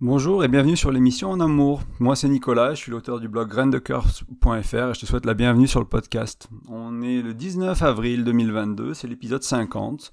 Bonjour 0.00 0.44
et 0.44 0.48
bienvenue 0.48 0.76
sur 0.76 0.92
l'émission 0.92 1.32
En 1.32 1.40
Amour. 1.40 1.82
Moi 1.98 2.14
c'est 2.14 2.28
Nicolas, 2.28 2.72
je 2.72 2.76
suis 2.76 2.92
l'auteur 2.92 3.18
du 3.18 3.26
blog 3.26 3.48
graindecoeur.fr 3.48 4.74
et 4.76 4.94
je 4.94 5.00
te 5.00 5.06
souhaite 5.06 5.26
la 5.26 5.34
bienvenue 5.34 5.66
sur 5.66 5.80
le 5.80 5.86
podcast. 5.86 6.48
On 6.68 7.02
est 7.02 7.20
le 7.20 7.34
19 7.34 7.82
avril 7.82 8.22
2022, 8.22 8.94
c'est 8.94 9.08
l'épisode 9.08 9.42
50 9.42 10.12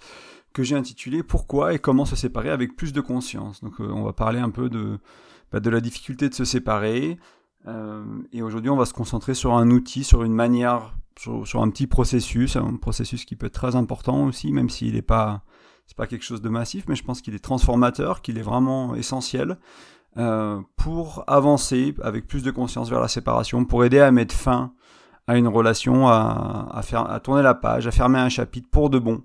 que 0.54 0.64
j'ai 0.64 0.76
intitulé 0.76 1.22
Pourquoi 1.22 1.76
et 1.76 1.78
comment 1.78 2.06
se 2.06 2.16
séparer 2.16 2.50
avec 2.50 2.76
plus 2.76 2.94
de 2.94 3.02
conscience. 3.02 3.62
Donc 3.62 3.80
euh, 3.80 3.88
on 3.88 4.02
va 4.02 4.12
parler 4.12 4.40
un 4.40 4.50
peu 4.50 4.70
de, 4.70 4.98
bah, 5.52 5.60
la 5.64 5.82
difficulté 5.82 6.30
de 6.30 6.34
se 6.34 6.46
séparer 6.46 7.20
euh, 7.68 8.04
et 8.34 8.42
aujourd'hui 8.42 8.72
on 8.72 8.78
va 8.78 8.86
se 8.86 8.94
concentrer 8.94 9.36
sur 9.36 9.54
un 9.54 9.70
outil, 9.70 10.04
sur 10.04 10.24
une 10.24 10.34
manière, 10.34 10.96
sur, 11.16 11.48
sur 11.48 11.62
un 11.62 11.70
petit 11.70 11.86
processus, 11.86 12.56
un 12.56 12.78
processus 12.78 13.24
qui 13.24 13.36
peut 13.36 13.46
être 13.46 13.54
très 13.54 13.76
important 13.76 14.26
aussi 14.26 14.52
même 14.52 14.72
s'il 14.72 14.96
n'est 14.96 15.04
pas 15.04 15.44
c'est 15.88 15.98
pas 15.98 16.08
quelque 16.08 16.24
chose 16.24 16.42
de 16.42 16.50
massif, 16.50 16.86
mais 16.88 16.96
je 16.96 17.04
pense 17.04 17.22
qu'il 17.22 17.36
est 17.36 17.40
transformateur, 17.40 18.22
qu'il 18.22 18.38
est 18.38 18.44
vraiment 18.44 18.96
essentiel 18.96 19.58
euh, 20.18 20.62
pour 20.78 21.24
avancer 21.28 21.94
avec 22.02 22.28
plus 22.28 22.44
de 22.44 22.52
conscience 22.52 22.90
vers 22.90 23.02
la 23.02 23.08
séparation, 23.08 23.66
pour 23.66 23.84
aider 23.84 24.00
à 24.00 24.12
mettre 24.12 24.34
fin 24.34 24.74
à 25.28 25.38
une 25.38 25.48
relation, 25.48 26.08
à, 26.08 26.80
faire, 26.84 27.10
à 27.10 27.20
tourner 27.20 27.42
la 27.42 27.56
page, 27.56 27.88
à 27.88 27.92
fermer 27.92 28.20
un 28.20 28.30
chapitre 28.30 28.70
pour 28.70 28.90
de 28.90 29.00
bon 29.00 29.24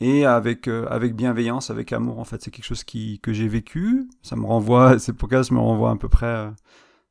et 0.00 0.26
avec 0.26 0.68
euh, 0.68 0.86
avec 0.90 1.14
bienveillance, 1.16 1.70
avec 1.70 1.92
amour. 1.92 2.18
En 2.18 2.24
fait, 2.24 2.42
c'est 2.42 2.50
quelque 2.50 2.64
chose 2.64 2.84
qui 2.84 3.20
que 3.20 3.32
j'ai 3.32 3.48
vécu. 3.48 4.08
Ça 4.22 4.36
me 4.36 4.44
renvoie, 4.44 4.98
c'est 4.98 5.12
pourquoi 5.12 5.44
ça 5.44 5.54
me 5.54 5.60
renvoie 5.60 5.90
à 5.90 5.96
peu 5.96 6.08
près 6.08 6.26
euh, 6.26 6.50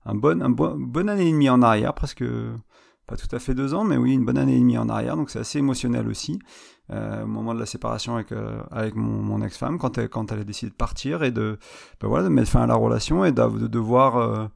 un 0.05 0.16
bon 0.16 0.41
un 0.41 0.49
bon 0.49 0.75
bonne 0.77 1.09
année 1.09 1.27
et 1.27 1.31
demie 1.31 1.49
en 1.49 1.61
arrière, 1.61 1.94
presque 1.94 2.23
pas 3.07 3.16
tout 3.16 3.34
à 3.34 3.39
fait 3.39 3.53
deux 3.53 3.73
ans, 3.73 3.85
mais 3.85 3.95
oui, 3.95 4.13
une 4.13 4.25
bonne 4.25 4.38
année 4.38 4.57
et 4.57 4.59
demie 4.59 4.77
en 4.77 4.89
arrière, 4.89 5.16
donc 5.16 5.29
c'est 5.29 5.39
assez 5.39 5.59
émotionnel 5.59 6.09
aussi, 6.09 6.39
euh, 6.91 7.23
au 7.23 7.27
moment 7.27 7.55
de 7.55 7.59
la 7.59 7.66
séparation 7.66 8.16
avec, 8.16 8.33
euh, 8.33 8.61
avec 8.70 8.95
mon, 8.95 9.41
ex-femme, 9.41 9.77
quand 9.77 9.97
elle, 9.97 10.09
quand 10.09 10.31
elle 10.31 10.41
a 10.41 10.43
décidé 10.43 10.70
de 10.70 10.75
partir 10.75 11.23
et 11.23 11.31
de, 11.31 11.57
ben 12.02 12.09
voilà, 12.09 12.25
de 12.25 12.30
mettre 12.30 12.49
fin 12.49 12.61
à 12.61 12.67
la 12.67 12.75
relation 12.75 13.23
et 13.23 13.31
de, 13.31 13.67
devoir 13.67 14.17
euh, 14.17 14.47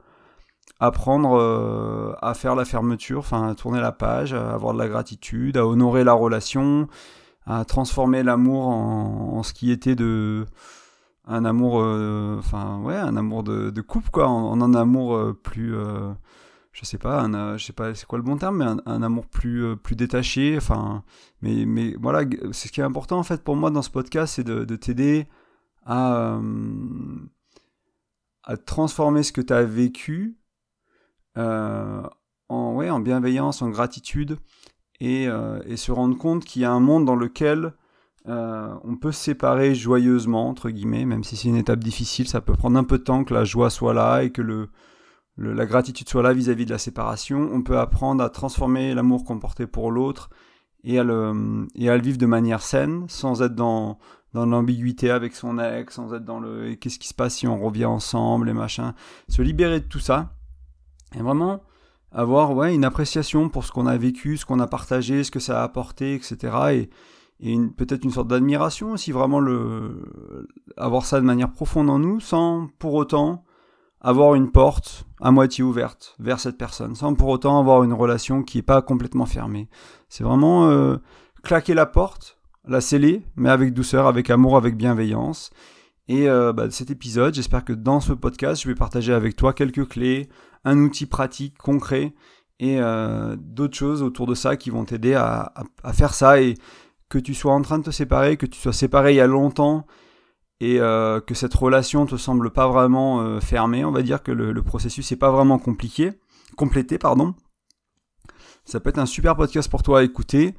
apprendre 0.81 2.17
à 2.21 2.33
faire 2.33 2.55
la 2.55 2.65
fermeture, 2.65 3.19
enfin 3.19 3.53
tourner 3.55 3.79
la 3.79 3.93
page, 3.93 4.33
à 4.33 4.53
avoir 4.53 4.73
de 4.73 4.79
la 4.79 4.89
gratitude, 4.89 5.55
à 5.55 5.65
honorer 5.65 6.03
la 6.03 6.13
relation, 6.13 6.87
à 7.45 7.63
transformer 7.63 8.21
l'amour 8.21 8.67
en, 8.67 9.43
ce 9.43 9.53
qui 9.53 9.71
était 9.71 9.95
de 9.95 10.45
un 11.27 11.45
amour, 11.45 11.75
enfin 11.75 12.79
ouais, 12.79 12.95
un 12.95 13.15
amour 13.15 13.43
de, 13.43 13.69
de 13.69 13.81
couple 13.81 14.09
quoi, 14.09 14.27
en 14.27 14.59
un 14.59 14.73
amour 14.73 15.35
plus 15.43 15.75
je 16.71 16.85
sais 16.85 16.97
pas, 16.97 17.25
euh, 17.25 17.57
je 17.57 17.65
sais 17.65 17.73
pas, 17.73 17.93
c'est 17.95 18.05
quoi 18.05 18.17
le 18.17 18.23
bon 18.23 18.37
terme, 18.37 18.57
mais 18.57 18.81
un, 18.85 19.03
amour 19.03 19.27
plus 19.27 19.65
euh, 19.65 19.75
plus 19.75 19.95
détaché. 19.95 20.55
Enfin, 20.57 21.03
mais 21.41 21.65
mais 21.65 21.95
voilà, 21.99 22.21
c'est 22.53 22.69
ce 22.69 22.71
qui 22.71 22.79
est 22.79 22.83
important 22.83 23.19
en 23.19 23.23
fait 23.23 23.43
pour 23.43 23.55
moi 23.55 23.71
dans 23.71 23.81
ce 23.81 23.89
podcast, 23.89 24.35
c'est 24.35 24.43
de, 24.43 24.63
de 24.63 24.75
t'aider 24.75 25.27
à 25.85 26.15
euh, 26.15 27.19
à 28.43 28.57
transformer 28.57 29.23
ce 29.23 29.31
que 29.33 29.41
tu 29.41 29.53
as 29.53 29.63
vécu 29.63 30.37
en 31.35 32.73
ouais 32.75 32.89
en 32.89 32.99
bienveillance, 32.99 33.61
en 33.61 33.69
gratitude 33.69 34.37
et, 34.99 35.25
et 35.65 35.77
se 35.77 35.91
rendre 35.91 36.17
compte 36.17 36.45
qu'il 36.45 36.61
y 36.61 36.65
a 36.65 36.71
un 36.71 36.79
monde 36.79 37.05
dans 37.05 37.15
lequel 37.15 37.73
on 38.25 38.97
peut 38.99 39.11
se 39.11 39.23
séparer 39.23 39.75
joyeusement 39.75 40.49
entre 40.49 40.69
guillemets, 40.69 41.05
même 41.05 41.23
si 41.23 41.37
c'est 41.37 41.47
une 41.47 41.55
étape 41.55 41.79
difficile, 41.79 42.27
ça 42.27 42.41
peut 42.41 42.53
prendre 42.53 42.77
un 42.77 42.83
peu 42.83 42.97
de 42.97 43.03
temps 43.03 43.23
que 43.23 43.33
la 43.33 43.45
joie 43.45 43.69
soit 43.69 43.93
là 43.93 44.23
et 44.23 44.31
que 44.31 44.41
le 44.41 44.69
la 45.49 45.65
gratitude 45.65 46.07
soit 46.07 46.23
là 46.23 46.33
vis-à-vis 46.33 46.65
de 46.65 46.71
la 46.71 46.77
séparation, 46.77 47.49
on 47.51 47.61
peut 47.61 47.79
apprendre 47.79 48.23
à 48.23 48.29
transformer 48.29 48.93
l'amour 48.93 49.23
qu'on 49.23 49.39
portait 49.39 49.67
pour 49.67 49.91
l'autre 49.91 50.29
et, 50.83 50.95
et 50.95 50.99
à 50.99 51.03
le 51.03 52.01
vivre 52.01 52.17
de 52.17 52.25
manière 52.25 52.61
saine, 52.61 53.05
sans 53.07 53.41
être 53.41 53.55
dans, 53.55 53.97
dans 54.33 54.45
l'ambiguïté 54.45 55.09
avec 55.09 55.35
son 55.35 55.59
ex, 55.59 55.93
sans 55.95 56.13
être 56.13 56.25
dans 56.25 56.39
le 56.39 56.75
qu'est-ce 56.75 56.99
qui 56.99 57.07
se 57.07 57.13
passe 57.13 57.35
si 57.35 57.47
on 57.47 57.59
revient 57.59 57.85
ensemble 57.85 58.49
et 58.49 58.53
machin. 58.53 58.93
Se 59.27 59.41
libérer 59.41 59.79
de 59.79 59.85
tout 59.85 59.99
ça 59.99 60.33
et 61.15 61.21
vraiment 61.21 61.61
avoir 62.11 62.55
ouais, 62.55 62.73
une 62.73 62.85
appréciation 62.85 63.49
pour 63.49 63.63
ce 63.63 63.71
qu'on 63.71 63.87
a 63.87 63.97
vécu, 63.97 64.37
ce 64.37 64.45
qu'on 64.45 64.59
a 64.59 64.67
partagé, 64.67 65.23
ce 65.23 65.31
que 65.31 65.39
ça 65.39 65.61
a 65.61 65.63
apporté, 65.63 66.15
etc. 66.15 66.37
Et, 66.71 66.89
et 67.39 67.57
peut-être 67.77 68.03
une 68.03 68.11
sorte 68.11 68.27
d'admiration 68.27 68.91
aussi, 68.91 69.11
vraiment 69.11 69.39
le, 69.39 70.47
avoir 70.77 71.05
ça 71.05 71.19
de 71.19 71.25
manière 71.25 71.51
profonde 71.51 71.89
en 71.89 71.99
nous, 71.99 72.19
sans 72.19 72.69
pour 72.79 72.93
autant 72.93 73.43
avoir 74.01 74.35
une 74.35 74.51
porte 74.51 75.05
à 75.21 75.31
moitié 75.31 75.63
ouverte 75.63 76.15
vers 76.19 76.39
cette 76.39 76.57
personne, 76.57 76.95
sans 76.95 77.13
pour 77.13 77.29
autant 77.29 77.59
avoir 77.59 77.83
une 77.83 77.93
relation 77.93 78.43
qui 78.43 78.57
n'est 78.57 78.63
pas 78.63 78.81
complètement 78.81 79.27
fermée. 79.27 79.69
C'est 80.09 80.23
vraiment 80.23 80.69
euh, 80.69 80.97
claquer 81.43 81.73
la 81.73 81.85
porte, 81.85 82.37
la 82.67 82.81
sceller, 82.81 83.23
mais 83.35 83.49
avec 83.49 83.73
douceur, 83.73 84.07
avec 84.07 84.29
amour, 84.29 84.57
avec 84.57 84.75
bienveillance. 84.75 85.51
Et 86.07 86.27
euh, 86.27 86.51
bah, 86.51 86.69
cet 86.71 86.89
épisode, 86.89 87.35
j'espère 87.35 87.63
que 87.63 87.73
dans 87.73 87.99
ce 87.99 88.13
podcast, 88.13 88.63
je 88.63 88.67
vais 88.67 88.75
partager 88.75 89.13
avec 89.13 89.35
toi 89.35 89.53
quelques 89.53 89.87
clés, 89.87 90.29
un 90.65 90.79
outil 90.79 91.05
pratique, 91.05 91.57
concret, 91.57 92.13
et 92.59 92.79
euh, 92.79 93.35
d'autres 93.39 93.77
choses 93.77 94.03
autour 94.03 94.27
de 94.27 94.35
ça 94.35 94.55
qui 94.55 94.69
vont 94.69 94.85
t'aider 94.85 95.13
à, 95.13 95.53
à, 95.83 95.93
faire 95.93 96.13
ça. 96.13 96.41
Et 96.41 96.55
que 97.09 97.19
tu 97.19 97.33
sois 97.33 97.53
en 97.53 97.61
train 97.61 97.79
de 97.79 97.83
te 97.83 97.91
séparer, 97.91 98.37
que 98.37 98.45
tu 98.45 98.59
sois 98.59 98.73
séparé 98.73 99.13
il 99.13 99.17
y 99.17 99.21
a 99.21 99.27
longtemps, 99.27 99.85
et 100.61 100.79
euh, 100.79 101.19
que 101.19 101.33
cette 101.33 101.55
relation 101.55 102.05
te 102.05 102.15
semble 102.17 102.51
pas 102.51 102.67
vraiment 102.67 103.21
euh, 103.21 103.39
fermée, 103.39 103.83
on 103.83 103.91
va 103.91 104.03
dire 104.03 104.21
que 104.21 104.31
le, 104.31 104.61
processus 104.61 105.09
n'est 105.09 105.17
pas 105.17 105.31
vraiment 105.31 105.57
compliqué, 105.57 106.11
complété, 106.55 106.99
pardon. 106.99 107.33
Ça 108.63 108.79
peut 108.79 108.91
être 108.91 108.99
un 108.99 109.07
super 109.07 109.35
podcast 109.35 109.69
pour 109.71 109.81
toi 109.81 110.01
à 110.01 110.03
écouter 110.03 110.53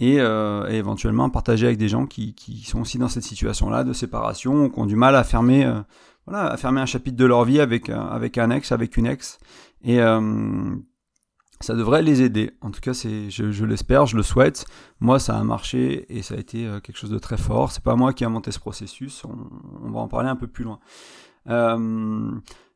et, 0.00 0.16
euh, 0.18 0.66
éventuellement 0.66 1.30
partager 1.30 1.66
avec 1.66 1.78
des 1.78 1.88
gens 1.88 2.04
qui, 2.04 2.34
qui, 2.34 2.64
sont 2.64 2.80
aussi 2.80 2.98
dans 2.98 3.06
cette 3.06 3.22
situation-là 3.22 3.84
de 3.84 3.92
séparation 3.92 4.64
ou 4.64 4.70
qui 4.70 4.80
ont 4.80 4.86
du 4.86 4.96
mal 4.96 5.14
à 5.14 5.22
fermer, 5.22 5.72
voilà, 6.26 6.46
à 6.50 6.56
fermer 6.56 6.80
un 6.80 6.86
chapitre 6.86 7.16
de 7.16 7.24
leur 7.24 7.44
vie 7.44 7.60
avec, 7.60 7.90
avec 7.90 8.38
un 8.38 8.50
ex, 8.50 8.72
avec 8.72 8.96
une 8.96 9.06
ex. 9.06 9.38
Et 9.84 10.00
ça 11.60 11.74
devrait 11.74 12.02
les 12.02 12.22
aider. 12.22 12.52
En 12.60 12.70
tout 12.70 12.80
cas, 12.80 12.94
c'est, 12.94 13.30
je, 13.30 13.64
l'espère, 13.64 14.06
je 14.06 14.16
le 14.16 14.22
souhaite. 14.22 14.66
Moi, 15.00 15.18
ça 15.18 15.38
a 15.38 15.44
marché 15.44 16.06
et 16.14 16.22
ça 16.22 16.34
a 16.34 16.38
été 16.38 16.66
euh, 16.66 16.80
quelque 16.80 16.96
chose 16.96 17.10
de 17.10 17.18
très 17.18 17.36
fort. 17.36 17.72
C'est 17.72 17.82
pas 17.82 17.96
moi 17.96 18.12
qui 18.12 18.24
ai 18.24 18.26
inventé 18.26 18.50
ce 18.50 18.58
processus. 18.58 19.24
On, 19.24 19.90
va 19.90 20.00
en 20.00 20.08
parler 20.08 20.28
un 20.28 20.36
peu 20.36 20.46
plus 20.46 20.64
loin. 20.64 20.78
Euh, 21.48 21.78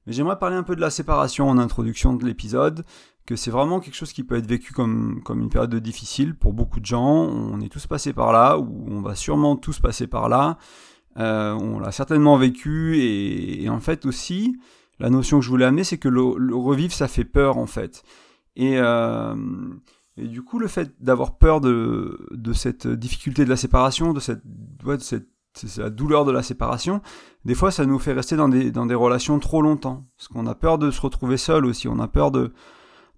mais 0.07 0.13
j'aimerais 0.13 0.39
parler 0.39 0.57
un 0.57 0.63
peu 0.63 0.77
de 0.77 0.81
la 0.81 0.91
séparation 0.91 1.49
en 1.49 1.59
introduction 1.59 2.15
de 2.15 2.25
l'épisode, 2.25 2.85
que 3.27 3.37
c'est 3.37 3.51
vraiment 3.51 3.81
quelque 3.81 3.95
chose 3.95 4.13
qui 4.13 4.25
peut 4.25 4.37
être 4.37 4.47
vécu 4.47 4.73
comme, 4.73 5.21
comme 5.23 5.41
une 5.41 5.51
période 5.51 5.75
difficile 5.75 6.35
pour 6.35 6.55
beaucoup 6.55 6.81
de 6.81 6.87
gens. 6.87 7.27
On 7.27 7.61
est 7.61 7.69
tous 7.69 7.87
passés 7.87 8.15
par 8.15 8.33
là, 8.33 8.59
ou 8.59 8.87
on 8.89 9.03
va 9.03 9.15
sûrement 9.15 9.57
tous 9.57 9.81
passer 9.81 10.07
par 10.07 10.29
là. 10.29 10.57
Euh, 11.19 11.53
on 11.53 11.79
l'a 11.81 11.93
certainement 11.93 12.37
vécu 12.37 12.99
et, 12.99 13.69
en 13.69 13.81
fait 13.81 14.07
aussi, 14.07 14.57
la 14.99 15.11
notion 15.11 15.41
que 15.41 15.45
je 15.45 15.51
voulais 15.51 15.65
amener, 15.65 15.85
c'est 15.85 15.99
que 15.99 16.09
le, 16.09 16.39
le 16.39 16.55
revivre, 16.55 16.93
ça 16.93 17.09
fait 17.09 17.25
peur 17.25 17.59
en 17.59 17.67
fait. 17.67 18.03
Euh, 18.59 19.35
et, 20.17 20.27
du 20.27 20.43
coup, 20.43 20.59
le 20.59 20.67
fait 20.67 20.93
d'avoir 21.01 21.39
peur 21.39 21.61
de, 21.61 22.53
cette 22.53 22.87
difficulté 22.87 23.45
de 23.45 23.51
la 23.51 23.57
séparation, 23.57 24.13
de 24.13 24.21
cette, 24.21 24.43
de 24.45 24.99
cette 24.99 25.29
la 25.77 25.91
douleur 25.91 26.25
de 26.25 26.31
la 26.31 26.43
séparation, 26.43 27.01
des 27.45 27.55
fois 27.55 27.71
ça 27.71 27.85
nous 27.85 27.99
fait 27.99 28.13
rester 28.13 28.37
dans 28.37 28.49
des, 28.49 28.71
dans 28.71 28.87
des 28.87 28.95
relations 28.95 29.39
trop 29.39 29.63
longtemps. 29.63 30.07
Parce 30.17 30.29
qu'on 30.29 30.47
a 30.47 30.55
peur 30.55 30.79
de 30.79 30.91
se 30.91 31.01
retrouver 31.01 31.37
seul 31.37 31.67
aussi, 31.67 31.89
on 31.89 31.99
a 31.99 32.09
peur 32.09 32.31
de, 32.31 32.53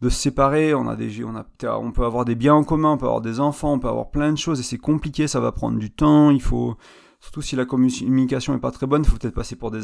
de 0.01 0.09
se 0.09 0.17
séparer, 0.17 0.75
on, 0.75 0.89
a 0.89 0.97
des, 0.97 1.25
on, 1.25 1.37
a, 1.37 1.45
on 1.79 1.93
peut 1.93 2.05
avoir 2.05 2.25
des 2.25 2.35
biens 2.35 2.55
en 2.55 2.65
commun, 2.65 2.93
on 2.93 2.97
peut 2.97 3.07
avoir 3.07 3.21
des 3.21 3.41
enfants, 3.41 3.75
on 3.75 3.79
peut 3.79 3.89
avoir 3.89 4.11
plein 4.11 4.33
de 4.33 4.39
choses 4.39 4.61
et 4.61 4.63
c'est 4.63 4.79
compliqué, 4.79 5.29
ça 5.29 5.41
va 5.41 5.53
prendre 5.53 5.79
du 5.79 5.91
temps, 5.91 6.31
il 6.31 6.41
faut, 6.43 6.77
surtout 7.21 7.43
si 7.43 7.57
la 7.57 7.67
communication 7.67 8.55
est 8.55 8.61
pas 8.61 8.71
très 8.71 8.87
bonne, 8.87 9.03
il 9.03 9.09
faut 9.09 9.19
peut-être 9.19 9.35
passer, 9.35 9.57
pour 9.57 9.71
des 9.71 9.83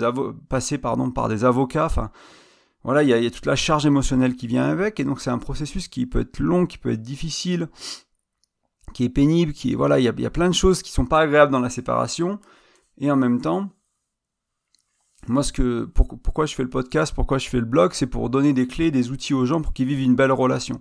passer 0.48 0.78
pardon, 0.78 1.10
par 1.10 1.28
des 1.28 1.44
avocats, 1.44 1.86
enfin 1.86 2.10
voilà, 2.86 3.02
il 3.02 3.08
y, 3.08 3.12
a, 3.12 3.30
toute 3.32 3.46
la 3.46 3.56
charge 3.56 3.84
émotionnelle 3.84 4.36
qui 4.36 4.46
vient 4.46 4.62
avec, 4.62 5.00
et 5.00 5.04
donc 5.04 5.20
c'est 5.20 5.30
un 5.30 5.38
processus 5.38 5.88
qui 5.88 6.06
peut 6.06 6.20
être 6.20 6.38
long, 6.38 6.66
qui 6.66 6.78
peut 6.78 6.92
être 6.92 7.02
difficile, 7.02 7.68
qui 8.94 9.02
est 9.02 9.08
pénible, 9.08 9.52
qui 9.52 9.74
voilà, 9.74 9.98
il 9.98 10.04
y 10.04 10.26
a, 10.26 10.30
plein 10.30 10.48
de 10.48 10.54
choses 10.54 10.82
qui 10.82 10.92
sont 10.92 11.04
pas 11.04 11.18
agréables 11.18 11.50
dans 11.50 11.58
la 11.58 11.68
séparation, 11.68 12.38
et 12.98 13.10
en 13.10 13.16
même 13.16 13.40
temps, 13.40 13.70
moi, 15.26 15.42
ce 15.42 15.52
que, 15.52 15.84
pourquoi 15.86 16.46
je 16.46 16.54
fais 16.54 16.62
le 16.62 16.70
podcast, 16.70 17.12
pourquoi 17.12 17.38
je 17.38 17.48
fais 17.48 17.58
le 17.58 17.64
blog, 17.64 17.90
c'est 17.92 18.06
pour 18.06 18.30
donner 18.30 18.52
des 18.52 18.68
clés, 18.68 18.92
des 18.92 19.10
outils 19.10 19.34
aux 19.34 19.46
gens 19.46 19.62
pour 19.62 19.72
qu'ils 19.72 19.88
vivent 19.88 20.02
une 20.02 20.14
belle 20.14 20.30
relation. 20.30 20.80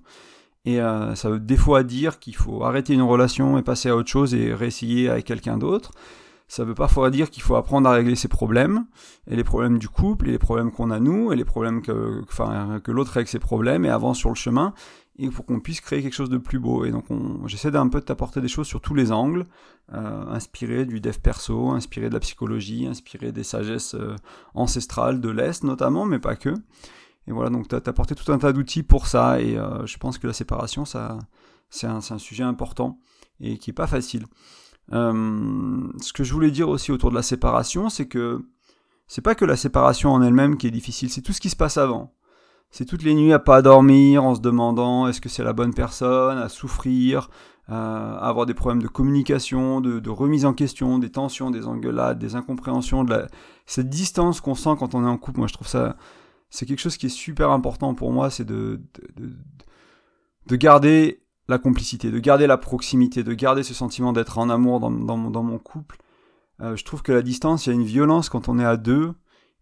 Et 0.66 0.80
euh, 0.80 1.16
ça 1.16 1.32
veut 1.32 1.40
des 1.40 1.58
fois 1.58 1.82
dire 1.82 2.20
qu'il 2.20 2.36
faut 2.36 2.64
arrêter 2.64 2.94
une 2.94 3.02
relation 3.02 3.58
et 3.58 3.64
passer 3.64 3.90
à 3.90 3.96
autre 3.96 4.10
chose 4.10 4.36
et 4.36 4.54
réessayer 4.54 5.10
avec 5.10 5.26
quelqu'un 5.26 5.58
d'autre 5.58 5.92
ça 6.48 6.64
veut 6.64 6.76
parfois 6.76 7.10
dire 7.10 7.30
qu'il 7.30 7.44
faut 7.44 7.56
apprendre 7.56 7.90
à 7.90 7.94
régler 7.94 8.16
ses 8.16 8.28
problèmes, 8.28 8.86
et 9.28 9.36
les 9.36 9.44
problèmes 9.44 9.80
du 9.80 9.90
couple, 9.90 10.30
et 10.30 10.32
les 10.32 10.38
problèmes 10.38 10.72
qu'on 10.72 10.92
a 10.92 11.00
nous, 11.00 11.32
et 11.32 11.36
les 11.36 11.46
problèmes 11.46 11.82
que, 11.82 12.22
enfin, 12.24 12.80
que 12.84 12.92
l'autre 12.92 13.12
règle 13.12 13.30
ses 13.30 13.40
problèmes 13.40 13.86
et 13.86 13.90
avance 13.90 14.20
sur 14.20 14.30
le 14.30 14.36
chemin, 14.36 14.74
et 15.18 15.30
pour 15.30 15.46
qu'on 15.46 15.60
puisse 15.60 15.82
créer 15.82 16.02
quelque 16.02 16.14
chose 16.14 16.30
de 16.30 16.38
plus 16.38 16.60
beau. 16.60 16.86
Et 16.86 16.92
donc 16.92 17.06
j'essaie 17.48 17.72
d'un 17.72 17.88
peu 17.88 18.00
de 18.00 18.06
t'apporter 18.06 18.42
des 18.42 18.48
choses 18.48 18.68
sur 18.68 18.82
tous 18.82 18.96
les 18.96 19.12
angles, 19.12 19.46
euh, 19.94 20.26
inspiré 20.28 20.86
du 20.86 21.00
dev 21.00 21.18
perso, 21.20 21.70
inspiré 21.70 22.10
de 22.10 22.14
la 22.14 22.20
psychologie, 22.20 22.86
inspiré 22.86 23.32
des 23.32 23.44
sagesses 23.44 23.96
euh, 23.96 24.16
ancestrales 24.54 25.22
de 25.22 25.30
l'Est 25.30 25.64
notamment, 25.64 26.06
mais 26.06 26.20
pas 26.20 26.36
que. 26.36 26.54
Et 27.28 27.32
voilà, 27.32 27.50
donc 27.50 27.68
t'as 27.68 27.78
apporté 27.78 28.14
tout 28.14 28.32
un 28.32 28.38
tas 28.38 28.54
d'outils 28.54 28.84
pour 28.84 29.08
ça, 29.08 29.42
et 29.42 29.58
euh, 29.58 29.86
je 29.86 29.98
pense 29.98 30.18
que 30.18 30.28
la 30.28 30.34
séparation, 30.34 30.86
c'est 30.86 30.98
un, 31.88 31.98
un, 31.98 32.20
sujet 32.20 32.44
important, 32.44 33.00
et 33.40 33.58
qui 33.58 33.72
est 33.72 33.74
pas 33.74 33.88
facile. 33.88 34.28
Euh, 34.94 35.88
ce 36.02 36.14
que 36.14 36.24
je 36.24 36.34
voulais 36.34 36.52
dire 36.52 36.70
aussi 36.70 36.92
autour 36.92 37.10
de 37.10 37.16
la 37.16 37.22
séparation, 37.22 37.90
c'est 37.90 38.08
que 38.08 38.46
c'est 39.08 39.22
pas 39.22 39.36
que 39.36 39.46
la 39.46 39.56
séparation 39.56 40.12
en 40.12 40.22
elle-même 40.22 40.58
qui 40.58 40.68
est 40.68 40.72
difficile, 40.72 41.10
c'est 41.10 41.22
tout 41.22 41.34
ce 41.34 41.42
qui 41.42 41.50
se 41.50 41.56
passe 41.56 41.78
avant. 41.78 42.14
C'est 42.72 42.86
toutes 42.86 43.04
les 43.04 43.14
nuits 43.14 43.34
à 43.34 43.40
pas 43.40 43.62
dormir 43.62 44.24
en 44.24 44.36
se 44.36 44.42
demandant 44.42 45.08
est-ce 45.08 45.22
que 45.22 45.30
c'est 45.30 45.44
la 45.44 45.54
bonne 45.54 45.74
personne, 45.74 46.38
à 46.38 46.50
souffrir, 46.50 47.30
à 47.68 48.28
avoir 48.28 48.46
des 48.46 48.54
problèmes 48.54 48.82
de 48.82 48.88
communication, 48.88 49.82
de, 49.82 50.10
remise 50.10 50.46
en 50.46 50.54
question, 50.54 51.00
des 51.00 51.10
tensions, 51.10 51.52
des 51.52 51.68
engueulades, 51.68 52.20
des 52.20 52.36
incompréhensions, 52.36 53.06
cette 53.66 53.90
distance 53.90 54.42
qu'on 54.42 54.56
sent 54.56 54.76
quand 54.78 54.94
on 54.94 55.06
est 55.06 55.10
en 55.10 55.18
couple. 55.18 55.40
Moi, 55.40 55.48
je 55.48 55.54
trouve 55.54 55.68
ça, 55.68 55.96
c'est 56.50 56.66
quelque 56.66 56.80
chose 56.80 56.98
qui 56.98 57.08
est 57.08 57.10
super 57.10 57.52
important 57.52 57.94
pour 57.94 58.12
moi, 58.12 58.30
c'est 58.30 58.46
de, 58.46 58.82
garder 60.48 61.24
la 61.48 61.58
complicité, 61.58 62.12
de 62.12 62.20
garder 62.20 62.48
la 62.48 62.58
proximité, 62.58 63.24
de 63.24 63.34
garder 63.34 63.64
ce 63.64 63.74
sentiment 63.74 64.14
d'être 64.14 64.38
en 64.38 64.50
amour 64.50 64.80
dans, 64.80 64.90
mon 64.90 65.58
couple. 65.60 65.98
Euh, 66.62 66.76
je 66.76 66.84
trouve 66.84 67.02
que 67.02 67.12
la 67.12 67.22
distance, 67.22 67.66
il 67.66 67.70
y 67.70 67.72
a 67.74 67.76
une 67.76 67.84
violence 67.84 68.30
quand 68.30 68.50
on 68.50 68.58
est 68.60 68.66
à 68.66 68.78
deux 68.78 69.14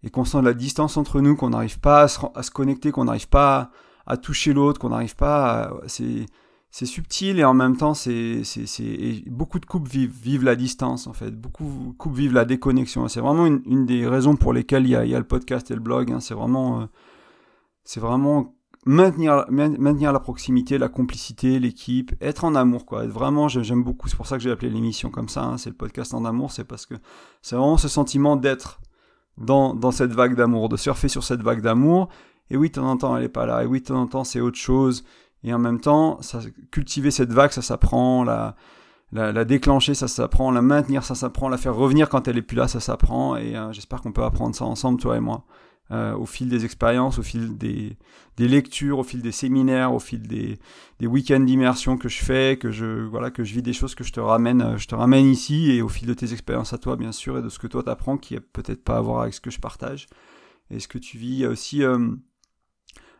et 0.04 0.10
qu'on 0.10 0.26
sent 0.26 0.42
la 0.42 0.54
distance 0.54 0.98
entre 0.98 1.22
nous, 1.22 1.36
qu'on 1.36 1.50
n'arrive 1.50 1.80
pas 1.80 2.04
à 2.04 2.08
se, 2.08 2.52
connecter, 2.52 2.92
qu'on 2.92 3.06
n'arrive 3.06 3.30
pas 3.30 3.72
à, 4.06 4.18
toucher 4.18 4.54
l'autre, 4.54 4.80
qu'on 4.80 4.90
n'arrive 4.90 5.16
pas 5.16 5.64
à... 5.64 5.74
C'est, 5.88 6.88
subtil 6.88 7.38
et 7.38 7.44
en 7.44 7.54
même 7.54 7.78
temps, 7.78 7.94
c'est, 7.94 8.42
beaucoup 9.28 9.60
de 9.60 9.66
couples 9.66 9.90
vivent, 9.90 10.44
la 10.44 10.56
distance 10.56 11.06
en 11.06 11.14
fait. 11.14 11.30
Beaucoup 11.30 11.92
de 11.92 11.98
couples 11.98 12.18
vivent 12.18 12.34
la 12.34 12.46
déconnexion. 12.46 13.08
C'est 13.08 13.20
vraiment 13.20 13.46
une, 13.46 13.86
des 13.86 14.08
raisons 14.08 14.36
pour 14.36 14.54
lesquelles 14.54 14.86
il 14.86 14.90
y 14.90 14.96
a, 14.96 15.06
il 15.06 15.12
y 15.12 15.16
a 15.16 15.20
le 15.20 15.28
podcast 15.28 15.70
et 15.70 15.76
le 15.76 15.82
blog. 15.82 16.12
Hein. 16.12 16.20
C'est 16.20 16.34
vraiment... 16.34 16.82
Euh, 16.82 16.86
c'est 17.84 18.00
vraiment 18.00 18.56
maintenir, 18.86 19.46
maintenir 19.50 20.12
la 20.12 20.20
proximité, 20.20 20.78
la 20.78 20.90
complicité, 20.90 21.60
l'équipe, 21.60 22.14
être 22.22 22.44
en 22.44 22.56
amour, 22.56 22.86
quoi. 22.86 23.06
vraiment, 23.06 23.48
j'aime 23.48 23.84
beaucoup. 23.84 24.08
C'est 24.08 24.16
pour 24.16 24.28
ça 24.28 24.38
que 24.38 24.44
j'ai 24.44 24.52
appelé 24.52 24.70
l'émission 24.70 25.10
comme 25.10 25.30
ça. 25.30 25.44
Hein. 25.44 25.58
c'est 25.58 25.70
le 25.70 25.76
podcast 25.76 26.14
en 26.14 26.26
amour. 26.26 26.52
C'est 26.52 26.66
parce 26.66 26.86
que 26.86 26.96
c'est 27.42 27.56
vraiment 27.56 27.78
ce 27.78 27.88
sentiment 27.88 28.36
d'être 28.36 28.82
dans, 29.38 29.74
dans 29.74 29.92
cette 29.92 30.12
vague 30.12 30.36
d'amour, 30.36 30.70
de 30.70 30.78
surfer 30.78 31.08
sur 31.08 31.24
cette 31.24 31.42
vague 31.42 31.62
d'amour. 31.62 32.10
Et 32.50 32.58
oui, 32.58 32.70
de 32.70 32.76
temps 32.76 32.90
en 32.90 32.98
temps, 32.98 33.18
elle 33.18 33.24
est 33.24 33.30
pas 33.30 33.46
là. 33.46 33.64
Et 33.64 33.66
oui, 33.66 33.80
de 33.80 33.86
temps 33.86 34.02
en 34.02 34.08
temps, 34.08 34.24
c'est 34.24 34.42
autre 34.42 34.58
chose. 34.58 35.04
Et 35.44 35.54
en 35.54 35.60
même 35.60 35.80
temps, 35.80 36.22
ça, 36.22 36.40
cultiver 36.72 37.12
cette 37.12 37.32
vague, 37.32 37.52
ça 37.52 37.62
s'apprend. 37.62 38.24
La, 38.24 38.56
la, 39.12 39.46
déclencher, 39.46 39.94
ça 39.94 40.08
s'apprend. 40.08 40.52
La 40.52 40.62
maintenir, 40.62 41.04
ça 41.04 41.16
s'apprend. 41.16 41.50
La 41.50 41.58
faire 41.58 41.76
revenir 41.76 42.10
quand 42.10 42.28
elle 42.28 42.38
est 42.38 42.44
plus 42.44 42.58
là, 42.58 42.68
ça 42.68 42.80
s'apprend. 42.80 43.36
Et 43.36 43.56
euh, 43.56 43.72
j'espère 43.72 44.02
qu'on 44.02 44.12
peut 44.12 44.24
apprendre 44.24 44.56
ça 44.56 44.66
ensemble, 44.66 45.00
toi 45.00 45.18
et 45.18 45.20
moi. 45.20 45.46
Euh, 45.92 46.16
au 46.16 46.26
fil 46.26 46.48
des 46.48 46.64
expériences, 46.64 47.20
au 47.20 47.24
fil 47.24 47.58
des, 47.58 47.98
lectures, 48.40 49.00
au 49.00 49.04
fil 49.04 49.22
des 49.22 49.34
séminaires, 49.34 49.94
au 49.94 50.00
fil 50.00 50.26
des, 50.26 50.58
week-ends 51.02 51.42
d'immersion 51.42 51.98
que 51.98 52.08
je 52.08 52.24
fais, 52.24 52.58
que 52.58 52.72
je 52.72 53.04
voilà, 53.04 53.32
que 53.32 53.44
je 53.44 53.54
vis 53.54 53.62
des 53.62 53.74
choses 53.74 53.94
que 53.94 54.06
je 54.06 54.14
te 54.14 54.22
ramène, 54.22 54.62
euh, 54.62 54.78
je 54.78 54.88
te 54.88 54.96
ramène 54.96 55.26
ici 55.26 55.72
et 55.72 55.82
au 55.82 55.90
fil 55.90 56.08
de 56.08 56.14
tes 56.14 56.32
expériences 56.32 56.72
à 56.72 56.78
toi 56.78 56.96
bien 56.96 57.12
sûr 57.12 57.38
et 57.38 57.42
de 57.42 57.50
ce 57.50 57.60
que 57.60 57.68
toi 57.68 57.84
t'apprends 57.84 58.18
qui 58.18 58.38
a 58.38 58.40
peut-être 58.40 58.82
pas 58.82 58.96
à 58.96 59.02
voir 59.02 59.24
avec 59.24 59.34
ce 59.34 59.42
que 59.42 59.52
je 59.52 59.60
partage. 59.60 60.08
Et 60.72 60.80
ce 60.80 60.88
que 60.88 60.98
tu 60.98 61.18
vis 61.18 61.46
aussi 61.46 61.84
euh, 61.84 62.16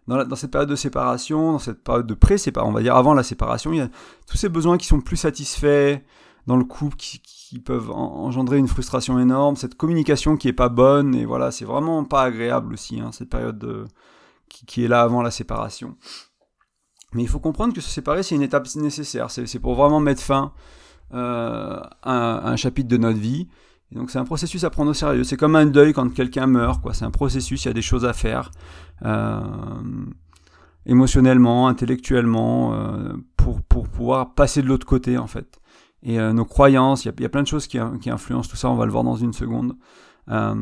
dans, 0.07 0.36
cette 0.36 0.51
période 0.51 0.69
de 0.69 0.77
séparation, 0.77 1.51
dans 1.51 1.60
cette 1.60 1.83
période 1.83 2.07
de 2.07 2.13
pré-séparation, 2.13 2.71
on 2.71 2.74
va 2.74 2.81
dire 2.81 2.95
avant 2.95 3.13
la 3.13 3.24
séparation, 3.24 3.74
il 3.74 3.80
y 3.80 3.81
a 3.81 3.89
tous 4.25 4.38
ces 4.38 4.48
besoins 4.48 4.77
qui 4.77 4.88
sont 4.88 5.01
plus 5.01 5.18
satisfaits 5.18 6.00
dans 6.48 6.56
le 6.56 6.63
couple, 6.63 6.95
qui 6.95 7.19
peuvent 7.59 7.91
engendrer 7.91 8.57
une 8.57 8.67
frustration 8.67 9.19
énorme, 9.19 9.55
cette 9.55 9.75
communication 9.75 10.38
qui 10.38 10.47
est 10.47 10.53
pas 10.53 10.69
bonne, 10.69 11.15
et 11.15 11.25
voilà, 11.25 11.51
c'est 11.51 11.65
vraiment 11.65 12.03
pas 12.03 12.23
agréable 12.23 12.73
aussi, 12.73 13.00
hein, 13.00 13.11
cette 13.11 13.29
période 13.29 13.59
de, 13.59 13.85
qui, 14.50 14.65
qui, 14.65 14.85
est 14.85 14.88
là 14.88 15.01
avant 15.01 15.21
la 15.21 15.31
séparation. 15.31 15.95
Mais 17.13 17.21
il 17.23 17.29
faut 17.29 17.39
comprendre 17.39 17.73
que 17.73 17.81
se 17.81 17.89
séparer, 17.89 18.23
c'est 18.23 18.35
une 18.35 18.41
étape 18.41 18.67
nécessaire, 18.75 19.29
c'est 19.29 19.59
pour 19.59 19.75
vraiment 19.75 20.00
mettre 20.00 20.21
fin 20.21 20.53
euh, 21.13 21.79
à, 22.01 22.50
un 22.50 22.55
chapitre 22.55 22.89
de 22.89 22.97
notre 22.97 23.19
vie. 23.19 23.47
Et 23.91 23.95
donc 23.95 24.09
c'est 24.09 24.17
un 24.17 24.25
processus 24.25 24.63
à 24.63 24.71
prendre 24.71 24.89
au 24.89 24.95
sérieux. 24.95 25.23
C'est 25.23 25.38
comme 25.38 25.55
un 25.55 25.67
deuil 25.67 25.94
quand 25.94 26.11
quelqu'un 26.11 26.47
meurt, 26.47 26.81
quoi. 26.81 26.95
C'est 26.95 27.05
un 27.05 27.11
processus, 27.11 27.65
il 27.65 27.67
y 27.67 27.71
a 27.71 27.73
des 27.73 27.83
choses 27.83 28.05
à 28.05 28.13
faire. 28.13 28.50
Euh, 29.05 29.41
émotionnellement, 30.88 31.67
intellectuellement, 31.67 32.73
euh, 32.73 33.13
pour, 33.38 33.61
pour 33.61 33.88
pouvoir 33.88 34.33
passer 34.33 34.63
de 34.63 34.67
l'autre 34.67 34.88
côté, 34.88 35.17
en 35.19 35.27
fait 35.27 35.59
et 36.03 36.19
euh, 36.19 36.33
nos 36.33 36.45
croyances. 36.45 37.05
Il 37.05 37.13
y, 37.19 37.25
a 37.25 37.29
plein 37.29 37.41
de 37.41 37.47
choses 37.47 37.67
qui, 37.67 37.79
qui, 38.01 38.09
influencent 38.09 38.50
tout 38.50 38.55
ça, 38.55 38.69
on 38.69 38.75
va 38.75 38.85
le 38.85 38.91
voir 38.91 39.03
dans 39.03 39.15
une 39.15 39.33
seconde. 39.33 39.75
Il 40.27 40.33
euh, 40.33 40.55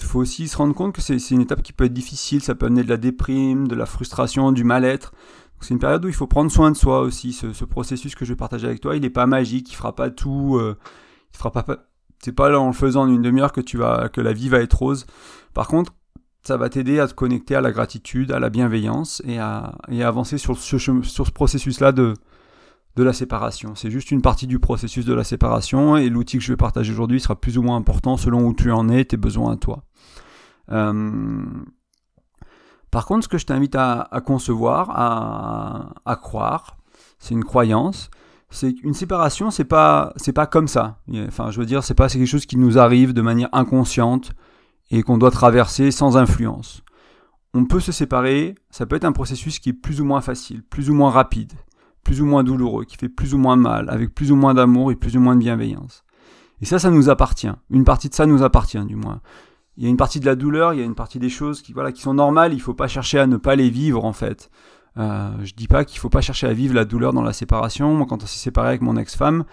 faut 0.00 0.20
aussi 0.20 0.48
se 0.48 0.56
rendre 0.56 0.74
compte 0.74 0.94
que 0.94 1.00
c'est 1.00 1.16
une 1.30 1.40
étape 1.40 1.62
qui 1.62 1.72
peut 1.72 1.84
être 1.84 1.92
difficile, 1.92 2.42
ça 2.42 2.54
peut 2.54 2.66
amener 2.66 2.84
de 2.84 2.88
la 2.88 2.96
déprime, 2.96 3.66
de 3.68 3.74
la 3.74 3.86
frustration, 3.86 4.52
du 4.52 4.64
mal-être. 4.64 5.12
C'est 5.60 5.74
une 5.74 5.80
période 5.80 6.04
où 6.04 6.08
il 6.08 6.14
faut 6.14 6.28
prendre 6.28 6.52
soin 6.52 6.70
de 6.70 6.76
soi 6.76 7.00
aussi. 7.00 7.32
Ce, 7.32 7.52
ce, 7.52 7.64
processus 7.64 8.14
que 8.14 8.24
je 8.24 8.32
vais 8.32 8.36
partager 8.36 8.68
avec 8.68 8.80
toi, 8.80 8.94
il 8.94 9.02
n'est 9.02 9.10
pas 9.10 9.26
magique, 9.26 9.72
il 9.72 9.74
fera 9.74 9.94
pas 9.94 10.08
tout. 10.08 10.56
Euh, 10.56 10.78
il 11.34 11.36
fera 11.36 11.50
pas. 11.50 11.64
C'est 12.20 12.32
pas 12.32 12.56
en 12.56 12.68
le 12.68 12.72
faisant 12.72 13.02
en 13.02 13.08
une 13.08 13.22
demi-heure 13.22 13.52
que 13.52 13.60
tu 13.60 13.76
vas 13.76 14.08
que 14.08 14.20
la 14.20 14.32
vie 14.32 14.48
va 14.48 14.60
être 14.60 14.74
rose. 14.74 15.06
Par 15.54 15.66
contre, 15.66 15.94
ça 16.42 16.56
va 16.56 16.68
t'aider 16.68 17.00
à 17.00 17.08
te 17.08 17.14
connecter 17.14 17.56
à 17.56 17.60
la 17.60 17.72
gratitude, 17.72 18.30
à 18.32 18.38
la 18.38 18.50
bienveillance 18.50 19.20
et 19.24 19.38
à, 19.38 19.76
et 19.88 20.02
à 20.02 20.08
avancer 20.08 20.38
sur 20.38 20.56
ce, 20.56 20.78
sur 20.78 21.26
ce 21.26 21.30
processus-là 21.30 21.92
de, 21.92 22.14
de 22.98 23.04
la 23.04 23.12
séparation. 23.12 23.74
C'est 23.76 23.90
juste 23.90 24.10
une 24.10 24.22
partie 24.22 24.46
du 24.46 24.58
processus 24.58 25.04
de 25.04 25.14
la 25.14 25.22
séparation 25.22 25.96
et 25.96 26.08
l'outil 26.08 26.38
que 26.38 26.44
je 26.44 26.52
vais 26.52 26.56
partager 26.56 26.92
aujourd'hui 26.92 27.20
sera 27.20 27.36
plus 27.36 27.56
ou 27.56 27.62
moins 27.62 27.76
important 27.76 28.16
selon 28.16 28.44
où 28.44 28.52
tu 28.52 28.72
en 28.72 28.88
es, 28.88 29.04
tes 29.04 29.16
besoins 29.16 29.52
à 29.52 29.56
toi. 29.56 29.84
Euh, 30.72 31.44
par 32.90 33.06
contre, 33.06 33.24
ce 33.24 33.28
que 33.28 33.38
je 33.38 33.46
t'invite 33.46 33.76
à, 33.76 34.08
concevoir, 34.26 34.90
à, 36.04 36.16
croire, 36.16 36.76
c'est 37.20 37.34
une 37.34 37.44
croyance. 37.44 38.10
C'est 38.50 38.74
une 38.82 38.94
séparation, 38.94 39.50
c'est 39.50 39.64
pas, 39.64 40.12
c'est 40.16 40.32
pas 40.32 40.46
comme 40.46 40.68
ça. 40.68 40.98
Enfin, 41.28 41.50
je 41.50 41.60
veux 41.60 41.66
dire, 41.66 41.84
c'est 41.84 41.94
pas 41.94 42.08
quelque 42.08 42.26
chose 42.26 42.46
qui 42.46 42.56
nous 42.56 42.78
arrive 42.78 43.12
de 43.12 43.22
manière 43.22 43.50
inconsciente 43.52 44.32
et 44.90 45.02
qu'on 45.02 45.18
doit 45.18 45.30
traverser 45.30 45.90
sans 45.90 46.16
influence. 46.16 46.82
On 47.54 47.64
peut 47.66 47.80
se 47.80 47.92
séparer, 47.92 48.54
ça 48.70 48.86
peut 48.86 48.96
être 48.96 49.04
un 49.04 49.12
processus 49.12 49.58
qui 49.58 49.68
est 49.68 49.74
plus 49.74 50.00
ou 50.00 50.04
moins 50.04 50.22
facile, 50.22 50.62
plus 50.64 50.90
ou 50.90 50.94
moins 50.94 51.10
rapide 51.10 51.52
plus 52.08 52.22
ou 52.22 52.24
moins 52.24 52.42
douloureux, 52.42 52.86
qui 52.86 52.96
fait 52.96 53.10
plus 53.10 53.34
ou 53.34 53.38
moins 53.38 53.56
mal, 53.56 53.90
avec 53.90 54.14
plus 54.14 54.32
ou 54.32 54.36
moins 54.36 54.54
d'amour 54.54 54.90
et 54.90 54.96
plus 54.96 55.14
ou 55.18 55.20
moins 55.20 55.34
de 55.34 55.40
bienveillance. 55.40 56.04
Et 56.62 56.64
ça, 56.64 56.78
ça 56.78 56.90
nous 56.90 57.10
appartient. 57.10 57.52
Une 57.68 57.84
partie 57.84 58.08
de 58.08 58.14
ça 58.14 58.24
nous 58.24 58.42
appartient, 58.42 58.82
du 58.86 58.96
moins. 58.96 59.20
Il 59.76 59.84
y 59.84 59.86
a 59.86 59.90
une 59.90 59.98
partie 59.98 60.18
de 60.18 60.24
la 60.24 60.34
douleur, 60.34 60.72
il 60.72 60.80
y 60.80 60.82
a 60.82 60.86
une 60.86 60.94
partie 60.94 61.18
des 61.18 61.28
choses 61.28 61.60
qui, 61.60 61.74
voilà, 61.74 61.92
qui 61.92 62.00
sont 62.00 62.14
normales. 62.14 62.54
Il 62.54 62.62
faut 62.62 62.72
pas 62.72 62.88
chercher 62.88 63.18
à 63.18 63.26
ne 63.26 63.36
pas 63.36 63.56
les 63.56 63.68
vivre, 63.68 64.06
en 64.06 64.14
fait. 64.14 64.50
Euh, 64.96 65.28
je 65.44 65.52
dis 65.52 65.68
pas 65.68 65.84
qu'il 65.84 65.98
faut 65.98 66.08
pas 66.08 66.22
chercher 66.22 66.46
à 66.46 66.54
vivre 66.54 66.74
la 66.74 66.86
douleur 66.86 67.12
dans 67.12 67.20
la 67.20 67.34
séparation. 67.34 67.92
Moi, 67.92 68.06
quand 68.08 68.22
on 68.22 68.26
s'est 68.26 68.38
séparé 68.38 68.68
avec 68.68 68.80
mon 68.80 68.96
ex-femme, 68.96 69.44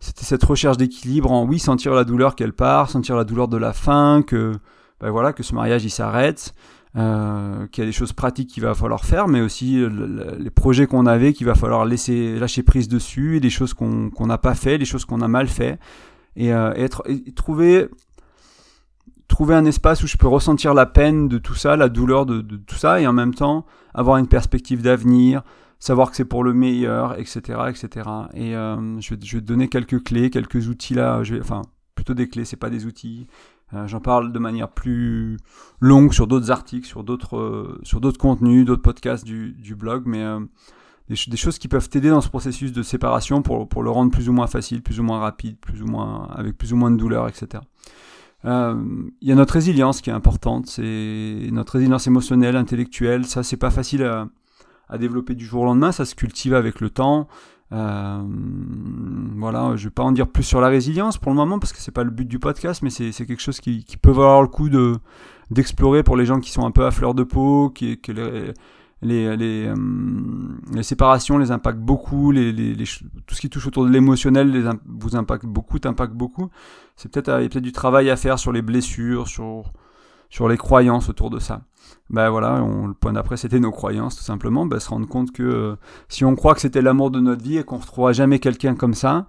c'était 0.00 0.24
cette 0.24 0.42
recherche 0.42 0.78
d'équilibre 0.78 1.30
en 1.30 1.44
oui, 1.44 1.58
sentir 1.58 1.92
la 1.92 2.04
douleur 2.04 2.34
qu'elle 2.34 2.54
part, 2.54 2.88
sentir 2.88 3.14
la 3.14 3.24
douleur 3.24 3.48
de 3.48 3.58
la 3.58 3.74
fin, 3.74 4.22
que, 4.26 4.52
ben 5.00 5.10
voilà, 5.10 5.34
que 5.34 5.42
ce 5.42 5.54
mariage 5.54 5.84
il 5.84 5.90
s'arrête, 5.90 6.54
euh, 6.96 7.66
qu'il 7.68 7.82
y 7.82 7.86
a 7.86 7.88
des 7.88 7.92
choses 7.92 8.12
pratiques 8.12 8.50
qu'il 8.50 8.62
va 8.62 8.74
falloir 8.74 9.04
faire, 9.04 9.26
mais 9.26 9.40
aussi 9.40 9.84
les 10.38 10.50
projets 10.50 10.86
qu'on 10.86 11.06
avait 11.06 11.32
qu'il 11.32 11.46
va 11.46 11.54
falloir 11.54 11.84
laisser 11.84 12.38
lâcher 12.38 12.62
prise 12.62 12.88
dessus, 12.88 13.40
des 13.40 13.50
choses 13.50 13.74
qu'on 13.74 14.26
n'a 14.26 14.38
pas 14.38 14.54
fait, 14.54 14.78
des 14.78 14.84
choses 14.84 15.04
qu'on 15.04 15.20
a 15.20 15.28
mal 15.28 15.48
fait, 15.48 15.78
et, 16.36 16.52
euh, 16.52 16.72
être, 16.74 17.04
trouver 17.34 17.88
trouver 19.26 19.54
un 19.54 19.64
espace 19.64 20.02
où 20.04 20.06
je 20.06 20.16
peux 20.16 20.28
ressentir 20.28 20.74
la 20.74 20.86
peine 20.86 21.28
de 21.28 21.38
tout 21.38 21.54
ça, 21.54 21.76
la 21.76 21.88
douleur 21.88 22.26
de, 22.26 22.40
tout 22.40 22.76
ça, 22.76 23.00
et 23.00 23.06
en 23.06 23.12
même 23.12 23.34
temps 23.34 23.66
avoir 23.92 24.18
une 24.18 24.28
perspective 24.28 24.82
d'avenir, 24.82 25.42
savoir 25.80 26.10
que 26.10 26.16
c'est 26.16 26.24
pour 26.24 26.44
le 26.44 26.52
meilleur, 26.52 27.18
etc., 27.18 27.40
etc. 27.68 28.08
Et 28.34 28.54
euh, 28.54 29.00
je, 29.00 29.10
vais, 29.14 29.16
te 29.16 29.38
donner 29.38 29.68
quelques 29.68 30.04
clés, 30.04 30.30
quelques 30.30 30.68
outils 30.68 30.94
là. 30.94 31.22
Enfin, 31.40 31.62
plutôt 31.94 32.14
des 32.14 32.28
clés, 32.28 32.44
c'est 32.44 32.56
pas 32.56 32.70
des 32.70 32.86
outils. 32.86 33.26
Euh, 33.72 33.86
j'en 33.86 34.00
parle 34.00 34.32
de 34.32 34.38
manière 34.38 34.68
plus 34.68 35.38
longue 35.80 36.12
sur 36.12 36.26
d'autres 36.26 36.50
articles, 36.50 36.86
sur 36.86 37.02
d'autres 37.02 37.36
euh, 37.36 37.80
sur 37.82 38.00
d'autres 38.00 38.18
contenus, 38.18 38.66
d'autres 38.66 38.82
podcasts 38.82 39.24
du, 39.24 39.74
blog, 39.74 40.02
mais 40.06 40.22
euh, 40.22 40.40
des, 41.08 41.36
choses 41.36 41.58
qui 41.58 41.68
peuvent 41.68 41.88
t'aider 41.88 42.10
dans 42.10 42.20
ce 42.20 42.28
processus 42.28 42.72
de 42.72 42.82
séparation 42.82 43.42
pour, 43.42 43.68
pour 43.68 43.82
le 43.82 43.90
rendre 43.90 44.12
plus 44.12 44.28
ou 44.28 44.32
moins 44.32 44.46
facile, 44.46 44.82
plus 44.82 45.00
ou 45.00 45.02
moins 45.02 45.18
rapide, 45.18 45.58
plus 45.58 45.82
ou 45.82 45.86
moins 45.86 46.28
avec 46.34 46.58
plus 46.58 46.72
ou 46.72 46.76
moins 46.76 46.90
de 46.90 46.96
douleur, 46.96 47.28
etc. 47.28 47.62
Il 48.46 49.10
y 49.22 49.32
a 49.32 49.34
notre 49.34 49.54
résilience 49.54 50.02
qui 50.02 50.10
est 50.10 50.12
importante, 50.12 50.66
c'est 50.66 51.48
notre 51.50 51.72
résilience 51.72 52.06
émotionnelle, 52.06 52.56
intellectuelle. 52.56 53.24
Ça, 53.24 53.42
c'est 53.42 53.56
pas 53.56 53.70
facile 53.70 54.02
à 54.02 54.98
développer 54.98 55.34
du 55.34 55.46
jour 55.46 55.62
au 55.62 55.64
lendemain, 55.64 55.92
ça 55.92 56.04
se 56.04 56.14
cultive 56.14 56.52
avec 56.52 56.82
le 56.82 56.90
temps. 56.90 57.26
Euh, 57.72 58.22
voilà, 59.36 59.74
je 59.76 59.84
vais 59.84 59.90
pas 59.90 60.02
en 60.02 60.12
dire 60.12 60.28
plus 60.28 60.42
sur 60.42 60.60
la 60.60 60.68
résilience 60.68 61.18
pour 61.18 61.32
le 61.32 61.36
moment 61.36 61.58
parce 61.58 61.72
que 61.72 61.78
c'est 61.78 61.92
pas 61.92 62.04
le 62.04 62.10
but 62.10 62.26
du 62.26 62.38
podcast, 62.38 62.82
mais 62.82 62.90
c'est 62.90 63.12
quelque 63.12 63.40
chose 63.40 63.60
qui, 63.60 63.84
peut 64.00 64.10
valoir 64.10 64.42
le 64.42 64.48
coup 64.48 64.68
de 64.68 64.98
d'explorer 65.50 66.02
pour 66.02 66.16
les 66.16 66.24
gens 66.24 66.40
qui 66.40 66.50
sont 66.50 66.64
un 66.64 66.70
peu 66.70 66.86
à 66.86 66.90
fleur 66.90 67.14
de 67.14 67.22
peau, 67.22 67.70
qui, 67.70 68.00
que 68.00 68.12
les, 68.12 68.52
les, 69.02 69.36
les, 69.36 69.66
euh, 69.66 69.74
les, 70.72 70.82
séparations 70.82 71.36
les 71.36 71.50
impactent 71.50 71.80
beaucoup, 71.80 72.30
les, 72.30 72.50
les, 72.50 72.74
tout 73.26 73.34
ce 73.34 73.40
qui 73.40 73.50
touche 73.50 73.66
autour 73.66 73.84
de 73.84 73.90
l'émotionnel 73.90 74.78
vous 74.86 75.16
impacte 75.16 75.44
beaucoup, 75.44 75.78
t'impacte 75.78 76.14
beaucoup. 76.14 76.48
C'est 76.96 77.10
peut-être 77.10 77.28
il 77.40 77.42
y 77.42 77.46
a 77.46 77.48
peut-être 77.48 77.62
du 77.62 77.72
travail 77.72 78.08
à 78.08 78.16
faire 78.16 78.38
sur 78.38 78.52
les 78.52 78.62
blessures, 78.62 79.28
sur 79.28 79.72
sur 80.34 80.48
les 80.48 80.56
croyances 80.56 81.08
autour 81.08 81.30
de 81.30 81.38
ça. 81.38 81.62
Ben 82.10 82.28
voilà, 82.28 82.60
on, 82.64 82.88
le 82.88 82.94
point 82.94 83.12
d'après 83.12 83.36
c'était 83.36 83.60
nos 83.60 83.70
croyances 83.70 84.16
tout 84.16 84.24
simplement, 84.24 84.66
ben, 84.66 84.80
se 84.80 84.88
rendre 84.88 85.06
compte 85.06 85.30
que 85.30 85.44
euh, 85.44 85.76
si 86.08 86.24
on 86.24 86.34
croit 86.34 86.54
que 86.54 86.60
c'était 86.60 86.82
l'amour 86.82 87.12
de 87.12 87.20
notre 87.20 87.44
vie 87.44 87.58
et 87.58 87.62
qu'on 87.62 87.76
ne 87.76 87.82
retrouvera 87.82 88.12
jamais 88.12 88.40
quelqu'un 88.40 88.74
comme 88.74 88.94
ça, 88.94 89.28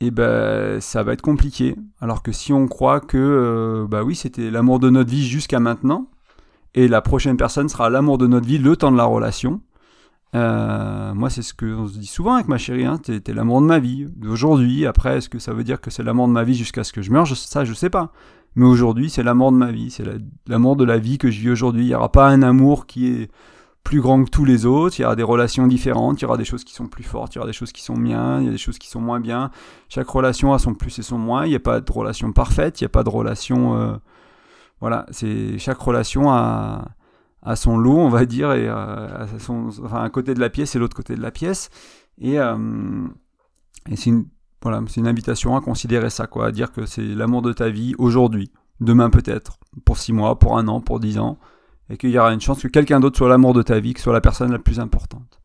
et 0.00 0.10
ben 0.10 0.80
ça 0.80 1.04
va 1.04 1.12
être 1.12 1.22
compliqué. 1.22 1.76
Alors 2.00 2.24
que 2.24 2.32
si 2.32 2.52
on 2.52 2.66
croit 2.66 2.98
que 2.98 3.86
bah 3.88 4.02
oui 4.02 4.16
c'était 4.16 4.50
l'amour 4.50 4.80
de 4.80 4.90
notre 4.90 5.10
vie 5.10 5.24
jusqu'à 5.24 5.60
maintenant 5.60 6.10
et 6.74 6.88
la 6.88 7.02
prochaine 7.02 7.36
personne 7.36 7.68
sera 7.68 7.88
l'amour 7.88 8.18
de 8.18 8.26
notre 8.26 8.48
vie 8.48 8.58
le 8.58 8.76
temps 8.76 8.90
de 8.90 8.96
la 8.96 9.04
relation. 9.04 9.60
Euh, 10.34 11.14
moi 11.14 11.30
c'est 11.30 11.42
ce 11.42 11.54
que 11.54 11.66
on 11.66 11.86
se 11.86 11.98
dit 11.98 12.06
souvent 12.06 12.34
avec 12.34 12.48
ma 12.48 12.58
chérie, 12.58 12.84
hein, 12.84 12.98
t'es, 12.98 13.32
l'amour 13.32 13.60
de 13.60 13.66
ma 13.66 13.78
vie 13.78 14.08
d'aujourd'hui. 14.16 14.86
Après 14.86 15.18
est-ce 15.18 15.28
que 15.28 15.38
ça 15.38 15.52
veut 15.52 15.62
dire 15.62 15.80
que 15.80 15.90
c'est 15.92 16.02
l'amour 16.02 16.26
de 16.26 16.32
ma 16.32 16.42
vie 16.42 16.56
jusqu'à 16.56 16.82
ce 16.82 16.92
que 16.92 17.00
je 17.00 17.12
meure? 17.12 17.28
Ça 17.28 17.64
je 17.64 17.74
sais 17.74 17.90
pas. 17.90 18.10
Mais 18.56 18.66
aujourd'hui 18.66 19.08
c'est 19.08 19.22
l'amour 19.22 19.52
de 19.52 19.56
ma 19.56 19.70
vie, 19.70 19.90
c'est 19.90 20.04
l'amour 20.46 20.76
de 20.76 20.84
la 20.84 20.98
vie 20.98 21.18
que 21.18 21.30
je 21.30 21.40
vis 21.40 21.50
aujourd'hui. 21.50 21.84
Il 21.84 21.88
n'y 21.88 21.94
aura 21.94 22.10
pas 22.10 22.28
un 22.28 22.42
amour 22.42 22.86
qui 22.86 23.06
est 23.06 23.30
plus 23.84 24.00
grand 24.00 24.24
que 24.24 24.30
tous 24.30 24.44
les 24.44 24.66
autres, 24.66 24.98
il 24.98 25.02
y 25.02 25.04
aura 25.04 25.14
des 25.14 25.22
relations 25.22 25.68
différentes, 25.68 26.20
il 26.20 26.22
y 26.22 26.26
aura 26.26 26.36
des 26.36 26.44
choses 26.44 26.64
qui 26.64 26.74
sont 26.74 26.88
plus 26.88 27.04
fortes, 27.04 27.34
il 27.34 27.36
y 27.36 27.38
aura 27.38 27.46
des 27.46 27.52
choses 27.52 27.70
qui 27.70 27.84
sont 27.84 27.96
bien, 27.96 28.40
il 28.40 28.46
y 28.46 28.48
a 28.48 28.50
des 28.50 28.58
choses 28.58 28.78
qui 28.78 28.88
sont 28.88 29.00
moins 29.00 29.20
bien. 29.20 29.52
Chaque 29.88 30.08
relation 30.08 30.52
a 30.52 30.58
son 30.58 30.74
plus 30.74 30.98
et 30.98 31.02
son 31.02 31.18
moins, 31.18 31.46
il 31.46 31.50
n'y 31.50 31.54
a 31.54 31.60
pas 31.60 31.80
de 31.80 31.92
relation 31.92 32.32
parfaite, 32.32 32.80
il 32.80 32.84
n'y 32.84 32.86
a 32.86 32.90
pas 32.90 33.04
de 33.04 33.10
relation... 33.10 33.76
Euh, 33.76 33.96
voilà, 34.80 35.06
c'est 35.10 35.58
chaque 35.58 35.78
relation 35.78 36.30
a, 36.30 36.84
son 37.54 37.78
lot, 37.78 37.98
on 37.98 38.08
va 38.08 38.26
dire, 38.26 38.52
et 38.52 38.66
euh, 38.68 39.24
enfin, 39.84 40.02
un 40.02 40.10
côté 40.10 40.34
de 40.34 40.40
la 40.40 40.50
pièce 40.50 40.74
et 40.74 40.78
l'autre 40.80 40.96
côté 40.96 41.14
de 41.14 41.22
la 41.22 41.30
pièce. 41.30 41.70
Et, 42.18 42.40
euh, 42.40 43.06
et 43.88 43.96
c'est 43.96 44.10
une, 44.10 44.26
c'est 44.88 45.00
une 45.00 45.08
invitation 45.08 45.56
à 45.56 45.60
considérer 45.60 46.10
ça, 46.10 46.26
quoi, 46.26 46.46
à 46.46 46.52
dire 46.52 46.72
que 46.72 46.86
c'est 46.86 47.02
l'amour 47.02 47.42
de 47.42 47.52
ta 47.52 47.68
vie 47.68 47.94
aujourd'hui, 47.98 48.50
demain 48.80 49.10
peut-être, 49.10 49.58
pour 49.84 49.98
six 49.98 50.12
mois, 50.12 50.38
pour 50.38 50.58
un 50.58 50.68
an, 50.68 50.80
pour 50.80 51.00
dix 51.00 51.18
ans 51.18 51.38
et 51.90 51.96
qu'il 51.96 52.10
y 52.10 52.18
aura 52.18 52.32
une 52.32 52.40
chance 52.40 52.62
que 52.62 52.68
quelqu'un 52.68 53.00
d'autre 53.00 53.16
soit 53.16 53.28
l'amour 53.28 53.54
de 53.54 53.62
ta 53.62 53.78
vie, 53.78 53.94
que 53.94 54.00
soit 54.00 54.12
la 54.12 54.20
personne 54.20 54.50
la 54.50 54.58
plus 54.58 54.80
importante. 54.80 55.40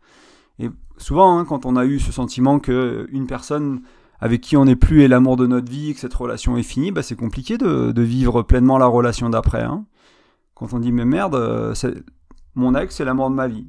Et 0.59 0.69
souvent, 0.97 1.37
hein, 1.37 1.45
quand 1.45 1.65
on 1.65 1.75
a 1.75 1.85
eu 1.85 1.99
ce 1.99 2.11
sentiment 2.11 2.59
que 2.59 3.07
une 3.11 3.27
personne 3.27 3.81
avec 4.19 4.41
qui 4.41 4.57
on 4.57 4.65
n'est 4.65 4.75
plus 4.75 5.03
est 5.03 5.07
l'amour 5.07 5.35
de 5.35 5.47
notre 5.47 5.71
vie, 5.71 5.93
que 5.93 5.99
cette 5.99 6.13
relation 6.13 6.57
est 6.57 6.63
finie, 6.63 6.91
bah, 6.91 7.03
c'est 7.03 7.15
compliqué 7.15 7.57
de, 7.57 8.01
vivre 8.01 8.43
pleinement 8.43 8.77
la 8.77 8.85
relation 8.85 9.29
d'après. 9.29 9.63
Hein. 9.63 9.85
Quand 10.53 10.73
on 10.73 10.79
dit 10.79 10.91
mais 10.91 11.05
merde, 11.05 11.35
euh, 11.35 11.73
mon 12.55 12.75
ex 12.75 12.95
c'est 12.95 13.05
l'amour 13.05 13.29
de 13.29 13.35
ma 13.35 13.47
vie. 13.47 13.67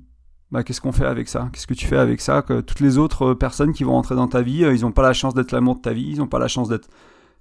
Bah, 0.53 0.63
qu'est-ce 0.63 0.83
qu'on 0.83 0.93
fait 0.93 1.07
avec 1.07 1.29
ça? 1.29 1.49
Qu'est-ce 1.51 1.67
que 1.67 1.73
tu 1.73 1.87
fais 1.87 1.97
avec 1.97 2.21
ça? 2.21 2.43
Que 2.43 2.61
toutes 2.61 2.81
les 2.81 2.99
autres 2.99 3.33
personnes 3.33 3.73
qui 3.73 3.85
vont 3.85 3.97
entrer 3.97 4.15
dans 4.15 4.29
ta 4.29 4.43
vie, 4.43 4.65
euh, 4.65 4.75
ils 4.75 4.83
n'ont 4.83 4.93
pas 4.93 5.03
la 5.03 5.15
chance 5.15 5.33
d'être 5.33 5.51
l'amour 5.51 5.77
de 5.77 5.81
ta 5.81 5.95
vie, 5.95 6.11
ils 6.11 6.19
n'ont 6.19 6.27
pas 6.27 6.39
la 6.39 6.47
chance 6.47 6.69
d'être 6.69 6.91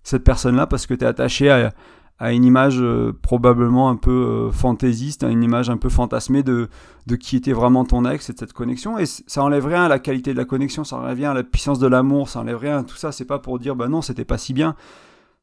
cette 0.01 0.23
personne-là 0.23 0.65
parce 0.65 0.87
que 0.87 0.93
tu 0.93 1.03
es 1.03 1.07
attaché 1.07 1.51
à, 1.51 1.73
à 2.19 2.31
une 2.31 2.45
image 2.45 2.77
euh, 2.79 3.11
probablement 3.21 3.89
un 3.89 3.97
peu 3.97 4.11
euh, 4.11 4.51
fantaisiste, 4.51 5.25
à 5.25 5.29
une 5.29 5.43
image 5.43 5.69
un 5.69 5.75
peu 5.75 5.89
fantasmée 5.89 6.41
de, 6.41 6.69
de 7.05 7.15
qui 7.17 7.35
était 7.35 7.51
vraiment 7.51 7.83
ton 7.83 8.05
ex 8.05 8.29
et 8.29 8.33
de 8.33 8.39
cette 8.39 8.53
connexion. 8.53 8.97
Et 8.97 9.05
ça 9.05 9.43
enlève 9.43 9.65
rien 9.65 9.83
à 9.83 9.89
la 9.89 9.99
qualité 9.99 10.31
de 10.31 10.37
la 10.37 10.45
connexion, 10.45 10.85
ça 10.85 10.95
enlève 10.95 11.17
rien 11.17 11.31
à 11.31 11.33
la 11.33 11.43
puissance 11.43 11.79
de 11.79 11.87
l'amour, 11.87 12.29
ça 12.29 12.39
enlève 12.39 12.59
rien 12.59 12.77
à 12.77 12.83
tout 12.83 12.95
ça. 12.95 13.11
C'est 13.11 13.25
pas 13.25 13.39
pour 13.39 13.59
dire, 13.59 13.75
bah 13.75 13.89
non, 13.89 14.01
c'était 14.01 14.23
pas 14.23 14.37
si 14.37 14.53
bien. 14.53 14.77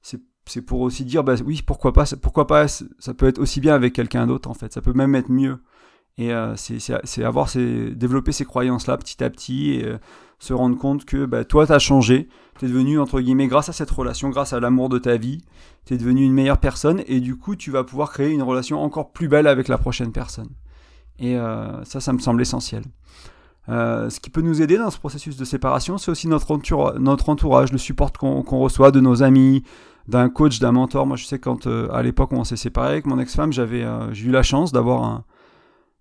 C'est 0.01 0.63
pour 0.63 0.81
aussi 0.81 1.05
dire, 1.05 1.23
bah 1.23 1.35
oui, 1.45 1.61
pourquoi 1.67 1.93
pas, 1.93 2.05
pourquoi 2.23 2.47
pas, 2.47 2.67
ça 2.67 3.13
peut 3.15 3.27
être 3.27 3.39
aussi 3.39 3.61
bien 3.61 3.75
avec 3.75 3.93
quelqu'un 3.93 4.27
d'autre 4.27 4.49
en 4.49 4.55
fait, 4.55 4.73
ça 4.73 4.81
peut 4.81 4.95
même 4.95 5.15
être 5.15 5.29
mieux. 5.29 5.59
Et 6.19 6.33
euh, 6.33 6.55
c'est 6.57 7.25
avoir 7.25 7.49
ces, 7.49 7.91
développer 7.93 8.33
ces 8.33 8.45
croyances-là 8.45 8.99
petit 8.99 9.23
à 9.23 9.31
petit 9.31 9.75
et 9.75 9.85
euh, 9.85 9.99
se 10.41 10.53
rendre 10.53 10.77
compte 10.77 11.05
que 11.05 11.25
bah, 11.25 11.45
toi, 11.45 11.65
tu 11.65 11.73
as 11.73 11.79
changé. 11.79 12.29
Tu 12.59 12.65
es 12.65 12.69
devenu, 12.69 12.99
entre 12.99 13.21
guillemets, 13.21 13.47
grâce 13.47 13.69
à 13.69 13.73
cette 13.73 13.91
relation, 13.91 14.29
grâce 14.29 14.53
à 14.53 14.59
l'amour 14.59 14.89
de 14.89 14.99
ta 14.99 15.17
vie, 15.17 15.45
tu 15.87 15.95
es 15.95 15.97
devenu 15.97 16.25
une 16.25 16.33
meilleure 16.33 16.59
personne 16.59 17.03
et 17.07 17.21
du 17.21 17.37
coup, 17.37 17.55
tu 17.55 17.71
vas 17.71 17.85
pouvoir 17.85 18.11
créer 18.11 18.33
une 18.33 18.43
relation 18.43 18.83
encore 18.83 19.13
plus 19.13 19.29
belle 19.29 19.47
avec 19.47 19.69
la 19.69 19.79
prochaine 19.79 20.11
personne. 20.11 20.49
Et 21.21 21.37
euh, 21.37 21.85
ça, 21.85 22.01
ça 22.01 22.13
me 22.13 22.19
semble 22.19 22.43
essentiel. 22.43 22.83
ce 23.69 24.19
qui 24.19 24.31
peut 24.31 24.43
nous 24.43 24.61
aider 24.61 24.77
dans 24.77 24.91
ce 24.91 24.99
processus 24.99 25.37
de 25.37 25.45
séparation, 25.45 25.99
c'est 25.99 26.11
aussi 26.11 26.27
notre, 26.27 26.51
entourage, 26.51 26.99
notre 26.99 27.29
entourage, 27.29 27.71
le 27.71 27.79
support 27.79 28.11
qu'on 28.11 28.59
reçoit 28.59 28.91
de 28.91 28.99
nos 28.99 29.23
amis, 29.23 29.63
d'un 30.09 30.29
coach, 30.31 30.59
d'un 30.59 30.73
mentor. 30.73 31.07
Moi, 31.07 31.17
je 31.17 31.27
sais 31.27 31.39
quand 31.39 31.69
à 31.69 32.03
l'époque 32.03 32.33
on 32.33 32.43
s'est 32.43 32.57
séparé 32.57 32.89
avec 32.89 33.07
mon 33.07 33.21
ex-femme, 33.21 33.53
j'avais 33.53 33.87
j'ai 34.11 34.27
eu 34.27 34.33
la 34.33 34.43
chance 34.43 34.73
d'avoir 34.73 35.05
un, 35.05 35.25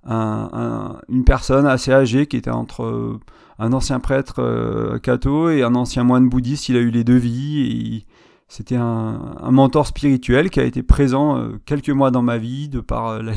une 0.07 1.23
personne 1.25 1.65
assez 1.65 1.91
âgée 1.91 2.27
qui 2.27 2.37
était 2.37 2.49
entre 2.49 2.83
euh, 2.83 3.19
un 3.59 3.73
ancien 3.73 3.99
prêtre 3.99 4.35
euh, 4.39 4.99
catho 4.99 5.49
et 5.49 5.63
un 5.63 5.75
ancien 5.75 6.03
moine 6.03 6.29
bouddhiste. 6.29 6.69
Il 6.69 6.77
a 6.77 6.79
eu 6.79 6.89
les 6.89 7.03
deux 7.03 7.17
vies. 7.17 8.05
c'était 8.47 8.75
un, 8.75 9.35
mentor 9.51 9.87
spirituel 9.87 10.49
qui 10.49 10.59
a 10.59 10.63
été 10.63 10.83
présent 10.83 11.37
euh, 11.37 11.59
quelques 11.65 11.89
mois 11.89 12.11
dans 12.11 12.21
ma 12.21 12.37
vie, 12.37 12.69
de 12.69 12.79
par 12.79 13.19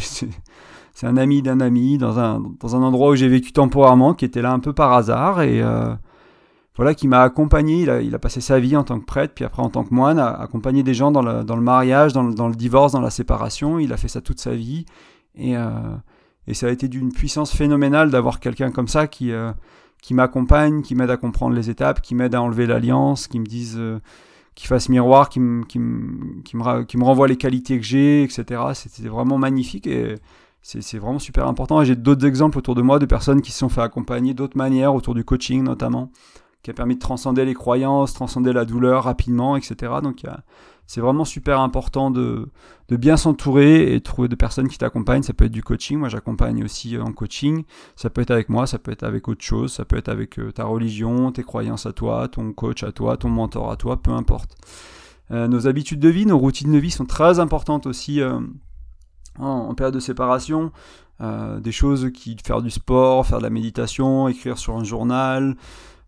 c'est 0.92 1.06
un 1.06 1.16
ami 1.16 1.42
d'un 1.42 1.60
ami 1.60 1.98
dans 1.98 2.18
un, 2.18 2.42
dans 2.60 2.76
un 2.76 2.82
endroit 2.82 3.10
où 3.10 3.16
j'ai 3.16 3.28
vécu 3.28 3.52
temporairement, 3.52 4.14
qui 4.14 4.24
était 4.24 4.42
là 4.42 4.52
un 4.52 4.60
peu 4.60 4.72
par 4.72 4.92
hasard 4.92 5.42
et 5.42 5.62
voilà, 6.76 6.94
qui 6.94 7.08
m'a 7.08 7.22
accompagné. 7.22 7.82
Il 7.82 7.90
a, 7.90 8.00
il 8.00 8.14
a, 8.14 8.18
passé 8.18 8.40
sa 8.40 8.58
vie 8.58 8.76
en 8.76 8.84
tant 8.84 8.98
que 9.00 9.04
prêtre, 9.04 9.34
puis 9.34 9.44
après 9.44 9.62
en 9.62 9.68
tant 9.70 9.84
que 9.84 9.92
moine, 9.92 10.18
à 10.18 10.28
accompagner 10.40 10.82
des 10.82 10.94
gens 10.94 11.10
dans 11.10 11.20
le, 11.20 11.44
dans 11.44 11.56
le 11.56 11.62
mariage, 11.62 12.12
dans 12.12 12.22
le, 12.22 12.32
dans 12.32 12.48
le, 12.48 12.54
divorce, 12.54 12.92
dans 12.92 13.00
la 13.00 13.10
séparation. 13.10 13.78
Il 13.78 13.92
a 13.92 13.96
fait 13.96 14.08
ça 14.08 14.20
toute 14.20 14.40
sa 14.40 14.52
vie 14.52 14.86
et 15.34 15.56
et 16.50 16.54
ça 16.54 16.66
a 16.66 16.70
été 16.70 16.88
d'une 16.88 17.12
puissance 17.12 17.54
phénoménale 17.54 18.10
d'avoir 18.10 18.40
quelqu'un 18.40 18.72
comme 18.72 18.88
ça 18.88 19.06
qui, 19.06 19.30
euh, 19.30 19.52
qui 20.02 20.14
m'accompagne, 20.14 20.82
qui 20.82 20.96
m'aide 20.96 21.10
à 21.10 21.16
comprendre 21.16 21.54
les 21.54 21.70
étapes, 21.70 22.02
qui 22.02 22.16
m'aide 22.16 22.34
à 22.34 22.42
enlever 22.42 22.66
l'alliance, 22.66 23.28
qui 23.28 23.38
me 23.38 23.46
dise, 23.46 23.76
euh, 23.78 24.00
qui 24.56 24.66
fasse 24.66 24.88
miroir, 24.88 25.28
qui 25.28 25.38
me, 25.38 25.64
qui, 25.64 25.78
qui 26.42 26.56
me 26.56 27.04
renvoie 27.04 27.28
les 27.28 27.36
qualités 27.36 27.78
que 27.78 27.86
j'ai, 27.86 28.24
etc. 28.24 28.62
C'était 28.74 29.08
vraiment 29.08 29.38
magnifique 29.38 29.86
et 29.86 30.16
c'est 30.60 30.98
vraiment 30.98 31.20
super 31.20 31.46
important. 31.46 31.80
Et 31.82 31.84
j'ai 31.84 31.94
d'autres 31.94 32.26
exemples 32.26 32.58
autour 32.58 32.74
de 32.74 32.82
moi 32.82 32.98
de 32.98 33.06
personnes 33.06 33.42
qui 33.42 33.52
se 33.52 33.58
sont 33.58 33.68
fait 33.68 33.82
accompagner 33.82 34.34
d'autres 34.34 34.56
manières, 34.56 34.92
autour 34.92 35.14
du 35.14 35.24
coaching 35.24 35.62
notamment, 35.62 36.10
qui 36.62 36.70
a 36.70 36.74
permis 36.74 36.94
de 36.94 37.00
transcender 37.00 37.44
les 37.44 37.54
croyances, 37.54 38.12
transcender 38.12 38.52
la 38.52 38.64
douleur 38.64 39.04
rapidement, 39.04 39.56
etc. 39.56 39.94
Donc 40.02 40.24
c'est 40.90 41.00
vraiment 41.00 41.24
super 41.24 41.60
important 41.60 42.10
de, 42.10 42.50
bien 42.90 43.16
s'entourer 43.16 43.94
et 43.94 44.00
trouver 44.00 44.26
des 44.26 44.34
personnes 44.34 44.66
qui 44.66 44.76
t'accompagnent. 44.76 45.22
Ça 45.22 45.32
peut 45.32 45.44
être 45.44 45.52
du 45.52 45.62
coaching, 45.62 45.98
moi 45.98 46.08
j'accompagne 46.08 46.64
aussi 46.64 46.96
euh, 46.96 47.04
en 47.04 47.12
coaching. 47.12 47.62
Ça 47.94 48.10
peut 48.10 48.22
être 48.22 48.32
avec 48.32 48.48
moi, 48.48 48.66
ça 48.66 48.80
peut 48.80 48.90
être 48.90 49.04
avec 49.04 49.28
autre 49.28 49.44
chose, 49.44 49.72
ça 49.72 49.84
peut 49.84 49.96
être 49.96 50.08
avec 50.08 50.40
euh, 50.40 50.50
ta 50.50 50.64
religion, 50.64 51.30
tes 51.30 51.44
croyances 51.44 51.86
à 51.86 51.92
toi, 51.92 52.26
ton 52.26 52.52
coach 52.52 52.82
à 52.82 52.90
toi, 52.90 53.16
ton 53.16 53.28
mentor 53.28 53.70
à 53.70 53.76
toi, 53.76 54.02
peu 54.02 54.10
importe. 54.10 54.56
Euh, 55.30 55.46
nos 55.46 55.68
habitudes 55.68 56.00
de 56.00 56.08
vie, 56.08 56.26
nos 56.26 56.38
routines 56.38 56.72
de 56.72 56.78
vie 56.78 56.90
sont 56.90 57.06
très 57.06 57.38
importantes 57.38 57.86
aussi 57.86 58.20
en, 59.38 59.74
période 59.76 59.94
de 59.94 60.00
séparation. 60.00 60.72
des 61.20 61.72
choses 61.72 62.10
qui 62.12 62.36
faire 62.44 62.62
du 62.62 62.70
sport, 62.70 63.28
faire 63.28 63.38
de 63.38 63.44
la 63.44 63.50
méditation, 63.50 64.26
écrire 64.26 64.58
sur 64.58 64.74
un 64.76 64.82
journal, 64.82 65.54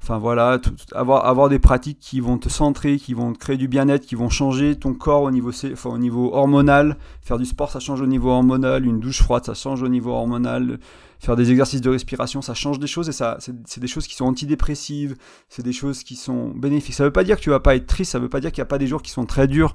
Enfin 0.02 0.18
voilà, 0.18 0.58
avoir, 0.96 1.26
avoir 1.26 1.48
des 1.48 1.60
pratiques 1.60 2.00
qui 2.00 2.18
vont 2.18 2.36
te 2.36 2.48
centrer, 2.48 2.96
qui 2.96 3.14
vont 3.14 3.32
te 3.32 3.38
créer 3.38 3.56
du 3.56 3.68
bien-être, 3.68 4.04
qui 4.04 4.16
vont 4.16 4.28
changer 4.28 4.74
ton 4.74 4.94
corps 4.94 5.22
au 5.22 5.30
niveau, 5.30 5.52
enfin, 5.72 5.90
au 5.90 5.98
niveau 5.98 6.34
hormonal. 6.34 6.96
Faire 7.20 7.38
du 7.38 7.44
sport, 7.44 7.70
ça 7.70 7.78
change 7.78 8.00
au 8.00 8.06
niveau 8.06 8.30
hormonal. 8.30 8.84
Une 8.84 8.98
douche 8.98 9.22
froide, 9.22 9.44
ça 9.44 9.54
change 9.54 9.80
au 9.80 9.88
niveau 9.88 10.10
hormonal. 10.10 10.80
Faire 11.20 11.36
des 11.36 11.52
exercices 11.52 11.80
de 11.80 11.90
respiration, 11.90 12.42
ça 12.42 12.52
change 12.52 12.80
des 12.80 12.88
choses 12.88 13.08
et 13.08 13.12
ça, 13.12 13.38
c'est 13.38 13.78
des 13.78 13.86
choses 13.86 14.08
qui 14.08 14.16
sont 14.16 14.24
antidépressives. 14.24 15.14
C'est 15.48 15.62
des 15.62 15.72
choses 15.72 16.02
qui 16.02 16.16
sont 16.16 16.48
bénéfiques. 16.48 16.96
Ça 16.96 17.04
veut 17.04 17.12
pas 17.12 17.22
dire 17.22 17.36
que 17.36 17.42
tu 17.42 17.50
vas 17.50 17.60
pas 17.60 17.76
être 17.76 17.86
triste, 17.86 18.10
ça 18.10 18.18
veut 18.18 18.28
pas 18.28 18.40
dire 18.40 18.50
qu'il 18.50 18.60
n'y 18.60 18.66
a 18.66 18.70
pas 18.70 18.78
des 18.78 18.88
jours 18.88 19.02
qui 19.02 19.12
sont 19.12 19.24
très 19.24 19.46
durs. 19.46 19.72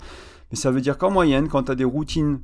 Mais 0.51 0.57
ça 0.57 0.71
veut 0.71 0.81
dire 0.81 0.97
qu'en 0.97 1.09
moyenne, 1.09 1.47
quand 1.47 1.63
tu 1.63 1.71
as 1.71 1.75
des 1.75 1.85
routines 1.85 2.41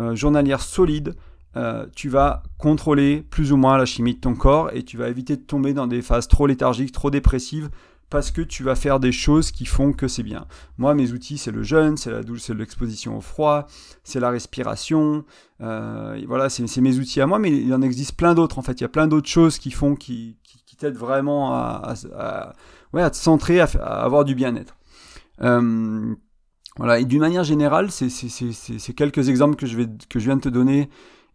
euh, 0.00 0.14
journalières 0.14 0.62
solides, 0.62 1.14
euh, 1.56 1.86
tu 1.96 2.08
vas 2.08 2.42
contrôler 2.58 3.24
plus 3.30 3.52
ou 3.52 3.56
moins 3.56 3.78
la 3.78 3.86
chimie 3.86 4.14
de 4.14 4.20
ton 4.20 4.34
corps 4.34 4.70
et 4.72 4.82
tu 4.82 4.96
vas 4.96 5.08
éviter 5.08 5.36
de 5.36 5.42
tomber 5.42 5.72
dans 5.72 5.86
des 5.86 6.02
phases 6.02 6.28
trop 6.28 6.46
léthargiques, 6.46 6.92
trop 6.92 7.10
dépressives, 7.10 7.70
parce 8.10 8.30
que 8.30 8.40
tu 8.40 8.62
vas 8.62 8.74
faire 8.74 9.00
des 9.00 9.12
choses 9.12 9.50
qui 9.50 9.66
font 9.66 9.92
que 9.92 10.08
c'est 10.08 10.22
bien. 10.22 10.46
Moi, 10.78 10.94
mes 10.94 11.12
outils, 11.12 11.36
c'est 11.36 11.50
le 11.50 11.62
jeûne, 11.62 11.96
c'est 11.96 12.10
la 12.10 12.22
douche, 12.22 12.40
c'est 12.40 12.54
l'exposition 12.54 13.18
au 13.18 13.20
froid, 13.20 13.66
c'est 14.02 14.20
la 14.20 14.30
respiration. 14.30 15.24
Euh, 15.60 16.20
voilà, 16.26 16.48
c'est 16.48 16.80
mes 16.80 16.98
outils 16.98 17.20
à 17.20 17.26
moi, 17.26 17.38
mais 17.38 17.50
il 17.50 17.72
en 17.74 17.82
existe 17.82 18.16
plein 18.16 18.34
d'autres. 18.34 18.58
En 18.58 18.62
fait, 18.62 18.80
il 18.80 18.82
y 18.82 18.86
a 18.86 18.88
plein 18.88 19.08
d'autres 19.08 19.28
choses 19.28 19.58
qui 19.58 19.70
font, 19.70 19.94
qui, 19.94 20.36
qui, 20.42 20.76
t'aident 20.76 20.96
vraiment 20.96 21.52
à, 21.52 21.94
te 22.92 23.16
centrer, 23.16 23.60
à, 23.60 23.64
avoir 23.64 24.24
du 24.24 24.36
bien-être. 24.36 24.76
Euh, 25.42 26.14
voilà, 26.76 27.00
et 27.00 27.04
d'une 27.04 27.20
manière 27.20 27.42
générale, 27.42 27.90
c'est 27.90 28.92
quelques 28.94 29.28
exemples 29.28 29.56
que 29.56 29.66
je, 29.66 29.76
vais, 29.76 29.86
que 30.08 30.20
je 30.20 30.24
viens 30.24 30.36
de 30.36 30.40
te 30.40 30.48
donner 30.48 30.88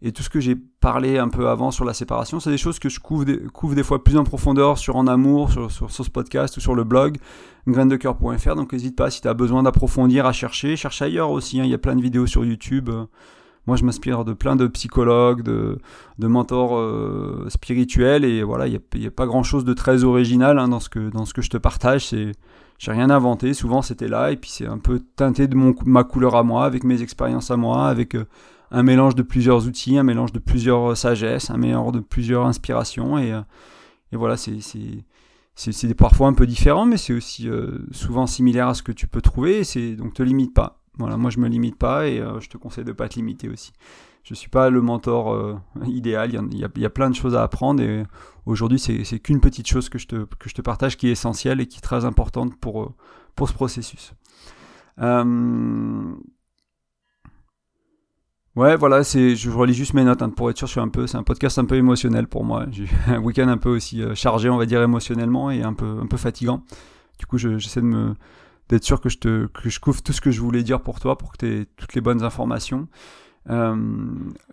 et 0.06 0.12
tout 0.12 0.22
ce 0.22 0.28
que 0.28 0.38
j'ai 0.38 0.54
parlé 0.54 1.16
un 1.16 1.28
peu 1.28 1.48
avant 1.48 1.70
sur 1.70 1.86
la 1.86 1.94
séparation, 1.94 2.38
c'est 2.38 2.50
des 2.50 2.58
choses 2.58 2.78
que 2.78 2.90
je 2.90 3.00
couvre 3.00 3.24
des, 3.24 3.38
couvre 3.38 3.74
des 3.74 3.82
fois 3.82 4.04
plus 4.04 4.18
en 4.18 4.24
profondeur 4.24 4.76
sur 4.76 4.96
En 4.96 5.06
Amour, 5.06 5.50
sur, 5.50 5.70
sur, 5.70 5.90
ce 5.90 6.10
podcast 6.10 6.58
ou 6.58 6.60
sur 6.60 6.74
le 6.74 6.84
blog 6.84 7.16
graindecoeur.fr. 7.66 8.54
Donc 8.54 8.74
n'hésite 8.74 8.96
pas 8.96 9.10
si 9.10 9.22
tu 9.22 9.28
as 9.28 9.34
besoin 9.34 9.62
d'approfondir, 9.62 10.26
à 10.26 10.32
chercher. 10.32 10.76
Cherche 10.76 11.00
ailleurs 11.00 11.30
aussi, 11.30 11.58
hein. 11.58 11.64
il 11.64 11.70
y 11.70 11.74
a 11.74 11.78
plein 11.78 11.96
de 11.96 12.02
vidéos 12.02 12.26
sur 12.26 12.44
YouTube. 12.44 12.90
Moi, 13.66 13.78
je 13.78 13.84
m'inspire 13.84 14.26
de 14.26 14.34
plein 14.34 14.56
de 14.56 14.66
psychologues, 14.66 15.42
de, 15.42 15.78
de 16.18 16.26
mentors 16.26 16.76
euh, 16.76 17.46
spirituels, 17.48 18.26
et 18.26 18.42
voilà, 18.42 18.66
il 18.66 18.78
n'y 18.94 19.06
a, 19.06 19.10
pas 19.10 19.24
grand-chose 19.24 19.64
de 19.64 19.72
très 19.72 20.04
original 20.04 20.58
hein, 20.58 20.68
dans, 20.68 20.80
ce 20.80 20.90
que, 20.90 21.08
dans 21.08 21.24
ce 21.24 21.32
que 21.32 21.40
je 21.40 21.48
te 21.48 21.56
partage. 21.56 22.08
C'est, 22.08 22.32
j'ai 22.78 22.92
rien 22.92 23.08
inventé. 23.08 23.54
Souvent, 23.54 23.80
c'était 23.80 24.08
là, 24.08 24.32
et 24.32 24.36
puis 24.36 24.50
c'est 24.50 24.66
un 24.66 24.76
peu 24.76 25.00
teinté 25.16 25.48
de 25.48 25.54
mon, 25.54 25.74
ma 25.86 26.04
couleur 26.04 26.36
à 26.36 26.42
moi, 26.42 26.66
avec 26.66 26.84
mes 26.84 27.00
expériences 27.00 27.50
à 27.50 27.56
moi, 27.56 27.86
avec 27.86 28.14
euh, 28.14 28.26
un 28.74 28.82
mélange 28.82 29.14
de 29.14 29.22
plusieurs 29.22 29.66
outils, 29.66 29.96
un 29.96 30.02
mélange 30.02 30.32
de 30.32 30.40
plusieurs 30.40 30.90
euh, 30.90 30.94
sagesses, 30.96 31.48
un 31.50 31.56
mélange 31.56 31.92
de 31.92 32.00
plusieurs 32.00 32.44
inspirations. 32.44 33.18
Et, 33.18 33.32
euh, 33.32 33.40
voilà, 34.12 34.36
c'est 34.36 34.58
c'est 35.56 35.94
parfois 35.94 36.26
un 36.26 36.32
peu 36.32 36.46
différent, 36.46 36.84
mais 36.84 36.96
c'est 36.96 37.12
aussi 37.12 37.48
souvent 37.92 38.26
similaire 38.26 38.68
à 38.68 38.74
ce 38.74 38.82
que 38.82 38.90
tu 38.92 39.06
peux 39.06 39.20
trouver. 39.20 39.62
Et 39.76 39.96
donc 39.96 40.14
te 40.14 40.22
limite 40.22 40.52
pas. 40.52 40.80
Voilà, 40.98 41.16
moi 41.16 41.30
je 41.30 41.38
me 41.38 41.48
limite 41.48 41.76
pas 41.76 42.06
et 42.06 42.22
je 42.40 42.48
te 42.48 42.56
conseille 42.56 42.84
de 42.84 42.92
pas 42.92 43.08
te 43.08 43.16
limiter 43.16 43.48
aussi. 43.48 43.72
Je 44.22 44.34
suis 44.34 44.48
pas 44.48 44.70
le 44.70 44.80
mentor 44.80 45.60
idéal. 45.84 46.30
Il 46.52 46.58
y, 46.58 46.84
a, 46.84 46.90
plein 46.90 47.10
de 47.10 47.14
choses 47.14 47.34
à 47.34 47.42
apprendre 47.42 47.82
et 47.82 48.04
aujourd'hui 48.46 48.78
c'est 48.78 49.18
qu'une 49.18 49.40
petite 49.40 49.68
chose 49.68 49.88
que 49.88 49.98
je, 49.98 50.06
te, 50.06 50.62
partage 50.62 50.96
qui 50.96 51.08
est 51.08 51.12
essentielle 51.12 51.60
et 51.60 51.66
qui 51.66 51.78
est 51.78 51.82
très 51.82 52.04
importante 52.04 52.56
pour 52.60 52.94
ce 53.48 53.52
processus. 53.52 54.12
Ouais, 58.56 58.76
voilà, 58.76 59.02
c'est, 59.02 59.34
je 59.34 59.50
relis 59.50 59.74
juste 59.74 59.94
mes 59.94 60.04
notes 60.04 60.22
hein, 60.22 60.30
pour 60.30 60.48
être 60.48 60.56
sûr. 60.56 60.68
Je 60.68 60.72
suis 60.72 60.80
un 60.80 60.88
peu, 60.88 61.08
c'est 61.08 61.16
un 61.16 61.24
podcast 61.24 61.58
un 61.58 61.64
peu 61.64 61.74
émotionnel 61.74 62.28
pour 62.28 62.44
moi. 62.44 62.66
J'ai 62.70 62.86
un 63.08 63.18
week-end 63.18 63.48
un 63.48 63.58
peu 63.58 63.70
aussi 63.70 64.00
euh, 64.02 64.14
chargé, 64.14 64.48
on 64.48 64.56
va 64.56 64.66
dire 64.66 64.80
émotionnellement 64.80 65.50
et 65.50 65.62
un 65.62 65.72
peu, 65.72 65.98
un 66.00 66.06
peu 66.06 66.16
fatigant. 66.16 66.62
Du 67.18 67.26
coup, 67.26 67.36
j'essaie 67.36 67.80
de 67.80 67.86
me, 67.86 68.14
d'être 68.68 68.84
sûr 68.84 69.00
que 69.00 69.08
je 69.08 69.18
te, 69.18 69.46
que 69.46 69.68
je 69.68 69.80
couvre 69.80 70.02
tout 70.02 70.12
ce 70.12 70.20
que 70.20 70.30
je 70.30 70.40
voulais 70.40 70.62
dire 70.62 70.80
pour 70.80 71.00
toi, 71.00 71.18
pour 71.18 71.32
que 71.32 71.38
tu 71.38 71.46
aies 71.46 71.66
toutes 71.76 71.94
les 71.94 72.00
bonnes 72.00 72.22
informations. 72.22 72.88
Euh, 73.50 73.76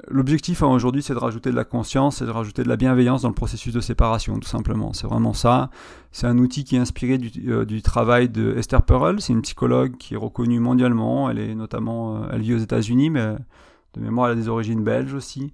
l'objectif 0.10 0.64
hein, 0.64 0.68
aujourd'hui, 0.68 1.02
c'est 1.02 1.14
de 1.14 1.20
rajouter 1.20 1.50
de 1.50 1.56
la 1.56 1.64
conscience 1.64 2.22
et 2.22 2.26
de 2.26 2.30
rajouter 2.30 2.64
de 2.64 2.70
la 2.70 2.76
bienveillance 2.76 3.22
dans 3.22 3.30
le 3.30 3.34
processus 3.34 3.74
de 3.74 3.80
séparation, 3.80 4.38
tout 4.40 4.50
simplement. 4.50 4.94
C'est 4.94 5.08
vraiment 5.08 5.34
ça. 5.34 5.70
C'est 6.12 6.28
un 6.28 6.38
outil 6.38 6.64
qui 6.64 6.76
est 6.76 6.80
inspiré 6.80 7.18
du, 7.18 7.52
euh, 7.52 7.82
travail 7.82 8.30
de 8.30 8.56
Esther 8.58 8.82
Perel. 8.82 9.22
C'est 9.22 9.34
une 9.34 9.44
psychologue 9.44 9.96
qui 9.98 10.16
est 10.16 10.18
reconnue 10.18 10.60
mondialement. 10.60 11.30
Elle 11.30 11.40
est 11.40 11.56
notamment, 11.56 12.18
euh, 12.18 12.28
elle 12.34 12.42
vit 12.42 12.54
aux 12.54 12.60
États-Unis, 12.60 13.10
mais 13.10 13.36
de 13.94 14.02
mémoire, 14.02 14.28
elle 14.28 14.38
a 14.38 14.42
des 14.42 14.48
origines 14.48 14.84
belges 14.84 15.14
aussi. 15.14 15.54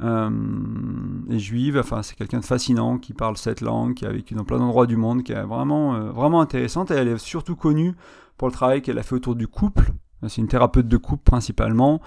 et 0.00 1.38
juive. 1.38 1.78
Enfin, 1.78 2.02
c'est 2.02 2.16
quelqu'un 2.16 2.40
de 2.40 2.44
fascinant 2.44 2.98
qui 2.98 3.14
parle 3.14 3.36
cette 3.36 3.60
langue, 3.60 3.94
qui 3.94 4.06
a 4.06 4.10
vécu 4.10 4.34
dans 4.34 4.44
plein 4.44 4.58
d'endroits 4.58 4.86
du 4.86 4.96
monde, 4.96 5.22
qui 5.22 5.32
est 5.32 5.42
vraiment, 5.42 5.98
vraiment 6.12 6.40
intéressante. 6.40 6.90
Et 6.90 6.94
elle 6.94 7.08
est 7.08 7.18
surtout 7.18 7.56
connue 7.56 7.94
pour 8.36 8.48
le 8.48 8.52
travail 8.52 8.82
qu'elle 8.82 8.98
a 8.98 9.02
fait 9.02 9.16
autour 9.16 9.34
du 9.34 9.48
couple. 9.48 9.90
C'est 10.28 10.40
une 10.40 10.48
thérapeute 10.48 10.88
de 10.88 10.96
couple 10.96 11.24
principalement. 11.24 12.00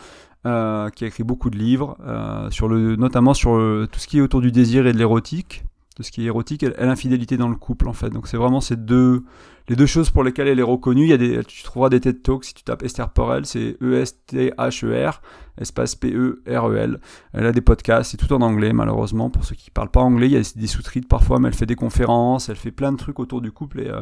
Euh, 0.47 0.89
qui 0.89 1.03
a 1.03 1.07
écrit 1.07 1.23
beaucoup 1.23 1.51
de 1.51 1.57
livres, 1.57 1.95
euh, 2.03 2.49
sur 2.49 2.67
le, 2.67 2.95
notamment 2.95 3.35
sur 3.35 3.51
tout 3.91 3.99
ce 3.99 4.07
qui 4.07 4.17
est 4.17 4.21
autour 4.21 4.41
du 4.41 4.51
désir 4.51 4.87
et 4.87 4.91
de 4.91 4.97
l'érotique, 4.97 5.63
tout 5.95 6.03
ce 6.03 6.11
qui 6.11 6.23
est 6.23 6.25
érotique 6.25 6.63
et, 6.63 6.69
l'infidélité 6.79 7.37
dans 7.37 7.49
le 7.49 7.55
couple 7.55 7.87
en 7.87 7.93
fait. 7.93 8.09
Donc 8.09 8.27
c'est 8.27 8.37
vraiment 8.37 8.61
ces 8.61 8.75
deux, 8.75 9.23
les 9.67 9.75
deux 9.75 9.85
choses 9.85 10.09
pour 10.09 10.23
lesquelles 10.23 10.47
elle 10.47 10.59
est 10.59 10.63
reconnue. 10.63 11.03
Il 11.03 11.09
y 11.09 11.13
a 11.13 11.17
des, 11.17 11.43
tu 11.43 11.63
trouveras 11.63 11.89
des 11.89 11.99
TED 11.99 12.21
Talks 12.23 12.45
si 12.45 12.53
tu 12.53 12.63
tapes 12.63 12.83
Esther 12.83 13.09
Perel, 13.09 13.45
c'est 13.45 13.77
E-S-T-H-E-R, 13.81 15.21
espace 15.57 15.95
P-E-R-E-L. 15.95 16.99
Elle 17.33 17.45
a 17.45 17.51
des 17.51 17.61
podcasts, 17.61 18.11
c'est 18.11 18.17
tout 18.17 18.33
en 18.33 18.41
anglais 18.41 18.73
malheureusement. 18.73 19.29
Pour 19.29 19.43
ceux 19.43 19.55
qui 19.55 19.71
parlent 19.71 19.91
pas 19.91 20.01
anglais, 20.01 20.27
il 20.27 20.33
y 20.33 20.37
a 20.37 20.53
des 20.55 20.67
sous-titres 20.67 21.07
parfois, 21.07 21.39
mais 21.39 21.49
elle 21.49 21.55
fait 21.55 21.65
des 21.65 21.75
conférences, 21.75 22.49
elle 22.49 22.55
fait 22.55 22.71
plein 22.71 22.91
de 22.91 22.97
trucs 22.97 23.19
autour 23.19 23.41
du 23.41 23.51
couple 23.51 23.81
et 23.81 23.89
euh, 23.89 24.01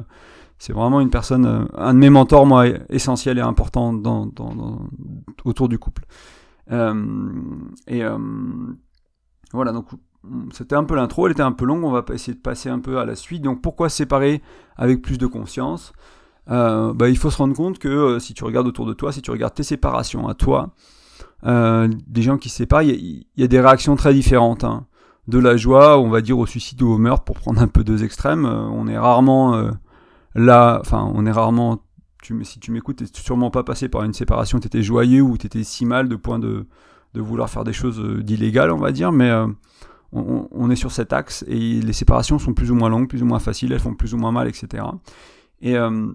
c'est 0.60 0.74
vraiment 0.74 1.00
une 1.00 1.10
personne, 1.10 1.46
euh, 1.46 1.66
un 1.74 1.94
de 1.94 2.00
mes 2.00 2.10
mentors, 2.10 2.46
moi, 2.46 2.66
essentiel 2.90 3.38
et 3.38 3.42
important 3.42 3.94
dans, 3.94 4.26
dans, 4.26 4.90
autour 5.46 5.70
du 5.70 5.80
couple. 5.80 6.04
Euh, 6.72 7.06
et 7.88 8.04
euh, 8.04 8.18
voilà, 9.54 9.72
donc 9.72 9.88
c'était 10.52 10.76
un 10.76 10.84
peu 10.84 10.96
l'intro, 10.96 11.28
elle 11.28 11.32
était 11.32 11.42
un 11.42 11.52
peu 11.52 11.66
longue, 11.66 11.84
on 11.84 11.92
va 11.92 12.04
essayer 12.14 12.34
de 12.34 12.42
passer 12.42 12.70
un 12.70 12.80
peu 12.80 13.00
à 13.00 13.06
la 13.06 13.16
suite. 13.16 13.42
Donc 13.42 13.62
pourquoi 13.62 13.90
séparer 13.90 14.42
avec 14.76 15.02
plus 15.02 15.18
de 15.18 15.28
conscience 15.28 15.94
bah, 16.48 17.08
Il 17.08 17.18
faut 17.18 17.30
se 17.30 17.38
rendre 17.38 17.56
compte 17.56 17.80
que 17.80 18.20
si 18.20 18.34
tu 18.34 18.44
regardes 18.44 18.68
autour 18.68 18.86
de 18.86 18.94
toi, 18.94 19.12
si 19.12 19.22
tu 19.22 19.32
regardes 19.32 19.54
tes 19.54 19.64
séparations 19.64 20.28
à 20.28 20.34
toi, 20.34 20.72
des 21.44 22.22
gens 22.22 22.38
qui 22.38 22.50
se 22.50 22.58
séparent, 22.58 22.82
il 22.82 23.26
y, 23.38 23.44
a 23.44 23.48
des 23.48 23.62
réactions 23.62 23.96
très 23.96 24.14
différentes. 24.14 24.64
Hein. 24.64 24.86
De 25.28 25.40
la 25.40 25.56
joie, 25.58 26.00
on 26.00 26.10
va 26.10 26.22
dire, 26.22 26.38
au 26.38 26.46
suicide 26.46 26.82
ou 26.82 26.90
au 26.90 26.98
meurtre, 26.98 27.24
pour 27.24 27.38
prendre 27.38 27.62
un 27.62 27.68
peu 27.68 27.84
deux 27.84 28.04
extrêmes. 28.04 28.46
on 28.46 28.88
est 28.88 28.98
rarement 28.98 29.72
là, 30.36 30.80
enfin, 30.82 31.10
on 31.14 31.26
est 31.26 31.32
rarement. 31.32 31.84
Si 32.44 32.60
tu 32.60 32.72
m'écoutes, 32.72 32.98
t'es 32.98 33.06
sûrement 33.14 33.50
pas 33.50 33.64
passé 33.64 33.88
par 33.88 34.04
une 34.04 34.14
séparation, 34.14 34.60
t'étais 34.60 34.84
joyeux 34.84 35.22
ou 35.22 35.38
t'étais 35.38 35.64
si 35.64 35.86
mal 35.86 36.10
de 36.10 36.16
point 36.16 36.38
de, 36.38 36.68
de 37.14 37.22
vouloir 37.22 37.50
faire 37.50 37.64
des 37.64 37.74
choses 37.74 38.00
euh, 38.00 38.22
d'illégal, 38.22 38.72
on 38.72 38.78
va 38.78 38.92
dire, 38.92 39.12
mais 39.12 39.32
on, 40.12 40.72
est 40.72 40.76
sur 40.76 40.92
cet 40.92 41.14
axe 41.14 41.46
et 41.48 41.82
les 41.82 41.94
séparations 41.94 42.40
sont 42.40 42.54
plus 42.54 42.72
ou 42.72 42.76
moins 42.76 42.90
longues, 42.90 43.08
plus 43.08 43.22
ou 43.22 43.26
moins 43.26 43.40
faciles, 43.40 43.72
elles 43.72 43.80
font 43.80 43.94
plus 43.94 44.14
ou 44.14 44.18
moins 44.18 44.32
mal, 44.32 44.48
etc. 44.48 44.84
Et, 45.62 45.78
euh, 45.78 46.08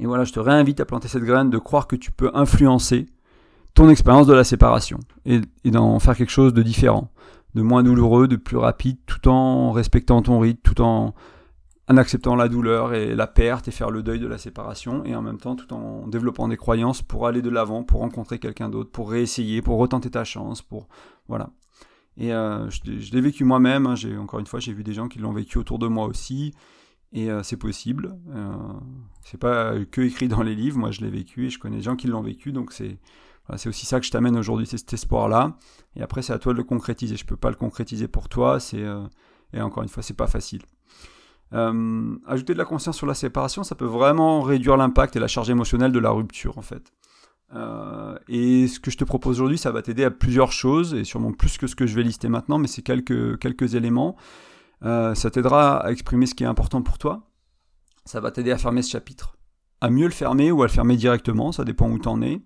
voilà, 0.00 0.24
je 0.24 0.32
te 0.32 0.40
réinvite 0.40 0.80
à 0.80 0.84
planter 0.84 1.08
cette 1.08 1.24
graine 1.24 1.50
de 1.50 1.58
croire 1.58 1.86
que 1.86 1.96
tu 1.96 2.12
peux 2.12 2.30
influencer 2.34 3.06
ton 3.74 3.88
expérience 3.88 4.26
de 4.26 4.34
la 4.34 4.44
séparation 4.44 4.98
et, 5.24 5.40
et 5.64 5.70
d'en 5.70 5.98
faire 5.98 6.16
quelque 6.16 6.30
chose 6.30 6.52
de 6.52 6.62
différent, 6.62 7.10
de 7.54 7.62
moins 7.62 7.82
douloureux, 7.82 8.28
de 8.28 8.36
plus 8.36 8.58
rapide, 8.58 8.98
tout 9.06 9.28
en 9.28 9.72
respectant 9.72 10.22
ton 10.22 10.38
rythme, 10.38 10.60
tout 10.62 10.80
en 10.80 11.14
en 11.88 11.96
acceptant 11.96 12.36
la 12.36 12.48
douleur 12.48 12.92
et 12.92 13.14
la 13.14 13.26
perte 13.26 13.68
et 13.68 13.70
faire 13.70 13.90
le 13.90 14.02
deuil 14.02 14.20
de 14.20 14.26
la 14.26 14.36
séparation 14.36 15.04
et 15.04 15.14
en 15.16 15.22
même 15.22 15.38
temps 15.38 15.56
tout 15.56 15.72
en 15.72 16.06
développant 16.06 16.46
des 16.48 16.58
croyances 16.58 17.00
pour 17.00 17.26
aller 17.26 17.40
de 17.40 17.48
l'avant, 17.48 17.82
pour 17.82 18.00
rencontrer 18.00 18.38
quelqu'un 18.38 18.68
d'autre, 18.68 18.90
pour 18.90 19.10
réessayer, 19.10 19.62
pour 19.62 19.78
retenter 19.78 20.10
ta 20.10 20.24
chance, 20.24 20.60
pour 20.60 20.86
voilà. 21.28 21.50
Et 22.18 22.32
euh, 22.32 22.68
je, 22.70 23.12
l'ai 23.12 23.20
vécu 23.20 23.44
moi-même. 23.44 23.86
Hein, 23.86 23.94
encore 24.18 24.40
une 24.40 24.46
fois, 24.46 24.60
j'ai 24.60 24.72
vu 24.72 24.82
des 24.82 24.92
gens 24.92 25.08
qui 25.08 25.18
l'ont 25.18 25.32
vécu 25.32 25.58
autour 25.58 25.78
de 25.78 25.86
moi 25.86 26.06
aussi, 26.06 26.52
et 27.12 27.30
euh, 27.30 27.42
c'est 27.42 27.56
possible. 27.56 28.16
Euh, 28.34 28.52
c'est 29.24 29.38
pas 29.38 29.74
que 29.90 30.00
écrit 30.00 30.28
dans 30.28 30.42
les 30.42 30.54
livres. 30.54 30.78
Moi, 30.78 30.90
je 30.90 31.00
l'ai 31.00 31.10
vécu 31.10 31.46
et 31.46 31.50
je 31.50 31.58
connais 31.58 31.76
des 31.76 31.82
gens 31.82 31.96
qui 31.96 32.08
l'ont 32.08 32.22
vécu, 32.22 32.52
donc 32.52 32.72
c'est 32.72 32.98
aussi 33.66 33.86
ça 33.86 34.00
que 34.00 34.06
je 34.06 34.10
t'amène 34.10 34.36
aujourd'hui, 34.36 34.66
c'est 34.66 34.78
cet 34.78 34.92
espoir-là. 34.92 35.56
Et 35.96 36.02
après, 36.02 36.22
c'est 36.22 36.32
à 36.32 36.38
toi 36.38 36.52
de 36.52 36.58
le 36.58 36.64
concrétiser. 36.64 37.16
Je 37.16 37.24
peux 37.24 37.36
pas 37.36 37.50
le 37.50 37.56
concrétiser 37.56 38.08
pour 38.08 38.28
toi. 38.28 38.60
C'est 38.60 38.84
et 39.52 39.60
encore 39.60 39.82
une 39.82 39.88
fois, 39.88 40.02
c'est 40.02 40.14
pas 40.14 40.26
facile. 40.26 40.62
Euh, 41.54 42.16
ajouter 42.26 42.52
de 42.52 42.58
la 42.58 42.64
conscience 42.64 42.96
sur 42.96 43.06
la 43.06 43.14
séparation, 43.14 43.64
ça 43.64 43.74
peut 43.74 43.86
vraiment 43.86 44.42
réduire 44.42 44.76
l'impact 44.76 45.16
et 45.16 45.18
la 45.18 45.28
charge 45.28 45.48
émotionnelle 45.48 45.92
de 45.92 45.98
la 45.98 46.10
rupture 46.10 46.58
en 46.58 46.62
fait. 46.62 46.92
Euh, 47.54 48.18
et 48.28 48.68
ce 48.68 48.78
que 48.78 48.90
je 48.90 48.98
te 48.98 49.04
propose 49.04 49.36
aujourd'hui, 49.36 49.58
ça 49.58 49.70
va 49.70 49.82
t'aider 49.82 50.04
à 50.04 50.10
plusieurs 50.10 50.52
choses, 50.52 50.94
et 50.94 51.04
sûrement 51.04 51.32
plus 51.32 51.58
que 51.58 51.66
ce 51.66 51.74
que 51.74 51.86
je 51.86 51.94
vais 51.94 52.02
lister 52.02 52.28
maintenant, 52.28 52.58
mais 52.58 52.68
c'est 52.68 52.82
quelques, 52.82 53.38
quelques 53.38 53.74
éléments. 53.74 54.16
Euh, 54.84 55.14
ça 55.14 55.30
t'aidera 55.30 55.78
à 55.78 55.90
exprimer 55.90 56.26
ce 56.26 56.34
qui 56.34 56.44
est 56.44 56.48
important 56.48 56.82
pour 56.82 56.98
toi. 56.98 57.22
Ça 58.04 58.20
va 58.20 58.30
t'aider 58.30 58.52
à 58.52 58.58
fermer 58.58 58.82
ce 58.82 58.90
chapitre. 58.90 59.36
À 59.80 59.90
mieux 59.90 60.06
le 60.06 60.12
fermer 60.12 60.50
ou 60.50 60.62
à 60.62 60.66
le 60.66 60.72
fermer 60.72 60.96
directement, 60.96 61.52
ça 61.52 61.64
dépend 61.64 61.88
où 61.90 61.98
tu 61.98 62.08
en 62.08 62.22
es. 62.22 62.40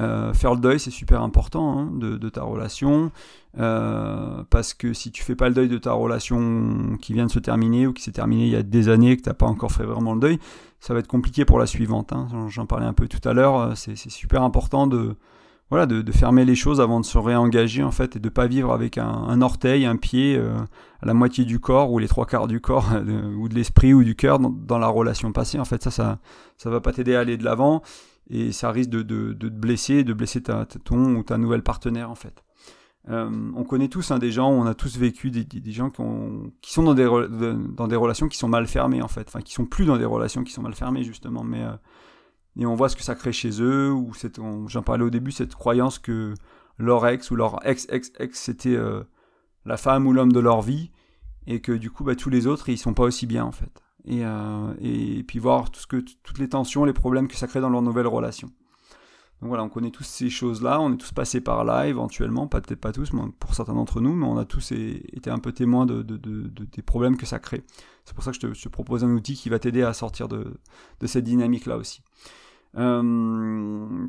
Euh, 0.00 0.32
faire 0.32 0.54
le 0.54 0.60
deuil, 0.60 0.80
c'est 0.80 0.90
super 0.90 1.22
important 1.22 1.78
hein, 1.78 1.90
de, 1.92 2.28
ta 2.30 2.42
relation, 2.42 3.10
euh, 3.58 4.42
parce 4.48 4.72
que 4.72 4.94
si 4.94 5.10
tu 5.10 5.22
fais 5.22 5.34
pas 5.34 5.48
le 5.48 5.54
deuil 5.54 5.68
de 5.68 5.76
ta 5.76 5.92
relation 5.92 6.96
qui 7.00 7.12
vient 7.12 7.26
de 7.26 7.30
se 7.30 7.38
terminer 7.38 7.86
ou 7.86 7.92
qui 7.92 8.02
s'est 8.02 8.12
terminée 8.12 8.46
il 8.46 8.52
y 8.52 8.56
a 8.56 8.62
des 8.62 8.88
années 8.88 9.10
et 9.10 9.16
que 9.18 9.22
tu 9.22 9.28
n'as 9.28 9.34
pas 9.34 9.46
encore 9.46 9.70
fait 9.70 9.84
vraiment 9.84 10.14
le 10.14 10.20
deuil, 10.20 10.38
ça 10.80 10.94
va 10.94 11.00
être 11.00 11.08
compliqué 11.08 11.44
pour 11.44 11.58
la 11.58 11.66
suivante. 11.66 12.12
Hein. 12.12 12.26
J'en 12.48 12.64
parlais 12.64 12.86
un 12.86 12.94
peu 12.94 13.06
tout 13.06 13.26
à 13.28 13.34
l'heure, 13.34 13.58
euh, 13.58 13.72
c'est 13.74 13.96
super 13.96 14.42
important 14.42 14.86
de, 14.86 15.14
voilà, 15.68 15.84
de, 15.84 16.10
fermer 16.10 16.46
les 16.46 16.54
choses 16.54 16.80
avant 16.80 16.98
de 16.98 17.04
se 17.04 17.18
réengager 17.18 17.82
en 17.82 17.92
fait 17.92 18.16
et 18.16 18.18
de 18.18 18.28
pas 18.30 18.46
vivre 18.46 18.72
avec 18.72 18.96
un, 18.96 19.42
orteil, 19.42 19.84
un 19.84 19.96
pied, 19.96 20.38
à 20.38 21.06
la 21.06 21.12
moitié 21.12 21.44
du 21.44 21.60
corps 21.60 21.92
ou 21.92 21.98
les 21.98 22.08
trois 22.08 22.24
quarts 22.24 22.46
du 22.48 22.60
corps 22.60 22.88
ou 23.38 23.48
de 23.48 23.54
l'esprit 23.54 23.92
ou 23.92 24.04
du 24.04 24.14
cœur 24.14 24.38
dans, 24.38 24.78
la 24.78 24.88
relation 24.88 25.32
passée. 25.32 25.58
En 25.58 25.64
fait, 25.66 25.82
ça, 25.82 25.90
ça, 25.90 26.18
ça 26.56 26.70
va 26.70 26.80
pas 26.80 26.92
t'aider 26.92 27.14
à 27.14 27.20
aller 27.20 27.36
de 27.36 27.44
l'avant 27.44 27.82
et 28.32 28.50
ça 28.50 28.72
risque 28.72 28.90
de, 28.90 29.02
de, 29.02 29.34
de, 29.34 29.48
te 29.48 29.54
blesser, 29.54 30.04
de 30.04 30.14
blesser 30.14 30.42
ta, 30.42 30.64
ton 30.64 31.16
ou 31.16 31.22
ta 31.22 31.36
nouvelle 31.36 31.62
partenaire 31.62 32.10
en 32.10 32.14
fait. 32.14 32.42
Euh, 33.08 33.28
on 33.54 33.64
connaît 33.64 33.88
tous 33.88 34.10
hein, 34.10 34.18
des 34.18 34.30
gens, 34.30 34.48
on 34.50 34.64
a 34.64 34.74
tous 34.74 34.96
vécu 34.96 35.30
des, 35.30 35.44
des, 35.44 35.72
gens 35.72 35.90
qui, 35.90 36.00
ont, 36.00 36.52
qui 36.62 36.72
sont 36.72 36.84
dans 36.84 36.94
des, 36.94 37.04
dans 37.04 37.88
des 37.88 37.96
relations 37.96 38.28
qui 38.28 38.38
sont 38.38 38.48
mal 38.48 38.66
fermées 38.66 39.02
en 39.02 39.08
fait, 39.08 39.26
enfin 39.28 39.40
qui 39.40 39.52
sont 39.52 39.66
plus 39.66 39.84
dans 39.84 39.98
des 39.98 40.04
relations 40.04 40.44
qui 40.44 40.52
sont 40.52 40.62
mal 40.62 40.74
fermées 40.74 41.04
justement, 41.04 41.44
mais 41.44 41.62
euh, 41.62 41.72
et 42.56 42.64
on 42.64 42.74
voit 42.74 42.88
ce 42.88 42.96
que 42.96 43.02
ça 43.02 43.14
crée 43.14 43.32
chez 43.32 43.62
eux, 43.62 43.90
ou 43.90 44.12
j'en 44.68 44.82
parlais 44.82 45.04
au 45.04 45.10
début, 45.10 45.32
cette 45.32 45.54
croyance 45.54 45.98
que 45.98 46.34
leur 46.78 47.06
ex 47.06 47.30
ou 47.30 47.36
leur 47.36 47.66
ex-ex-ex 47.66 48.38
c'était 48.38 48.76
euh, 48.76 49.02
la 49.64 49.76
femme 49.76 50.06
ou 50.06 50.12
l'homme 50.12 50.32
de 50.32 50.40
leur 50.40 50.62
vie, 50.62 50.90
et 51.46 51.60
que 51.60 51.72
du 51.72 51.90
coup 51.90 52.04
bah, 52.04 52.14
tous 52.14 52.30
les 52.30 52.46
autres 52.46 52.68
ils 52.68 52.78
sont 52.78 52.94
pas 52.94 53.04
aussi 53.04 53.26
bien 53.26 53.44
en 53.44 53.52
fait 53.52 53.82
et, 54.04 54.24
euh, 54.24 54.74
et 54.80 55.22
puis 55.22 55.38
voir 55.38 55.70
tout 55.70 55.80
ce 55.80 55.86
que, 55.86 55.96
toutes 56.22 56.38
les 56.38 56.48
tensions, 56.48 56.84
les 56.84 56.92
problèmes 56.92 57.28
que 57.28 57.36
ça 57.36 57.46
crée 57.46 57.60
dans 57.60 57.70
leur 57.70 57.82
nouvelle 57.82 58.06
relation. 58.06 58.48
Donc 59.40 59.48
voilà, 59.48 59.64
on 59.64 59.68
connaît 59.68 59.90
tous 59.90 60.04
ces 60.04 60.30
choses-là, 60.30 60.80
on 60.80 60.92
est 60.92 60.96
tous 60.96 61.10
passés 61.10 61.40
par 61.40 61.64
là 61.64 61.88
éventuellement, 61.88 62.46
peut-être 62.46 62.80
pas 62.80 62.92
tous, 62.92 63.10
pour 63.40 63.54
certains 63.54 63.74
d'entre 63.74 64.00
nous, 64.00 64.14
mais 64.14 64.24
on 64.24 64.38
a 64.38 64.44
tous 64.44 64.70
été 64.70 65.30
un 65.30 65.40
peu 65.40 65.50
témoins 65.50 65.84
de, 65.84 66.02
de, 66.02 66.16
de, 66.16 66.64
des 66.64 66.82
problèmes 66.82 67.16
que 67.16 67.26
ça 67.26 67.40
crée. 67.40 67.64
C'est 68.04 68.14
pour 68.14 68.22
ça 68.22 68.30
que 68.30 68.36
je 68.36 68.40
te, 68.40 68.54
je 68.54 68.62
te, 68.62 68.68
propose 68.68 69.02
un 69.02 69.10
outil 69.10 69.34
qui 69.34 69.48
va 69.48 69.58
t'aider 69.58 69.82
à 69.82 69.94
sortir 69.94 70.28
de, 70.28 70.60
cette 71.06 71.24
dynamique-là 71.24 71.76
aussi. 71.76 72.02
Euh, 72.76 74.06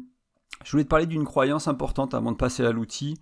je 0.64 0.72
voulais 0.72 0.84
te 0.84 0.90
parler 0.90 1.08
d'une 1.08 1.26
croyance 1.26 1.68
importante 1.68 2.14
avant 2.14 2.32
de 2.32 2.38
passer 2.38 2.64
à 2.64 2.72
l'outil. 2.72 3.18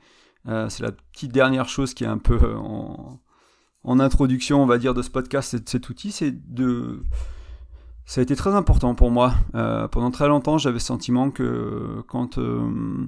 Euh, 0.47 0.67
c'est 0.67 0.83
la 0.83 0.91
petite 0.91 1.31
dernière 1.31 1.69
chose 1.69 1.93
qui 1.93 2.03
est 2.03 2.07
un 2.07 2.17
peu 2.17 2.55
en, 2.57 3.21
en 3.83 3.99
introduction, 3.99 4.61
on 4.61 4.65
va 4.65 4.77
dire, 4.77 4.93
de 4.93 5.01
ce 5.01 5.09
podcast, 5.09 5.55
de 5.55 5.67
cet 5.67 5.89
outil, 5.89 6.11
c'est 6.11 6.31
de... 6.53 7.03
Ça 8.05 8.19
a 8.19 8.23
été 8.23 8.35
très 8.35 8.53
important 8.53 8.93
pour 8.95 9.11
moi. 9.11 9.33
Euh, 9.55 9.87
pendant 9.87 10.11
très 10.11 10.27
longtemps, 10.27 10.57
j'avais 10.57 10.75
le 10.75 10.79
sentiment 10.79 11.31
que 11.31 12.03
quand, 12.07 12.37
euh, 12.37 13.07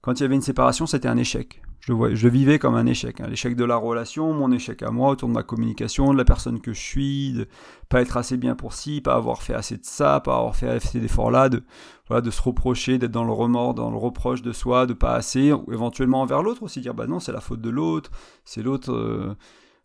quand 0.00 0.20
il 0.20 0.22
y 0.22 0.26
avait 0.26 0.34
une 0.34 0.42
séparation, 0.42 0.86
c'était 0.86 1.08
un 1.08 1.16
échec. 1.16 1.62
Je 1.80 2.28
vivais 2.28 2.58
comme 2.58 2.74
un 2.74 2.84
échec. 2.84 3.20
Hein. 3.20 3.28
L'échec 3.28 3.56
de 3.56 3.64
la 3.64 3.76
relation, 3.76 4.34
mon 4.34 4.52
échec 4.52 4.82
à 4.82 4.90
moi, 4.90 5.10
autour 5.10 5.28
de 5.28 5.34
ma 5.34 5.42
communication, 5.42 6.12
de 6.12 6.18
la 6.18 6.24
personne 6.24 6.60
que 6.60 6.74
je 6.74 6.80
suis, 6.80 7.32
de 7.32 7.48
pas 7.88 8.02
être 8.02 8.18
assez 8.18 8.36
bien 8.36 8.54
pour 8.54 8.74
ci, 8.74 9.00
pas 9.00 9.14
avoir 9.14 9.42
fait 9.42 9.54
assez 9.54 9.78
de 9.78 9.84
ça, 9.84 10.20
pas 10.20 10.36
avoir 10.36 10.54
fait 10.54 10.68
assez 10.68 11.00
d'efforts-là, 11.00 11.48
de, 11.48 11.62
voilà, 12.08 12.20
de 12.20 12.30
se 12.30 12.42
reprocher, 12.42 12.98
d'être 12.98 13.12
dans 13.12 13.24
le 13.24 13.32
remords, 13.32 13.72
dans 13.72 13.90
le 13.90 13.96
reproche 13.96 14.42
de 14.42 14.52
soi, 14.52 14.84
de 14.84 14.92
pas 14.92 15.14
assez, 15.14 15.50
ou 15.52 15.72
éventuellement 15.72 16.20
envers 16.20 16.42
l'autre 16.42 16.62
aussi, 16.62 16.82
dire 16.82 16.92
bah 16.92 17.06
non, 17.06 17.20
c'est 17.20 17.32
la 17.32 17.40
faute 17.40 17.62
de 17.62 17.70
l'autre, 17.70 18.10
c'est 18.44 18.62
l'autre. 18.62 18.92
Euh, 18.92 19.34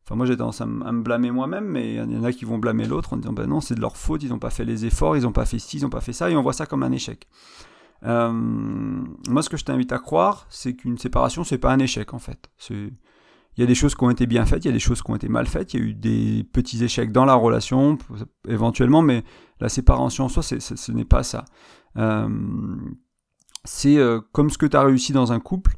enfin, 0.06 0.16
moi 0.16 0.26
j'ai 0.26 0.38
tendance 0.38 0.62
à, 0.62 0.66
me 0.66 1.02
blâmer 1.02 1.32
moi-même, 1.32 1.66
mais 1.66 1.94
il 1.96 2.12
y 2.12 2.18
en 2.18 2.24
a 2.24 2.32
qui 2.32 2.46
vont 2.46 2.58
blâmer 2.58 2.86
l'autre 2.86 3.14
en 3.14 3.18
disant 3.18 3.34
bah 3.34 3.46
non, 3.46 3.62
c'est 3.62 3.76
de 3.76 3.82
leur 3.82 3.98
faute, 3.98 4.24
ils 4.24 4.30
n'ont 4.30 4.40
pas 4.40 4.50
fait 4.50 4.66
les 4.66 4.86
efforts, 4.86 5.18
ils 5.18 5.24
n'ont 5.24 5.32
pas 5.32 5.46
fait 5.46 5.60
ci, 5.60 5.78
ils 5.78 5.84
n'ont 5.84 5.90
pas 5.90 6.02
fait 6.02 6.14
ça, 6.14 6.30
et 6.30 6.36
on 6.36 6.42
voit 6.42 6.54
ça 6.54 6.66
comme 6.66 6.84
un 6.84 6.92
échec. 6.92 7.28
Euh, 8.06 8.32
moi, 8.32 9.42
ce 9.42 9.50
que 9.50 9.58
je 9.58 9.64
t'invite 9.64 9.92
à 9.92 10.00
croire, 10.00 10.46
c'est 10.50 10.74
qu'une 10.74 10.98
séparation, 10.98 11.44
c'est 11.44 11.58
pas 11.58 11.72
un 11.72 11.80
échec 11.80 12.14
en 12.14 12.20
fait. 12.20 12.50
Il 12.70 13.62
y 13.62 13.64
a 13.64 13.68
des 13.68 13.76
choses 13.76 13.96
qui 13.96 14.04
ont 14.04 14.10
été 14.10 14.26
bien 14.26 14.46
faites, 14.46 14.66
il 14.66 14.68
y 14.68 14.72
a 14.72 14.74
des 14.74 14.80
choses 14.80 15.02
qui 15.02 15.12
ont 15.12 15.16
été 15.16 15.30
mal 15.30 15.46
faites, 15.48 15.74
il 15.74 15.80
y 15.80 15.84
a 15.84 15.86
eu 15.86 15.94
des 15.94 16.44
petits 16.52 16.84
échecs 16.84 17.12
dans 17.12 17.26
la 17.26 17.36
relation, 17.36 17.98
éventuellement, 18.48 19.02
mais 19.02 19.24
la 19.60 19.70
séparation 19.70 20.26
en 20.26 20.30
soi, 20.30 20.44
ce 20.44 20.92
n'est 20.92 21.06
pas 21.06 21.24
ça. 21.24 21.46
Euh, 21.98 22.28
c'est 23.64 23.98
euh, 23.98 24.20
comme 24.32 24.50
ce 24.50 24.58
que 24.58 24.66
tu 24.66 24.76
as 24.76 24.82
réussi 24.82 25.14
dans 25.14 25.32
un 25.32 25.40
couple, 25.40 25.76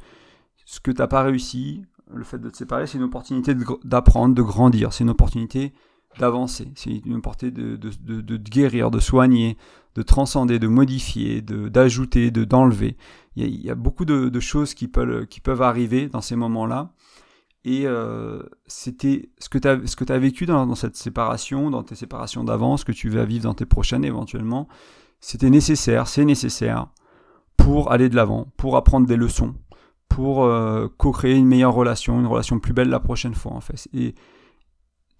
ce 0.65 0.79
que 0.79 0.91
tu 0.91 0.99
n'as 0.99 1.07
pas 1.07 1.21
réussi, 1.21 1.83
le 2.13 2.23
fait 2.23 2.39
de 2.39 2.49
te 2.49 2.57
séparer, 2.57 2.87
c'est 2.87 2.97
une 2.97 3.03
opportunité 3.03 3.55
d'apprendre, 3.83 4.35
de, 4.35 4.41
grandir, 4.41 4.93
c'est 4.93 5.03
une 5.03 5.09
opportunité 5.09 5.73
d'avancer, 6.19 6.71
c'est 6.75 6.91
une 7.05 7.15
opportunité 7.15 7.61
de, 7.61 8.37
guérir, 8.37 8.91
de 8.91 8.99
soigner, 8.99 9.57
de 9.95 10.01
transcender, 10.01 10.59
de 10.59 10.67
modifier, 10.67 11.41
d'ajouter, 11.41 12.31
de, 12.31 12.43
d'enlever. 12.43 12.95
Il, 13.35 13.61
y 13.61 13.69
a 13.69 13.75
beaucoup 13.75 14.05
de, 14.05 14.39
choses 14.39 14.73
qui 14.73 14.87
peuvent, 14.87 15.61
arriver 15.61 16.07
dans 16.07 16.21
ces 16.21 16.35
moments-là. 16.35 16.91
Et 17.67 17.87
euh, 17.87 18.43
c'était 18.67 19.29
ce 19.39 19.49
que 19.49 19.57
tu 19.57 20.11
as 20.11 20.19
vécu 20.19 20.45
dans, 20.45 20.67
dans, 20.67 20.75
cette 20.75 20.95
séparation, 20.95 21.71
dans 21.71 21.81
tes 21.81 21.95
séparations 21.95 22.43
d'avant, 22.43 22.77
ce 22.77 22.85
que 22.85 22.91
tu 22.91 23.09
vas 23.09 23.25
vivre 23.25 23.45
dans 23.45 23.55
tes 23.55 23.65
prochaines 23.65 24.05
éventuellement, 24.05 24.67
c'était 25.19 25.49
nécessaire, 25.49 26.07
c'est 26.07 26.25
nécessaire 26.25 26.87
pour 27.57 27.91
aller 27.91 28.09
de 28.09 28.15
l'avant, 28.15 28.51
pour 28.57 28.77
apprendre 28.77 29.07
des 29.07 29.15
leçons, 29.15 29.55
pour 30.09 30.45
euh, 30.45 30.87
co-créer 30.97 31.35
une 31.35 31.47
meilleure 31.47 31.73
relation, 31.73 32.19
une 32.19 32.27
relation 32.27 32.59
plus 32.59 32.73
belle 32.73 32.89
la 32.89 32.99
prochaine 32.99 33.35
fois 33.35 33.53
en 33.53 33.61
fait. 33.61 33.87
Et 33.93 34.15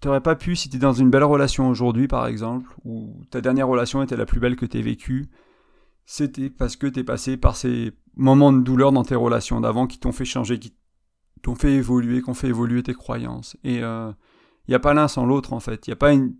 t'aurais 0.00 0.20
pas 0.20 0.36
pu, 0.36 0.56
si 0.56 0.68
tu 0.68 0.76
es 0.76 0.80
dans 0.80 0.92
une 0.92 1.10
belle 1.10 1.24
relation 1.24 1.68
aujourd'hui 1.68 2.08
par 2.08 2.26
exemple, 2.26 2.74
ou 2.84 3.22
ta 3.30 3.40
dernière 3.40 3.68
relation 3.68 4.02
était 4.02 4.16
la 4.16 4.26
plus 4.26 4.40
belle 4.40 4.56
que 4.56 4.66
tu 4.66 4.80
vécue, 4.80 5.30
c'était 6.04 6.50
parce 6.50 6.76
que 6.76 6.86
tu 6.86 7.00
es 7.00 7.04
passé 7.04 7.36
par 7.36 7.56
ces 7.56 7.92
moments 8.14 8.52
de 8.52 8.60
douleur 8.60 8.92
dans 8.92 9.02
tes 9.02 9.16
relations 9.16 9.60
d'avant 9.60 9.86
qui 9.86 9.98
t'ont 9.98 10.12
fait 10.12 10.24
changer, 10.24 10.58
qui 10.58 10.74
t'ont 11.42 11.56
fait 11.56 11.72
évoluer, 11.72 12.22
qui 12.22 12.30
ont 12.30 12.34
fait 12.34 12.48
évoluer 12.48 12.82
tes 12.82 12.94
croyances. 12.94 13.56
Et 13.64 13.76
il 13.76 13.82
euh, 13.82 14.12
n'y 14.68 14.74
a 14.74 14.78
pas 14.78 14.94
l'un 14.94 15.08
sans 15.08 15.26
l'autre 15.26 15.52
en 15.52 15.60
fait. 15.60 15.86
Il 15.86 15.90
n'y 15.90 15.94
a 15.94 15.96
pas 15.96 16.12
une... 16.12 16.34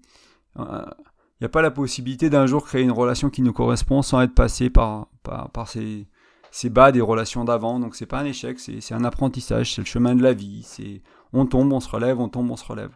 Il 1.38 1.42
n'y 1.42 1.46
a 1.46 1.50
pas 1.50 1.60
la 1.60 1.70
possibilité 1.70 2.30
d'un 2.30 2.46
jour 2.46 2.64
créer 2.64 2.82
une 2.82 2.90
relation 2.90 3.28
qui 3.28 3.42
nous 3.42 3.52
correspond 3.52 4.00
sans 4.00 4.22
être 4.22 4.34
passé 4.34 4.70
par, 4.70 5.08
par 5.22 5.68
ces, 5.68 6.08
ces 6.50 6.70
bas 6.70 6.92
des 6.92 7.00
relations 7.00 7.44
d'avant. 7.44 7.78
Donc 7.80 7.94
c'est 7.94 8.06
pas 8.06 8.20
un 8.20 8.24
échec, 8.24 8.58
c'est 8.58 8.94
un 8.94 9.04
apprentissage, 9.04 9.74
c'est 9.74 9.82
le 9.82 9.86
chemin 9.86 10.14
de 10.14 10.22
la 10.22 10.32
vie. 10.32 10.62
C'est 10.64 11.02
on 11.32 11.46
tombe, 11.46 11.72
on 11.72 11.80
se 11.80 11.88
relève, 11.88 12.20
on 12.20 12.28
tombe, 12.28 12.50
on 12.50 12.56
se 12.56 12.64
relève. 12.64 12.90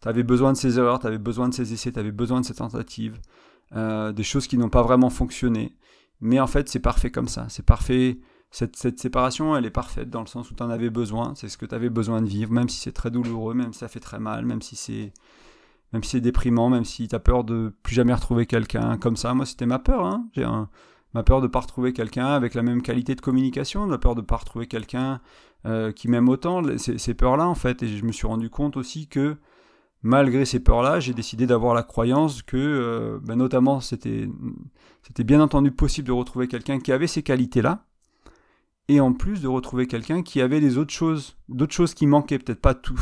Tu 0.00 0.08
avais 0.08 0.22
besoin 0.22 0.52
de 0.52 0.56
ces 0.56 0.78
erreurs, 0.78 0.98
tu 0.98 1.06
avais 1.06 1.18
besoin 1.18 1.48
de 1.48 1.54
ces 1.54 1.72
essais, 1.72 1.92
tu 1.92 1.98
avais 1.98 2.12
besoin 2.12 2.40
de 2.40 2.46
ces 2.46 2.54
tentatives, 2.54 3.20
euh, 3.74 4.12
des 4.12 4.22
choses 4.22 4.46
qui 4.46 4.58
n'ont 4.58 4.68
pas 4.68 4.82
vraiment 4.82 5.10
fonctionné. 5.10 5.76
Mais 6.20 6.40
en 6.40 6.46
fait, 6.46 6.68
c'est 6.68 6.80
parfait 6.80 7.10
comme 7.10 7.28
ça. 7.28 7.46
C'est 7.48 7.64
parfait. 7.64 8.18
Cette, 8.50 8.76
cette, 8.76 9.00
séparation, 9.00 9.56
elle 9.56 9.66
est 9.66 9.70
parfaite 9.70 10.10
dans 10.10 10.20
le 10.20 10.28
sens 10.28 10.50
où 10.50 10.54
tu 10.54 10.62
en 10.62 10.70
avais 10.70 10.88
besoin. 10.88 11.34
C'est 11.34 11.48
ce 11.48 11.58
que 11.58 11.66
tu 11.66 11.74
avais 11.74 11.90
besoin 11.90 12.22
de 12.22 12.28
vivre, 12.28 12.52
même 12.52 12.68
si 12.68 12.78
c'est 12.78 12.92
très 12.92 13.10
douloureux, 13.10 13.52
même 13.52 13.72
si 13.72 13.80
ça 13.80 13.88
fait 13.88 13.98
très 13.98 14.20
mal, 14.20 14.44
même 14.44 14.62
si 14.62 14.76
c'est 14.76 15.12
même 15.92 16.02
si 16.02 16.10
c'est 16.10 16.20
déprimant, 16.20 16.68
même 16.68 16.84
si 16.84 17.06
tu 17.06 17.14
as 17.14 17.20
peur 17.20 17.44
de 17.44 17.72
plus 17.84 17.94
jamais 17.94 18.12
retrouver 18.12 18.46
quelqu'un 18.46 18.96
comme 18.98 19.16
ça. 19.16 19.32
Moi, 19.32 19.46
c'était 19.46 19.66
ma 19.66 19.78
peur. 19.78 20.04
Hein. 20.04 20.26
J'ai 20.34 20.44
ma 21.14 21.22
peur 21.22 21.40
de 21.40 21.46
ne 21.46 21.50
pas 21.50 21.60
retrouver 21.60 21.92
quelqu'un 21.92 22.26
avec 22.26 22.54
la 22.54 22.62
même 22.62 22.82
qualité 22.82 23.14
de 23.14 23.20
communication, 23.20 23.86
la 23.86 23.98
peur 23.98 24.14
de 24.14 24.20
ne 24.20 24.26
pas 24.26 24.36
retrouver 24.36 24.66
quelqu'un 24.66 25.20
euh, 25.64 25.92
qui 25.92 26.08
m'aime 26.08 26.28
autant, 26.28 26.62
ces, 26.76 27.14
peurs-là, 27.14 27.48
en 27.48 27.54
fait. 27.54 27.82
Et 27.82 27.88
je 27.88 28.04
me 28.04 28.12
suis 28.12 28.26
rendu 28.26 28.50
compte 28.50 28.76
aussi 28.76 29.06
que 29.06 29.36
malgré 30.02 30.44
ces 30.44 30.60
peurs-là, 30.60 31.00
j'ai 31.00 31.14
décidé 31.14 31.46
d'avoir 31.46 31.72
la 31.72 31.82
croyance 31.82 32.42
que, 32.42 32.56
euh, 32.56 33.18
ben 33.22 33.36
notamment, 33.36 33.80
c'était, 33.80 34.28
bien 35.20 35.40
entendu 35.40 35.70
possible 35.70 36.08
de 36.08 36.12
retrouver 36.12 36.48
quelqu'un 36.48 36.80
qui 36.80 36.92
avait 36.92 37.06
ces 37.06 37.22
qualités-là, 37.22 37.86
et 38.88 39.00
en 39.00 39.14
plus 39.14 39.40
de 39.40 39.48
retrouver 39.48 39.86
quelqu'un 39.86 40.22
qui 40.22 40.42
avait 40.42 40.60
des 40.60 40.76
autres 40.76 40.92
choses, 40.92 41.38
d'autres 41.48 41.72
choses 41.72 41.94
qui 41.94 42.06
manquaient, 42.06 42.38
peut-être 42.38 42.60
pas 42.60 42.74
tout, 42.74 43.00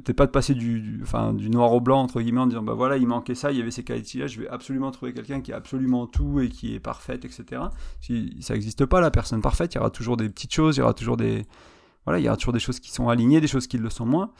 peut 0.00 0.14
pas 0.14 0.26
de 0.26 0.32
passer 0.32 0.54
du, 0.54 1.00
enfin, 1.02 1.32
du 1.32 1.48
noir 1.48 1.72
au 1.72 1.80
blanc, 1.80 2.02
entre 2.02 2.20
guillemets, 2.20 2.40
en 2.40 2.46
disant, 2.46 2.62
bah 2.62 2.74
voilà, 2.74 2.96
il 2.96 3.06
manquait 3.06 3.34
ça, 3.34 3.52
il 3.52 3.58
y 3.58 3.60
avait 3.60 3.70
ces 3.70 3.84
qualités-là, 3.84 4.26
je 4.26 4.40
vais 4.40 4.48
absolument 4.48 4.90
trouver 4.90 5.12
quelqu'un 5.12 5.40
qui 5.40 5.52
a 5.52 5.56
absolument 5.56 6.06
tout 6.06 6.40
et 6.40 6.48
qui 6.48 6.74
est 6.74 6.80
parfaite, 6.80 7.24
etc. 7.24 7.62
Si 8.00 8.36
ça 8.40 8.54
n'existe 8.54 8.84
pas, 8.86 9.00
la 9.00 9.10
personne 9.10 9.40
parfaite, 9.40 9.74
il 9.74 9.76
y 9.76 9.80
aura 9.80 9.90
toujours 9.90 10.16
des 10.16 10.28
petites 10.28 10.52
choses, 10.52 10.76
il 10.76 10.80
y 10.80 10.82
aura 10.82 10.94
toujours 10.94 11.16
des, 11.16 11.46
voilà, 12.04 12.18
il 12.18 12.24
y 12.24 12.28
aura 12.28 12.36
toujours 12.36 12.52
des 12.52 12.60
choses 12.60 12.80
qui 12.80 12.90
sont 12.90 13.08
alignées, 13.08 13.40
des 13.40 13.46
choses 13.46 13.66
qui 13.66 13.78
le 13.78 13.90
sont 13.90 14.06
moins, 14.06 14.32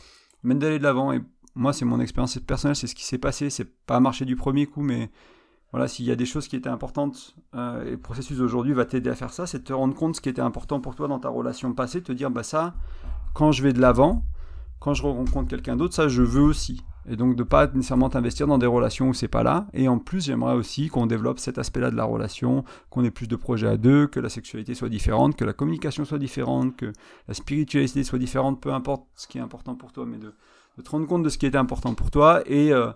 mais 0.43 0.55
d'aller 0.55 0.79
de 0.79 0.85
l'avant 0.85 1.13
et 1.13 1.21
moi, 1.57 1.73
c'est 1.73 1.87
mon 1.87 2.01
expérience 2.01 2.39
personnelle, 2.39 2.77
c'est 2.77 2.87
ce 2.87 2.95
qui 2.95 3.05
s'est 3.05 3.19
passé. 3.19 3.49
C'est 3.49 3.65
pas 3.87 3.99
marché 3.99 4.27
du 4.27 4.37
premier 4.37 4.67
coup, 4.67 4.83
mais 4.83 5.11
voilà, 5.73 5.89
s'il 5.89 6.05
y 6.05 6.11
a 6.11 6.17
des 6.17 6.27
choses 6.27 6.49
qui 6.49 6.57
étaient 6.57 6.69
importantes, 6.69 7.35
euh, 7.55 7.85
et 7.85 7.91
le 7.93 7.99
processus 7.99 8.37
d'aujourd'hui 8.37 8.75
va 8.75 8.85
t'aider 8.85 9.09
à 9.09 9.15
faire 9.15 9.33
ça, 9.33 9.47
c'est 9.47 9.61
de 9.61 9.65
te 9.65 9.73
rendre 9.73 9.95
compte 9.95 10.13
de 10.13 10.17
ce 10.17 10.21
qui 10.21 10.29
était 10.29 10.43
important 10.43 10.81
pour 10.81 10.95
toi 10.95 11.09
dans 11.09 11.19
ta 11.19 11.31
relation 11.31 11.73
passée, 11.73 12.03
te 12.03 12.13
dire, 12.13 12.31
bah 12.31 12.43
ça, 12.43 12.75
quand 13.33 13.53
je 13.53 13.63
vais 13.63 13.73
de 13.73 13.81
l'avant, 13.81 14.23
quand 14.79 14.95
je 14.95 15.03
rencontre 15.03 15.49
quelqu'un 15.49 15.77
d'autre, 15.77 15.95
ça, 15.95 16.09
je 16.09 16.23
veux 16.23 16.43
aussi. 16.43 16.83
Et 17.09 17.15
donc 17.15 17.37
de 17.37 17.45
pas 17.45 17.69
nécessairement 17.69 18.09
t'investir 18.11 18.47
dans 18.49 18.59
des 18.59 18.67
relations 18.67 19.09
où 19.09 19.15
c'est 19.15 19.29
pas 19.29 19.43
là. 19.43 19.69
Et 19.73 19.89
en 19.89 19.99
plus, 19.99 20.27
j'aimerais 20.27 20.55
aussi 20.55 20.89
qu'on 20.89 21.07
développe 21.07 21.39
cet 21.39 21.59
aspect-là 21.59 21.91
de 21.91 21.97
la 21.97 22.05
relation, 22.05 22.65
qu'on 22.91 23.05
ait 23.05 23.11
plus 23.11 23.29
de 23.29 23.37
projets 23.37 23.69
à 23.69 23.77
deux, 23.77 24.07
que 24.09 24.19
la 24.19 24.29
sexualité 24.29 24.75
soit 24.75 24.89
différente, 24.89 25.37
que 25.37 25.45
la 25.45 25.53
communication 25.53 26.05
soit 26.05 26.19
différente, 26.19 26.77
que 26.77 26.93
la 27.29 27.35
spiritualité 27.35 28.03
soit 28.03 28.19
différente, 28.19 28.61
peu 28.61 28.73
importe 28.73 29.07
ce 29.15 29.29
qui 29.29 29.39
est 29.39 29.41
important 29.41 29.77
pour 29.77 29.93
toi, 29.93 30.05
mais 30.05 30.19
de 30.19 30.33
te 30.83 30.91
rendre 30.91 31.07
compte 31.07 31.23
de 31.23 31.29
ce 31.29 31.39
qui 31.39 31.47
était 31.47 31.59
important 31.59 31.95
pour 31.95 32.11
toi 32.11 32.43
et 32.47 32.73
euh, 32.73 32.91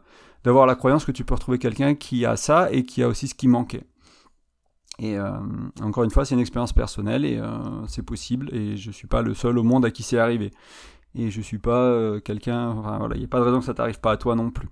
d'avoir 0.45 0.67
la 0.67 0.75
croyance 0.75 1.05
que 1.05 1.13
tu 1.13 1.25
peux 1.25 1.35
retrouver 1.35 1.59
quelqu'un 1.59 1.95
qui 1.95 2.27
a 2.27 2.37
ça 2.37 2.71
et 2.73 2.85
qui 2.85 3.03
a 3.03 3.09
aussi 3.09 3.29
ce 3.29 3.35
qui 3.35 3.49
manquait. 3.49 3.85
Et 4.99 5.17
euh, 5.17 5.33
encore 5.81 6.05
une 6.05 6.11
fois, 6.11 6.27
c'est 6.27 6.35
une 6.35 6.41
expérience 6.41 6.75
personnelle 6.75 7.25
et 7.25 7.39
euh, 7.39 7.87
c'est 7.87 8.03
possible 8.03 8.55
et 8.55 8.77
je 8.77 8.91
suis 8.91 9.09
pas 9.09 9.23
le 9.23 9.33
seul 9.35 9.57
au 9.57 9.63
monde 9.63 9.85
à 9.85 9.91
qui 9.91 10.03
c'est 10.03 10.19
arrivé. 10.19 10.51
Et 11.15 11.31
je 11.31 11.41
suis 11.41 11.59
pas 11.59 12.21
quelqu'un, 12.25 12.69
enfin, 12.69 12.99
voilà, 12.99 13.17
il 13.17 13.19
n'y 13.19 13.25
a 13.25 13.29
pas 13.29 13.41
de 13.41 13.45
raison 13.45 13.61
que 13.61 13.65
ça 13.65 13.75
t'arrive 13.75 14.01
pas 14.01 14.13
à 14.13 14.17
toi 14.17 14.35
non 14.37 14.51
plus. 14.51 14.69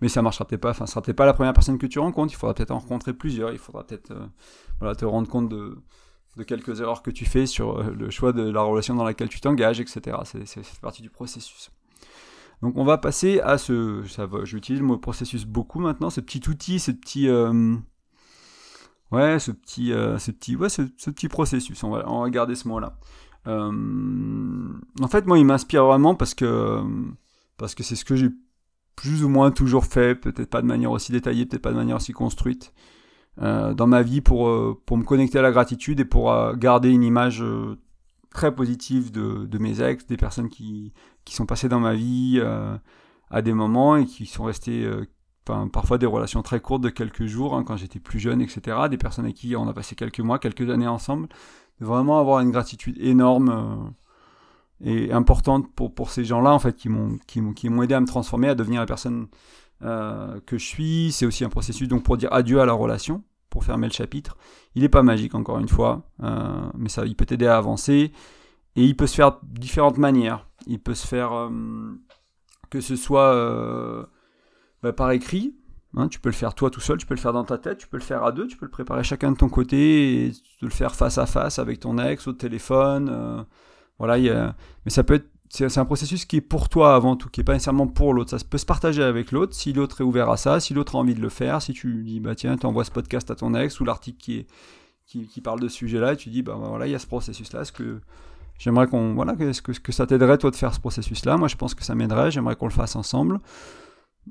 Mais 0.00 0.08
ça 0.08 0.20
marchera 0.20 0.44
peut-être 0.44 0.60
pas, 0.60 0.70
enfin, 0.70 0.86
ça 0.86 0.92
sera 0.92 1.02
peut-être 1.02 1.16
pas 1.16 1.26
la 1.26 1.32
première 1.32 1.52
personne 1.52 1.78
que 1.78 1.86
tu 1.86 1.98
rencontres, 1.98 2.32
il 2.32 2.36
faudra 2.36 2.54
peut-être 2.54 2.72
en 2.72 2.78
rencontrer 2.78 3.14
plusieurs, 3.14 3.52
il 3.52 3.58
faudra 3.58 3.86
peut-être 3.86 4.12
voilà, 4.80 4.94
te 4.94 5.04
rendre 5.04 5.28
compte 5.28 5.48
de, 5.48 5.78
quelques 6.46 6.80
erreurs 6.80 7.02
que 7.02 7.10
tu 7.10 7.24
fais 7.24 7.46
sur 7.46 7.82
le 7.82 8.10
choix 8.10 8.32
de 8.32 8.42
la 8.42 8.62
relation 8.62 8.94
dans 8.94 9.04
laquelle 9.04 9.28
tu 9.28 9.40
t'engages, 9.40 9.80
etc. 9.80 10.18
C'est 10.24 10.80
partie 10.80 11.02
du 11.02 11.08
processus. 11.08 11.70
Donc 12.62 12.76
on 12.76 12.84
va 12.84 12.98
passer 12.98 13.40
à 13.40 13.58
ce, 13.58 14.02
j'utilise 14.44 14.80
le 14.80 14.86
mot 14.86 14.98
processus 14.98 15.44
beaucoup 15.44 15.80
maintenant, 15.80 16.10
ce 16.10 16.20
petit 16.20 16.48
outil, 16.48 16.78
ce 16.78 16.90
petit, 16.90 17.28
euh, 17.28 17.76
ouais, 19.12 19.38
ce 19.38 19.50
petit, 19.50 19.92
euh, 19.92 20.18
ce 20.18 20.30
petit, 20.30 20.56
ouais, 20.56 20.70
ce, 20.70 20.82
petit 20.82 21.28
processus. 21.28 21.82
On 21.84 21.90
va, 21.90 22.08
on 22.08 22.22
va 22.22 22.30
garder 22.30 22.54
ce 22.54 22.66
mot-là. 22.68 22.98
Euh, 23.46 23.72
en 25.00 25.08
fait, 25.08 25.26
moi, 25.26 25.38
il 25.38 25.44
m'inspire 25.44 25.84
vraiment 25.84 26.14
parce 26.14 26.34
que, 26.34 26.82
parce 27.56 27.74
que 27.74 27.82
c'est 27.82 27.96
ce 27.96 28.04
que 28.04 28.16
j'ai 28.16 28.30
plus 28.96 29.24
ou 29.24 29.28
moins 29.28 29.50
toujours 29.50 29.84
fait, 29.84 30.14
peut-être 30.14 30.50
pas 30.50 30.62
de 30.62 30.66
manière 30.66 30.90
aussi 30.90 31.12
détaillée, 31.12 31.46
peut-être 31.46 31.62
pas 31.62 31.72
de 31.72 31.76
manière 31.76 31.96
aussi 31.96 32.12
construite. 32.12 32.72
dans 33.38 33.86
ma 33.86 34.02
vie 34.02 34.22
pour, 34.22 34.50
pour 34.86 34.96
me 34.96 35.04
connecter 35.04 35.38
à 35.38 35.42
la 35.42 35.50
gratitude 35.50 36.00
et 36.00 36.06
pour 36.06 36.32
garder 36.56 36.88
une 36.88 37.02
image 37.02 37.44
très 38.36 38.54
positive 38.54 39.10
de, 39.10 39.46
de, 39.46 39.58
mes 39.58 39.80
ex, 39.80 40.06
des 40.06 40.18
personnes 40.18 40.50
qui, 40.50 40.92
qui 41.24 41.34
sont 41.34 41.46
passées 41.46 41.70
dans 41.70 41.80
ma 41.80 41.94
vie 41.94 42.38
euh, 42.38 42.76
à 43.30 43.40
des 43.40 43.54
moments 43.54 43.96
et 43.96 44.04
qui 44.04 44.26
sont 44.26 44.44
restées 44.44 44.84
euh, 44.84 45.06
parfois 45.72 45.96
des 45.96 46.06
relations 46.06 46.42
très 46.42 46.60
courtes 46.60 46.82
de 46.82 46.90
quelques 46.90 47.24
jours 47.24 47.56
hein, 47.56 47.64
quand 47.64 47.76
j'étais 47.76 47.98
plus 47.98 48.20
jeune, 48.20 48.42
etc. 48.42 48.76
Des 48.90 48.98
personnes 48.98 49.24
avec 49.24 49.36
qui 49.36 49.56
on 49.56 49.66
a 49.66 49.72
passé 49.72 49.96
quelques 49.96 50.20
mois, 50.20 50.38
quelques 50.38 50.68
années 50.68 50.86
ensemble. 50.86 51.28
De 51.80 51.86
vraiment 51.86 52.18
avoir 52.18 52.40
une 52.40 52.50
gratitude 52.50 52.96
énorme 53.00 53.94
euh, 54.82 55.06
et 55.08 55.12
importante 55.12 55.72
pour, 55.74 55.94
pour 55.94 56.10
ces 56.10 56.24
gens-là 56.24 56.52
en 56.52 56.58
fait 56.58 56.76
qui 56.76 56.88
m'ont 56.88 57.18
qui 57.26 57.40
m'ont 57.40 57.82
aidé 57.82 57.94
à 57.94 58.00
me 58.00 58.06
transformer, 58.06 58.48
à 58.48 58.54
devenir 58.54 58.80
la 58.80 58.86
personne 58.86 59.28
que 59.80 60.58
je 60.58 60.64
suis. 60.64 61.12
C'est 61.12 61.26
aussi 61.26 61.44
un 61.44 61.50
processus 61.50 61.86
donc 61.86 62.02
pour 62.02 62.16
dire 62.16 62.32
adieu 62.32 62.60
à 62.60 62.66
la 62.66 62.72
relation 62.72 63.22
pour 63.56 63.64
fermer 63.64 63.86
le 63.86 63.92
chapitre. 63.92 64.36
Il 64.74 64.82
n'est 64.82 64.90
pas 64.90 65.02
magique, 65.02 65.34
encore 65.34 65.58
une 65.58 65.68
fois, 65.68 66.02
euh, 66.22 66.68
mais 66.76 66.90
ça, 66.90 67.06
il 67.06 67.16
peut 67.16 67.24
t'aider 67.24 67.46
à 67.46 67.56
avancer. 67.56 68.12
Et 68.76 68.84
il 68.84 68.94
peut 68.94 69.06
se 69.06 69.14
faire 69.14 69.32
de 69.32 69.58
différentes 69.58 69.96
manières. 69.96 70.46
Il 70.66 70.78
peut 70.78 70.94
se 70.94 71.06
faire 71.06 71.32
euh, 71.32 71.48
que 72.68 72.82
ce 72.82 72.96
soit 72.96 73.32
euh, 73.32 74.04
bah, 74.82 74.92
par 74.92 75.10
écrit, 75.12 75.56
Hein, 75.94 76.08
tu 76.08 76.20
peux 76.20 76.28
le 76.28 76.34
faire 76.34 76.54
toi 76.54 76.70
tout 76.70 76.80
seul, 76.80 76.98
tu 76.98 77.06
peux 77.06 77.14
le 77.14 77.20
faire 77.20 77.32
dans 77.32 77.44
ta 77.44 77.58
tête, 77.58 77.78
tu 77.78 77.86
peux 77.86 77.96
le 77.96 78.02
faire 78.02 78.24
à 78.24 78.32
deux, 78.32 78.46
tu 78.46 78.56
peux 78.56 78.66
le 78.66 78.70
préparer 78.70 79.02
chacun 79.02 79.32
de 79.32 79.36
ton 79.36 79.48
côté 79.48 80.26
et 80.26 80.32
le 80.60 80.68
faire 80.68 80.94
face 80.94 81.16
à 81.16 81.26
face 81.26 81.58
avec 81.58 81.80
ton 81.80 81.98
ex 81.98 82.26
au 82.26 82.32
téléphone. 82.32 83.08
Euh, 83.10 83.42
voilà, 83.98 84.18
mais 84.84 84.90
ça 84.90 85.04
peut 85.04 85.14
être 85.14 85.30
c'est 85.48 85.78
un 85.78 85.84
processus 85.84 86.24
qui 86.24 86.36
est 86.36 86.40
pour 86.40 86.68
toi 86.68 86.94
avant 86.94 87.16
tout, 87.16 87.28
qui 87.28 87.40
n'est 87.40 87.44
pas 87.44 87.52
nécessairement 87.52 87.86
pour 87.86 88.12
l'autre. 88.12 88.36
Ça 88.36 88.44
peut 88.44 88.58
se 88.58 88.66
partager 88.66 89.02
avec 89.02 89.32
l'autre 89.32 89.54
si 89.54 89.72
l'autre 89.72 90.00
est 90.00 90.04
ouvert 90.04 90.28
à 90.30 90.36
ça, 90.36 90.60
si 90.60 90.74
l'autre 90.74 90.96
a 90.96 90.98
envie 90.98 91.14
de 91.14 91.20
le 91.20 91.28
faire, 91.28 91.62
si 91.62 91.72
tu 91.72 92.02
dis 92.04 92.20
bah 92.20 92.34
tiens, 92.34 92.56
tu 92.56 92.66
envoies 92.66 92.84
ce 92.84 92.90
podcast 92.90 93.30
à 93.30 93.34
ton 93.34 93.54
ex 93.54 93.80
ou 93.80 93.84
l'article 93.84 94.18
qui, 94.18 94.46
qui, 95.06 95.40
parle 95.40 95.60
de 95.60 95.68
ce 95.68 95.76
sujet-là, 95.76 96.14
et 96.14 96.16
tu 96.16 96.30
dis 96.30 96.42
bah, 96.42 96.56
voilà, 96.58 96.86
il 96.86 96.90
y 96.90 96.94
a 96.94 96.98
ce 96.98 97.06
processus-là, 97.06 97.62
est-ce 97.62 97.72
que 97.72 98.00
j'aimerais 98.58 98.86
qu'on 98.86 99.14
voilà, 99.14 99.34
est-ce 99.38 99.62
que, 99.62 99.72
que 99.72 99.92
ça 99.92 100.06
t'aiderait 100.06 100.38
toi 100.38 100.50
de 100.50 100.56
faire 100.56 100.74
ce 100.74 100.80
processus-là? 100.80 101.36
Moi 101.36 101.48
je 101.48 101.56
pense 101.56 101.74
que 101.74 101.84
ça 101.84 101.94
m'aiderait, 101.94 102.30
j'aimerais 102.30 102.56
qu'on 102.56 102.66
le 102.66 102.72
fasse 102.72 102.96
ensemble. 102.96 103.40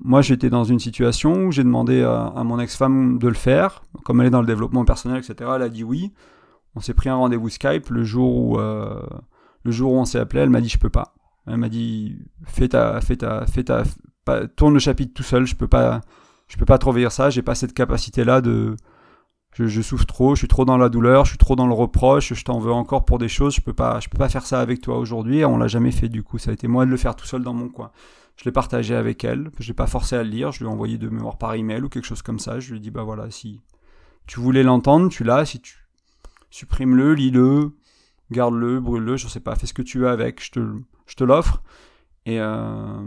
Moi, 0.03 0.21
j'étais 0.21 0.49
dans 0.49 0.63
une 0.63 0.79
situation 0.79 1.45
où 1.45 1.51
j'ai 1.51 1.63
demandé 1.63 2.03
à, 2.03 2.43
mon 2.43 2.59
ex-femme 2.59 3.17
de 3.17 3.27
le 3.27 3.33
faire. 3.33 3.83
Comme 4.03 4.21
elle 4.21 4.27
est 4.27 4.31
dans 4.31 4.41
le 4.41 4.47
développement 4.47 4.85
personnel, 4.85 5.17
etc., 5.17 5.51
elle 5.55 5.61
a 5.61 5.69
dit 5.69 5.83
oui. 5.83 6.11
On 6.75 6.81
s'est 6.81 6.93
pris 6.93 7.09
un 7.09 7.15
rendez-vous 7.15 7.49
Skype 7.49 7.89
le 7.89 8.03
jour 8.03 8.35
où, 8.35 8.59
euh, 8.59 9.01
le 9.63 9.71
jour 9.71 9.93
où 9.93 9.97
on 9.97 10.05
s'est 10.05 10.19
appelé. 10.19 10.41
Elle 10.41 10.49
m'a 10.49 10.61
dit 10.61 10.69
je 10.69 10.77
peux 10.77 10.89
pas. 10.89 11.15
Elle 11.47 11.57
m'a 11.57 11.69
dit 11.69 12.17
fais 12.43 12.67
ta, 12.67 12.99
fais 12.99 13.15
ta, 13.15 13.45
fais 13.45 13.63
ta, 13.63 13.83
tourne 14.55 14.73
le 14.73 14.79
chapitre 14.79 15.13
tout 15.13 15.23
seul. 15.23 15.45
Je 15.45 15.55
peux 15.55 15.67
peux 15.67 16.65
pas 16.65 16.77
trop 16.77 16.91
vivre 16.91 17.11
ça. 17.11 17.29
J'ai 17.29 17.41
pas 17.41 17.55
cette 17.55 17.73
capacité-là 17.73 18.41
de, 18.41 18.75
je, 19.55 19.81
souffre 19.81 20.05
trop. 20.05 20.35
Je 20.35 20.39
suis 20.39 20.47
trop 20.47 20.65
dans 20.65 20.77
la 20.77 20.89
douleur. 20.89 21.25
Je 21.25 21.31
suis 21.31 21.37
trop 21.37 21.55
dans 21.55 21.67
le 21.67 21.73
reproche. 21.73 22.33
Je 22.33 22.43
t'en 22.43 22.59
veux 22.59 22.71
encore 22.71 23.05
pour 23.05 23.17
des 23.17 23.29
choses. 23.29 23.55
Je 23.55 23.61
peux 23.61 23.73
pas, 23.73 23.99
je 23.99 24.09
peux 24.09 24.17
pas 24.17 24.29
faire 24.29 24.45
ça 24.45 24.59
avec 24.59 24.81
toi 24.81 24.97
aujourd'hui. 24.97 25.45
On 25.45 25.57
l'a 25.57 25.67
jamais 25.67 25.91
fait 25.91 26.09
du 26.09 26.23
coup. 26.23 26.37
Ça 26.37 26.51
a 26.51 26.53
été 26.53 26.67
moi 26.67 26.85
de 26.85 26.91
le 26.91 26.97
faire 26.97 27.15
tout 27.15 27.25
seul 27.25 27.41
dans 27.41 27.53
mon 27.53 27.69
coin. 27.69 27.91
Je 28.37 28.43
l'ai 28.43 28.51
partagé 28.51 28.95
avec 28.95 29.23
elle, 29.23 29.49
je 29.59 29.67
l'ai 29.67 29.73
pas 29.73 29.87
forcé 29.87 30.15
à 30.15 30.23
le 30.23 30.29
lire, 30.29 30.51
je 30.51 30.59
lui 30.59 30.65
ai 30.65 30.69
envoyé 30.69 30.97
de 30.97 31.07
mémoire 31.07 31.37
par 31.37 31.53
email 31.53 31.81
ou 31.81 31.89
quelque 31.89 32.05
chose 32.05 32.21
comme 32.21 32.39
ça. 32.39 32.59
Je 32.59 32.71
lui 32.71 32.77
ai 32.77 32.81
dit, 32.81 32.91
bah 32.91 33.03
voilà, 33.03 33.31
si 33.31 33.61
tu 34.27 34.39
voulais 34.41 34.63
l'entendre, 34.63 35.09
tu 35.09 35.23
l'as, 35.23 35.45
si 35.45 35.61
tu 35.61 35.87
supprimes-le, 36.49 37.13
lis-le, 37.13 37.71
garde-le, 38.31 38.79
brûle-le, 38.81 39.15
je 39.15 39.27
sais 39.27 39.39
pas, 39.39 39.55
fais 39.55 39.67
ce 39.67 39.73
que 39.73 39.81
tu 39.81 39.99
veux 39.99 40.09
avec, 40.09 40.43
je 40.43 40.51
te, 40.51 40.59
je 41.05 41.15
te 41.15 41.23
l'offre. 41.23 41.63
Et 42.25 42.39
euh, 42.41 43.03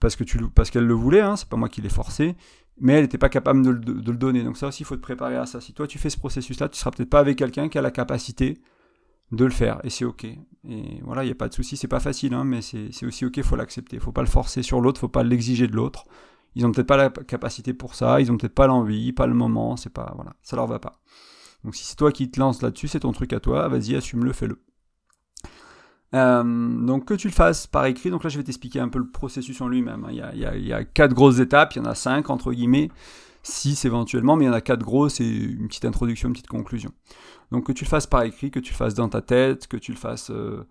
parce 0.00 0.16
que 0.16 0.24
tu 0.24 0.38
parce 0.48 0.70
qu'elle 0.70 0.86
le 0.86 0.94
voulait, 0.94 1.20
hein, 1.20 1.36
c'est 1.36 1.48
pas 1.48 1.56
moi 1.56 1.68
qui 1.68 1.82
l'ai 1.82 1.88
forcé, 1.88 2.36
mais 2.80 2.94
elle 2.94 3.02
n'était 3.02 3.18
pas 3.18 3.28
capable 3.28 3.62
de, 3.62 3.70
le 3.92 4.16
donner. 4.16 4.42
Donc 4.44 4.56
ça 4.56 4.68
aussi, 4.68 4.82
il 4.82 4.86
faut 4.86 4.96
te 4.96 5.00
préparer 5.00 5.36
à 5.36 5.46
ça. 5.46 5.60
Si 5.60 5.72
toi 5.72 5.86
tu 5.86 5.98
fais 5.98 6.10
ce 6.10 6.18
processus-là, 6.18 6.68
tu 6.68 6.78
seras 6.78 6.90
peut-être 6.90 7.10
pas 7.10 7.20
avec 7.20 7.36
quelqu'un 7.36 7.68
qui 7.68 7.78
a 7.78 7.82
la 7.82 7.90
capacité 7.90 8.58
de 9.32 9.44
le 9.44 9.50
faire 9.50 9.80
et 9.84 9.90
c'est 9.90 10.04
ok. 10.04 10.24
Et 10.24 11.00
voilà, 11.02 11.22
il 11.22 11.26
n'y 11.26 11.32
a 11.32 11.36
pas 11.36 11.48
de 11.48 11.54
souci, 11.54 11.76
c'est 11.76 11.88
pas 11.88 12.00
facile, 12.00 12.34
hein, 12.34 12.44
mais 12.44 12.62
c'est 12.62 13.04
aussi 13.04 13.24
ok, 13.24 13.36
il 13.36 13.42
faut 13.42 13.56
l'accepter. 13.56 13.96
Il 13.96 14.02
faut 14.02 14.12
pas 14.12 14.22
le 14.22 14.28
forcer 14.28 14.62
sur 14.62 14.80
l'autre, 14.80 15.00
faut 15.00 15.08
pas 15.08 15.22
l'exiger 15.22 15.66
de 15.66 15.76
l'autre. 15.76 16.04
Ils 16.54 16.66
ont 16.66 16.72
peut-être 16.72 16.86
pas 16.86 16.96
la 16.96 17.10
capacité 17.10 17.74
pour 17.74 17.94
ça, 17.94 18.20
ils 18.20 18.32
ont 18.32 18.36
peut-être 18.36 18.54
pas 18.54 18.66
l'envie, 18.66 19.12
pas 19.12 19.26
le 19.26 19.34
moment, 19.34 19.76
c'est 19.76 19.92
pas 19.92 20.12
voilà, 20.16 20.34
ça 20.42 20.56
leur 20.56 20.66
va 20.66 20.78
pas. 20.78 21.00
Donc 21.64 21.74
si 21.74 21.84
c'est 21.84 21.96
toi 21.96 22.10
qui 22.12 22.30
te 22.30 22.40
lances 22.40 22.62
là-dessus, 22.62 22.88
c'est 22.88 23.00
ton 23.00 23.12
truc 23.12 23.32
à 23.32 23.40
toi, 23.40 23.68
vas-y, 23.68 23.94
assume-le, 23.96 24.32
fais-le. 24.32 24.58
Euh, 26.14 26.42
donc 26.42 27.04
que 27.04 27.14
tu 27.14 27.28
le 27.28 27.34
fasses 27.34 27.66
par 27.66 27.84
écrit, 27.84 28.10
donc 28.10 28.24
là 28.24 28.30
je 28.30 28.38
vais 28.38 28.44
t'expliquer 28.44 28.80
un 28.80 28.88
peu 28.88 28.98
le 28.98 29.08
processus 29.08 29.60
en 29.60 29.68
lui-même. 29.68 30.04
Hein. 30.04 30.32
Il, 30.34 30.66
y 30.66 30.72
a, 30.72 30.84
quatre 30.84 31.14
grosses 31.14 31.38
étapes, 31.38 31.74
il 31.74 31.78
y 31.78 31.80
en 31.82 31.84
a 31.84 31.94
cinq 31.94 32.30
entre 32.30 32.52
guillemets, 32.52 32.90
six 33.42 33.84
éventuellement, 33.84 34.36
mais 34.36 34.44
il 34.44 34.48
y 34.48 34.50
en 34.50 34.54
a 34.54 34.62
quatre 34.62 34.82
grosses 34.82 35.20
et 35.20 35.28
une 35.28 35.68
petite 35.68 35.84
introduction, 35.84 36.28
une 36.28 36.34
petite 36.34 36.48
conclusion. 36.48 36.90
Donc 37.52 37.66
que 37.66 37.72
tu 37.72 37.84
le 37.84 37.88
fasses 37.88 38.06
par 38.06 38.22
écrit, 38.22 38.50
que 38.50 38.60
tu 38.60 38.72
le 38.72 38.76
fasses 38.76 38.94
dans 38.94 39.08
ta 39.08 39.20
tête, 39.20 39.66
que 39.66 39.76
tu 39.76 39.92
le 39.92 39.98
fasses 39.98 40.30
euh, 40.30 40.66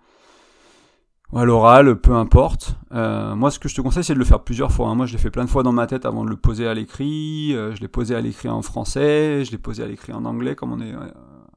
à 1.36 1.46
l'oral, 1.46 2.00
peu 2.00 2.14
importe. 2.14 2.76
Euh, 2.94 3.36
moi, 3.36 3.52
ce 3.52 3.60
que 3.60 3.70
je 3.70 3.76
te 3.76 3.82
conseille, 3.82 4.04
c'est 4.04 4.14
de 4.14 4.20
le 4.20 4.26
faire 4.26 4.44
plusieurs 4.44 4.72
fois. 4.72 4.88
Hein. 4.88 4.96
Moi, 4.96 5.06
je 5.06 5.12
l'ai 5.12 5.20
fait 5.20 5.32
plein 5.32 5.46
de 5.46 5.50
fois 5.50 5.62
dans 5.62 5.72
ma 5.72 5.86
tête 5.86 6.06
avant 6.06 6.24
de 6.24 6.30
le 6.30 6.38
poser 6.38 6.68
à 6.68 6.74
l'écrit. 6.74 7.52
Je 7.52 7.80
l'ai 7.80 7.88
posé 7.88 8.16
à 8.16 8.22
l'écrit 8.22 8.50
en 8.50 8.64
français, 8.64 9.44
je 9.46 9.52
l'ai 9.52 9.58
posé 9.60 9.84
à 9.84 9.88
l'écrit 9.88 10.14
en 10.14 10.26
anglais, 10.26 10.56
comme 10.56 10.72
on 10.72 10.82
est 10.82 10.94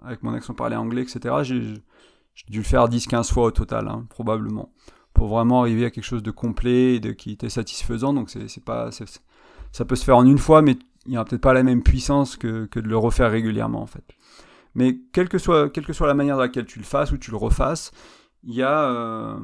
avec 0.04 0.22
mon 0.22 0.38
on 0.48 0.54
parlait 0.54 0.76
anglais, 0.76 1.02
etc. 1.02 1.34
dû 2.48 2.58
le 2.58 2.64
faire 2.64 2.88
10-15 2.88 3.32
fois 3.32 3.44
au 3.44 3.50
total, 3.50 3.88
hein, 3.88 4.06
probablement, 4.08 4.72
pour 5.14 5.28
vraiment 5.28 5.60
arriver 5.60 5.84
à 5.84 5.90
quelque 5.90 6.04
chose 6.04 6.22
de 6.22 6.30
complet 6.30 6.94
et 6.94 7.00
de, 7.00 7.12
qui 7.12 7.32
était 7.32 7.48
satisfaisant. 7.48 8.12
Donc, 8.12 8.30
c'est 8.30 8.64
pas, 8.64 8.90
ça 8.92 9.84
peut 9.84 9.96
se 9.96 10.04
faire 10.04 10.16
en 10.16 10.26
une 10.26 10.38
fois, 10.38 10.62
mais 10.62 10.76
il 11.06 11.12
n'y 11.12 11.16
aura 11.16 11.24
peut-être 11.24 11.42
pas 11.42 11.52
la 11.52 11.62
même 11.62 11.82
puissance 11.82 12.36
que, 12.36 12.68
de 12.72 12.88
le 12.88 12.96
refaire 12.96 13.30
régulièrement, 13.30 13.82
en 13.82 13.86
fait. 13.86 14.04
Mais 14.74 14.98
quelle 15.12 15.28
que, 15.28 15.38
soit, 15.38 15.70
quelle 15.70 15.84
que 15.84 15.92
soit 15.92 16.06
la 16.06 16.14
manière 16.14 16.36
dans 16.36 16.42
laquelle 16.42 16.66
tu 16.66 16.78
le 16.78 16.84
fasses 16.84 17.10
ou 17.12 17.18
tu 17.18 17.30
le 17.30 17.36
refasses, 17.36 17.90
il 18.44 18.54
y 18.54 18.62
euh, 18.62 19.36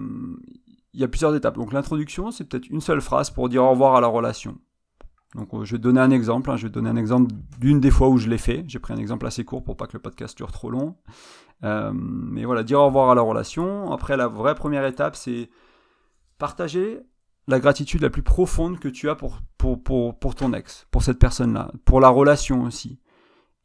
il 0.97 1.01
y 1.01 1.05
a 1.05 1.09
plusieurs 1.09 1.35
étapes. 1.37 1.57
Donc 1.57 1.75
l'introduction, 1.75 2.31
c'est 2.31 2.45
peut-être 2.45 2.69
une 2.71 2.81
seule 2.81 3.03
phrase 3.03 3.31
pour 3.31 3.51
dire 3.51 3.63
au 3.63 3.71
revoir 3.71 3.97
à 3.97 4.01
la 4.01 4.07
relation. 4.07 4.57
Donc 5.37 5.53
euh, 5.55 5.65
je 5.65 5.73
vais 5.73 5.79
donner 5.79 6.01
un 6.01 6.11
exemple. 6.11 6.51
Hein. 6.51 6.57
je 6.57 6.67
vais 6.67 6.73
donner 6.73 6.91
un 6.91 6.97
exemple 6.97 7.33
d'une 7.61 7.81
des 7.81 7.91
fois 7.91 8.09
où 8.09 8.19
je 8.19 8.29
l'ai 8.29 8.39
fait. 8.39 8.65
J'ai 8.67 8.79
pris 8.79 8.95
un 8.95 8.99
exemple 8.99 9.27
assez 9.27 9.45
court 9.45 9.63
pour 9.63 9.77
pas 9.77 9.87
que 9.87 9.93
le 9.93 10.01
podcast 10.01 10.37
dure 10.37 10.51
trop 10.51 10.71
long. 10.71 10.97
Euh, 11.65 11.93
mais 11.95 12.45
voilà, 12.45 12.63
dire 12.63 12.81
au 12.81 12.87
revoir 12.87 13.11
à 13.11 13.15
la 13.15 13.23
relation. 13.23 13.93
Après, 13.93 14.17
la 14.17 14.29
vraie 14.29 14.55
première 14.55 14.85
étape, 14.85 15.15
c'est 15.17 15.51
partager 16.39 17.01
la 17.49 17.61
gratitude 17.61 18.03
la 18.03 18.11
plus 18.11 18.23
profonde 18.23 18.79
que 18.79 18.89
tu 18.89 19.09
as 19.09 19.15
pour 19.15 19.39
ton 20.35 20.53
ex, 20.53 20.87
pour 20.91 21.03
cette 21.03 21.19
personne-là, 21.19 21.71
pour 21.85 22.01
la 22.01 22.09
relation 22.09 22.65
aussi. 22.65 22.99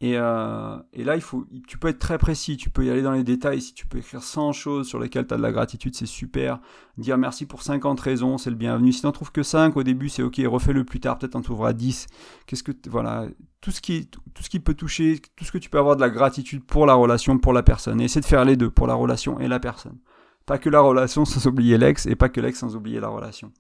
Euh, 0.03 0.77
et, 0.93 1.03
là, 1.03 1.15
il 1.15 1.21
faut, 1.21 1.45
tu 1.67 1.77
peux 1.77 1.87
être 1.87 1.99
très 1.99 2.17
précis, 2.17 2.57
tu 2.57 2.69
peux 2.69 2.85
y 2.85 2.89
aller 2.89 3.03
dans 3.03 3.11
les 3.11 3.23
détails. 3.23 3.61
Si 3.61 3.73
tu 3.73 3.85
peux 3.85 3.99
écrire 3.99 4.23
100 4.23 4.51
choses 4.53 4.87
sur 4.87 4.99
lesquelles 4.99 5.27
tu 5.27 5.33
as 5.33 5.37
de 5.37 5.41
la 5.41 5.51
gratitude, 5.51 5.95
c'est 5.95 6.07
super. 6.07 6.59
Dire 6.97 7.17
merci 7.17 7.45
pour 7.45 7.61
50 7.61 7.99
raisons, 7.99 8.37
c'est 8.37 8.49
le 8.49 8.55
bienvenu. 8.55 8.91
Si 8.91 9.01
tu 9.01 9.05
n'en 9.05 9.11
trouves 9.11 9.31
que 9.31 9.43
5 9.43 9.77
au 9.77 9.83
début, 9.83 10.09
c'est 10.09 10.23
ok, 10.23 10.41
refais-le 10.45 10.83
plus 10.85 10.99
tard, 10.99 11.19
peut-être 11.19 11.35
en 11.35 11.41
trouveras 11.41 11.73
10. 11.73 12.07
Qu'est-ce 12.47 12.63
que, 12.63 12.71
voilà, 12.89 13.27
tout 13.61 13.71
ce, 13.71 13.79
qui, 13.79 14.07
tout 14.07 14.43
ce 14.43 14.49
qui 14.49 14.59
peut 14.59 14.73
toucher, 14.73 15.21
tout 15.35 15.45
ce 15.45 15.51
que 15.51 15.59
tu 15.59 15.69
peux 15.69 15.77
avoir 15.77 15.95
de 15.95 16.01
la 16.01 16.09
gratitude 16.09 16.63
pour 16.63 16.87
la 16.87 16.95
relation, 16.95 17.37
pour 17.37 17.53
la 17.53 17.61
personne. 17.61 18.01
Et 18.01 18.05
essaie 18.05 18.21
de 18.21 18.25
faire 18.25 18.43
les 18.43 18.57
deux, 18.57 18.71
pour 18.71 18.87
la 18.87 18.95
relation 18.95 19.39
et 19.39 19.47
la 19.47 19.59
personne. 19.59 19.99
Pas 20.47 20.57
que 20.57 20.69
la 20.69 20.81
relation 20.81 21.25
sans 21.25 21.45
oublier 21.45 21.77
l'ex, 21.77 22.07
et 22.07 22.15
pas 22.15 22.29
que 22.29 22.41
l'ex 22.41 22.57
sans 22.57 22.75
oublier 22.75 22.99
la 22.99 23.09
relation. 23.09 23.51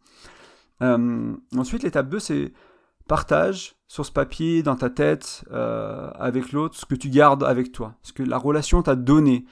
Euh, 0.81 1.35
ensuite, 1.55 1.83
l'étape 1.83 2.09
2, 2.09 2.17
c'est 2.17 2.53
partage 3.07 3.75
sur 3.91 4.05
ce 4.05 4.11
papier, 4.13 4.63
dans 4.63 4.77
ta 4.77 4.89
tête, 4.89 5.43
euh, 5.51 6.09
avec 6.15 6.53
l'autre, 6.53 6.77
ce 6.77 6.85
que 6.85 6.95
tu 6.95 7.09
gardes 7.09 7.43
avec 7.43 7.73
toi, 7.73 7.95
ce 8.03 8.13
que 8.13 8.23
la 8.23 8.37
relation 8.37 8.81
t'a 8.81 8.95
donné, 8.95 9.43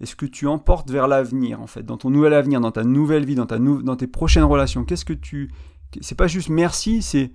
et 0.00 0.04
ce 0.04 0.14
que 0.14 0.26
tu 0.26 0.46
emportes 0.46 0.90
vers 0.90 1.08
l'avenir, 1.08 1.62
en 1.62 1.66
fait, 1.66 1.82
dans 1.82 1.96
ton 1.96 2.10
nouvel 2.10 2.34
avenir, 2.34 2.60
dans 2.60 2.72
ta 2.72 2.84
nouvelle 2.84 3.24
vie, 3.24 3.36
dans, 3.36 3.46
ta 3.46 3.58
dans 3.58 3.96
tes 3.96 4.06
prochaines 4.06 4.44
relations. 4.44 4.84
Qu'est-ce 4.84 5.06
que 5.06 5.14
tu... 5.14 5.50
C'est 6.02 6.14
pas 6.14 6.26
juste 6.26 6.50
merci, 6.50 7.00
c'est... 7.00 7.32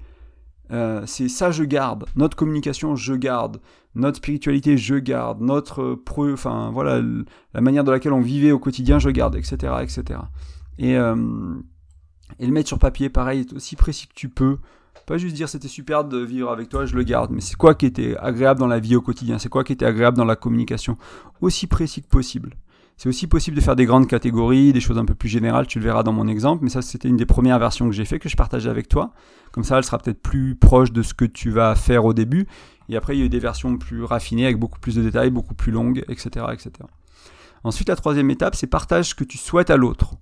Euh, 0.71 1.01
c'est 1.07 1.29
ça 1.29 1.49
je 1.49 1.63
garde, 1.63 2.05
notre 2.15 2.37
communication 2.37 2.95
je 2.95 3.15
garde, 3.15 3.59
notre 3.95 4.17
spiritualité 4.17 4.77
je 4.77 4.95
garde, 4.95 5.41
notre 5.41 5.95
preuve, 5.95 6.33
enfin 6.33 6.69
voilà, 6.71 7.01
la 7.55 7.61
manière 7.61 7.83
de 7.83 7.91
laquelle 7.91 8.13
on 8.13 8.21
vivait 8.21 8.51
au 8.51 8.59
quotidien 8.59 8.99
je 8.99 9.09
garde, 9.09 9.35
etc. 9.35 9.73
etc. 9.81 10.19
Et, 10.77 10.95
euh, 10.95 11.55
et 12.37 12.45
le 12.45 12.53
mettre 12.53 12.67
sur 12.67 12.77
papier, 12.77 13.09
pareil, 13.09 13.47
aussi 13.55 13.75
précis 13.75 14.07
que 14.07 14.13
tu 14.13 14.29
peux, 14.29 14.59
pas 15.05 15.17
juste 15.17 15.35
dire 15.35 15.49
c'était 15.49 15.67
super 15.67 16.03
de 16.03 16.17
vivre 16.19 16.49
avec 16.49 16.69
toi, 16.69 16.85
je 16.85 16.95
le 16.95 17.03
garde, 17.03 17.31
mais 17.31 17.41
c'est 17.41 17.55
quoi 17.55 17.75
qui 17.75 17.85
était 17.85 18.15
agréable 18.17 18.59
dans 18.59 18.67
la 18.67 18.79
vie 18.79 18.95
au 18.95 19.01
quotidien, 19.01 19.39
c'est 19.39 19.49
quoi 19.49 19.63
qui 19.63 19.73
était 19.73 19.85
agréable 19.85 20.17
dans 20.17 20.25
la 20.25 20.35
communication, 20.35 20.97
aussi 21.41 21.67
précis 21.67 22.01
que 22.01 22.07
possible. 22.07 22.55
C'est 22.97 23.09
aussi 23.09 23.25
possible 23.25 23.57
de 23.57 23.61
faire 23.61 23.75
des 23.75 23.85
grandes 23.85 24.07
catégories, 24.07 24.73
des 24.73 24.79
choses 24.79 24.99
un 24.99 25.05
peu 25.05 25.15
plus 25.15 25.27
générales, 25.27 25.65
tu 25.65 25.79
le 25.79 25.85
verras 25.85 26.03
dans 26.03 26.13
mon 26.13 26.27
exemple, 26.27 26.63
mais 26.63 26.69
ça 26.69 26.81
c'était 26.81 27.07
une 27.07 27.17
des 27.17 27.25
premières 27.25 27.57
versions 27.57 27.87
que 27.89 27.95
j'ai 27.95 28.05
fait, 28.05 28.19
que 28.19 28.29
je 28.29 28.35
partageais 28.35 28.69
avec 28.69 28.87
toi. 28.87 29.11
Comme 29.51 29.63
ça, 29.63 29.77
elle 29.77 29.83
sera 29.83 29.97
peut-être 29.97 30.21
plus 30.21 30.55
proche 30.55 30.91
de 30.91 31.01
ce 31.01 31.13
que 31.13 31.25
tu 31.25 31.49
vas 31.49 31.75
faire 31.75 32.05
au 32.05 32.13
début. 32.13 32.47
Et 32.89 32.95
après, 32.95 33.15
il 33.15 33.19
y 33.19 33.23
a 33.23 33.25
eu 33.25 33.29
des 33.29 33.39
versions 33.39 33.77
plus 33.77 34.03
raffinées, 34.03 34.45
avec 34.45 34.59
beaucoup 34.59 34.79
plus 34.79 34.95
de 34.95 35.01
détails, 35.01 35.31
beaucoup 35.31 35.55
plus 35.55 35.71
longues, 35.71 36.03
etc. 36.09 36.45
etc. 36.53 36.71
Ensuite, 37.63 37.89
la 37.89 37.95
troisième 37.95 38.29
étape, 38.29 38.55
c'est 38.55 38.67
partage 38.67 39.09
ce 39.09 39.15
que 39.15 39.23
tu 39.23 39.37
souhaites 39.37 39.69
à 39.69 39.77
l'autre 39.77 40.15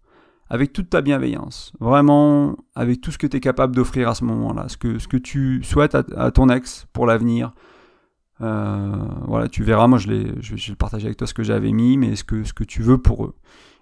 avec 0.50 0.74
toute 0.74 0.90
ta 0.90 1.02
bienveillance, 1.02 1.72
vraiment 1.80 2.56
avec 2.76 3.02
tout 3.02 3.12
ce 3.12 3.18
que 3.18 3.28
tu 3.28 3.38
es 3.38 3.40
capable 3.40 3.76
d'offrir 3.76 4.10
à 4.10 4.16
ce 4.16 4.24
moment-là, 4.26 4.68
ce 4.68 4.78
que, 4.78 4.98
ce 4.98 5.08
que 5.08 5.18
tu 5.18 5.64
souhaites 5.64 5.96
à, 5.96 6.32
ton 6.32 6.50
ex 6.50 6.88
pour 6.92 7.06
l'avenir. 7.06 7.54
Euh, 8.42 8.96
voilà, 9.28 9.48
tu 9.48 9.64
verras, 9.64 9.88
moi 9.88 10.00
je, 10.00 10.10
je, 10.40 10.56
je 10.56 10.74
partager 10.74 11.06
avec 11.06 11.18
toi 11.18 11.28
ce 11.28 11.34
que 11.34 11.44
j'avais 11.44 11.72
mis, 11.72 11.98
mais 11.98 12.16
ce 12.16 12.24
que, 12.24 12.44
ce 12.44 12.54
que 12.54 12.64
tu 12.64 12.82
veux 12.82 12.98
pour 12.98 13.26
eux. 13.26 13.36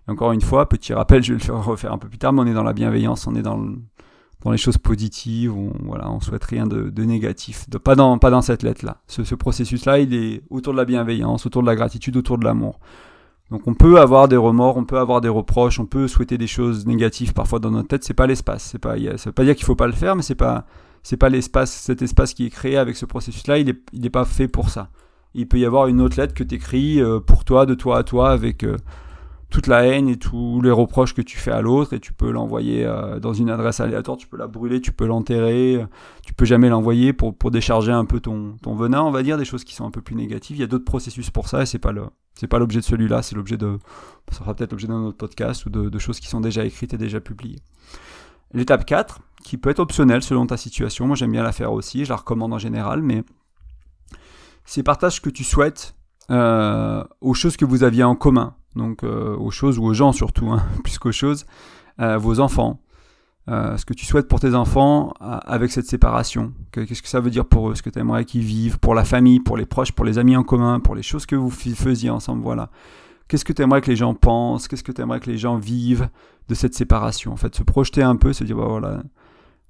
encore 0.08 0.34
une 0.34 0.42
fois, 0.42 0.68
petit 0.68 0.94
rappel, 0.94 1.24
je 1.24 1.36
vais 1.36 1.48
le 1.48 1.54
refaire 1.54 1.94
un 1.94 1.98
peu 1.98 2.10
plus 2.10 2.18
tard, 2.18 2.34
mais 2.34 2.42
on 2.42 2.48
est 2.48 2.54
dans 2.54 2.64
la 2.64 2.74
bienveillance, 2.74 3.28
on 3.28 3.36
est 3.36 3.44
dans, 3.44 3.64
les 4.52 4.58
choses 4.58 4.78
positives, 4.78 5.56
on, 5.56 5.72
voilà, 5.84 6.10
on 6.10 6.20
souhaite 6.20 6.44
rien 6.44 6.68
de, 6.68 7.04
négatif, 7.04 7.70
pas, 7.84 7.96
dans, 7.96 8.18
pas 8.18 8.30
dans 8.30 8.42
cette 8.42 8.64
lettre-là. 8.64 8.98
Ce 9.08 9.36
processus-là, 9.36 10.00
il 10.00 10.14
est 10.14 10.42
autour 10.50 10.74
de 10.74 10.78
la 10.78 10.86
bienveillance, 10.86 11.46
autour 11.46 11.62
de 11.62 11.68
la 11.68 11.76
gratitude, 11.76 12.18
autour 12.18 12.38
de 12.38 12.44
l'amour. 12.44 12.80
Donc 13.50 13.68
on 13.68 13.74
peut 13.74 14.00
avoir 14.00 14.28
des 14.28 14.36
remords, 14.36 14.78
on 14.78 14.84
peut 14.84 14.98
avoir 14.98 15.22
des 15.22 15.30
reproches, 15.30 15.80
on 15.80 15.86
peut 15.86 16.08
souhaiter 16.08 16.38
des 16.38 16.48
choses 16.48 16.86
négatives 16.86 17.34
parfois 17.34 17.60
dans 17.60 17.72
notre 17.72 17.88
tête. 17.88 18.04
C'est 18.04 18.14
pas 18.14 18.28
l'espace. 18.28 18.64
C'est 18.64 18.80
pas, 18.80 18.96
ça 19.18 19.30
veut 19.30 19.34
pas 19.34 19.46
dire 19.46 19.56
qu'il 19.56 19.66
faut 19.66 19.76
pas 19.76 19.88
le 19.88 19.94
faire, 19.94 20.16
mais 20.16 20.22
c'est 20.22 20.36
pas, 20.36 20.66
c'est 21.04 21.18
pas 21.18 21.30
l'espace, 21.30 21.72
cet 21.72 22.02
espace 22.02 22.34
qui 22.34 22.46
est 22.46 22.50
créé 22.50 22.78
avec 22.78 22.98
ce 22.98 23.06
processus-là. 23.06 23.60
Il 23.60 23.70
est, 23.70 23.80
il 23.94 24.06
est 24.06 24.10
pas 24.10 24.26
fait 24.26 24.50
pour 24.50 24.70
ça. 24.70 24.90
Il 25.34 25.48
peut 25.48 25.60
y 25.60 25.66
avoir 25.66 25.88
une 25.88 26.02
autre 26.02 26.20
lettre 26.20 26.34
que 26.34 26.44
tu 26.44 26.56
écris 26.56 27.02
euh, 27.02 27.20
pour 27.20 27.46
toi, 27.46 27.66
de 27.66 27.74
toi 27.74 28.00
à 28.00 28.04
toi, 28.04 28.32
avec 28.32 28.64
euh, 28.64 28.76
toute 29.50 29.68
la 29.68 29.86
haine 29.86 30.10
et 30.10 30.18
tous 30.18 30.62
les 30.62 30.72
reproches 30.72 31.14
que 31.14 31.22
tu 31.22 31.38
fais 31.38 31.52
à 31.52 31.62
l'autre 31.62 31.94
et 31.94 32.00
tu 32.00 32.12
peux 32.12 32.32
l'envoyer 32.32 32.86
euh, 32.86 33.20
dans 33.20 33.34
une 33.34 33.50
adresse 33.50 33.80
aléatoire, 33.80 34.18
tu 34.18 34.28
peux 34.28 34.38
la 34.38 34.48
brûler, 34.48 34.82
tu 34.82 34.92
peux 34.92 35.06
l'enterrer, 35.06 35.86
tu 36.24 36.34
peux 36.34 36.46
jamais 36.46 36.70
l'envoyer 36.70 37.14
pour, 37.14 37.36
pour 37.36 37.52
décharger 37.52 37.92
un 37.92 38.06
peu 38.06 38.20
ton, 38.20 38.58
ton 38.62 38.76
venin, 38.76 39.02
on 39.02 39.12
va 39.12 39.24
dire, 39.24 39.38
des 39.38 39.46
choses 39.46 39.64
qui 39.64 39.74
sont 39.74 39.86
un 39.86 39.92
peu 39.92 40.02
plus 40.02 40.16
négatives. 40.16 40.58
Il 40.58 40.60
y 40.60 40.64
a 40.64 40.68
d'autres 40.68 40.86
processus 40.86 41.30
pour 41.30 41.48
ça 41.48 41.62
et 41.62 41.66
c'est 41.66 41.80
pas 41.80 41.94
c'est 42.36 42.48
pas 42.48 42.60
l'objet 42.60 42.80
de 42.80 42.86
celui-là, 42.86 43.22
c'est 43.22 43.36
l'objet 43.36 43.58
de 43.58 43.80
ça 44.32 44.40
sera 44.40 44.54
peut-être 44.54 44.72
l'objet 44.72 44.88
d'un 44.88 45.02
autre 45.02 45.18
podcast 45.18 45.66
ou 45.66 45.70
de, 45.70 45.90
de, 45.90 46.00
choses 46.00 46.20
qui 46.20 46.28
sont 46.28 46.42
déjà 46.42 46.66
écrites 46.66 46.94
et 46.94 46.98
déjà 46.98 47.20
publiées. 47.20 47.60
L'étape 48.54 48.86
4, 48.86 49.20
qui 49.44 49.58
peut 49.58 49.70
être 49.70 49.80
optionnelle 49.80 50.22
selon 50.22 50.46
ta 50.46 50.58
situation, 50.58 51.08
moi 51.08 51.16
j'aime 51.16 51.32
bien 51.32 51.44
la 51.44 51.52
faire 51.52 51.72
aussi, 51.72 52.06
je 52.06 52.10
la 52.10 52.18
recommande 52.18 52.54
en 52.54 52.60
général, 52.60 53.02
mais 53.02 53.24
c'est 54.66 54.84
partage 54.84 55.16
ce 55.16 55.22
que 55.22 55.30
tu 55.30 55.44
souhaites 55.44 55.96
euh, 56.30 57.04
aux 57.22 57.34
choses 57.34 57.58
que 57.58 57.66
vous 57.66 57.84
aviez 57.84 58.04
en 58.04 58.16
commun 58.16 58.54
donc 58.78 59.04
euh, 59.04 59.36
aux 59.36 59.52
choses 59.52 59.78
ou 59.80 59.84
aux 59.84 59.94
gens 59.94 60.12
surtout, 60.12 60.50
hein, 60.50 60.64
plus 60.84 60.98
qu'aux 61.00 61.12
choses, 61.12 61.46
euh, 62.00 62.18
vos 62.18 62.40
enfants, 62.40 62.80
euh, 63.50 63.78
ce 63.78 63.86
que 63.86 63.94
tu 63.94 64.06
souhaites 64.06 64.28
pour 64.28 64.40
tes 64.40 64.56
enfants 64.56 65.14
avec 65.20 65.72
cette 65.72 65.88
séparation. 65.88 66.54
Qu'est-ce 66.72 67.02
que 67.02 67.08
ça 67.08 67.20
veut 67.20 67.30
dire 67.30 67.46
pour 67.46 67.70
eux? 67.70 67.76
Ce 67.76 67.82
que 67.82 67.90
tu 67.90 68.00
aimerais 68.00 68.26
qu'ils 68.26 68.42
vivent, 68.42 68.78
pour 68.80 68.94
la 68.94 69.06
famille, 69.06 69.40
pour 69.40 69.58
les 69.58 69.66
proches, 69.66 69.92
pour 69.92 70.06
les 70.06 70.18
amis 70.18 70.36
en 70.36 70.44
commun, 70.44 70.80
pour 70.80 70.96
les 70.96 71.04
choses 71.04 71.26
que 71.26 71.36
vous 71.36 71.50
faisiez 71.50 72.10
ensemble, 72.10 72.44
voilà. 72.44 72.70
Qu'est-ce 73.28 73.44
que 73.44 73.54
tu 73.54 73.62
aimerais 73.62 73.82
que 73.82 73.90
les 73.90 73.96
gens 73.98 74.14
pensent? 74.14 74.68
Qu'est-ce 74.68 74.84
que 74.84 74.92
tu 74.92 75.02
aimerais 75.02 75.20
que 75.20 75.30
les 75.30 75.38
gens 75.38 75.58
vivent 75.58 76.10
de 76.48 76.56
cette 76.56 76.76
séparation? 76.76 77.34
En 77.34 77.38
fait, 77.38 77.56
se 77.56 77.64
projeter 77.64 78.02
un 78.02 78.16
peu, 78.16 78.32
se 78.32 78.44
dire, 78.44 78.56
bah, 78.56 78.68
voilà, 78.68 79.04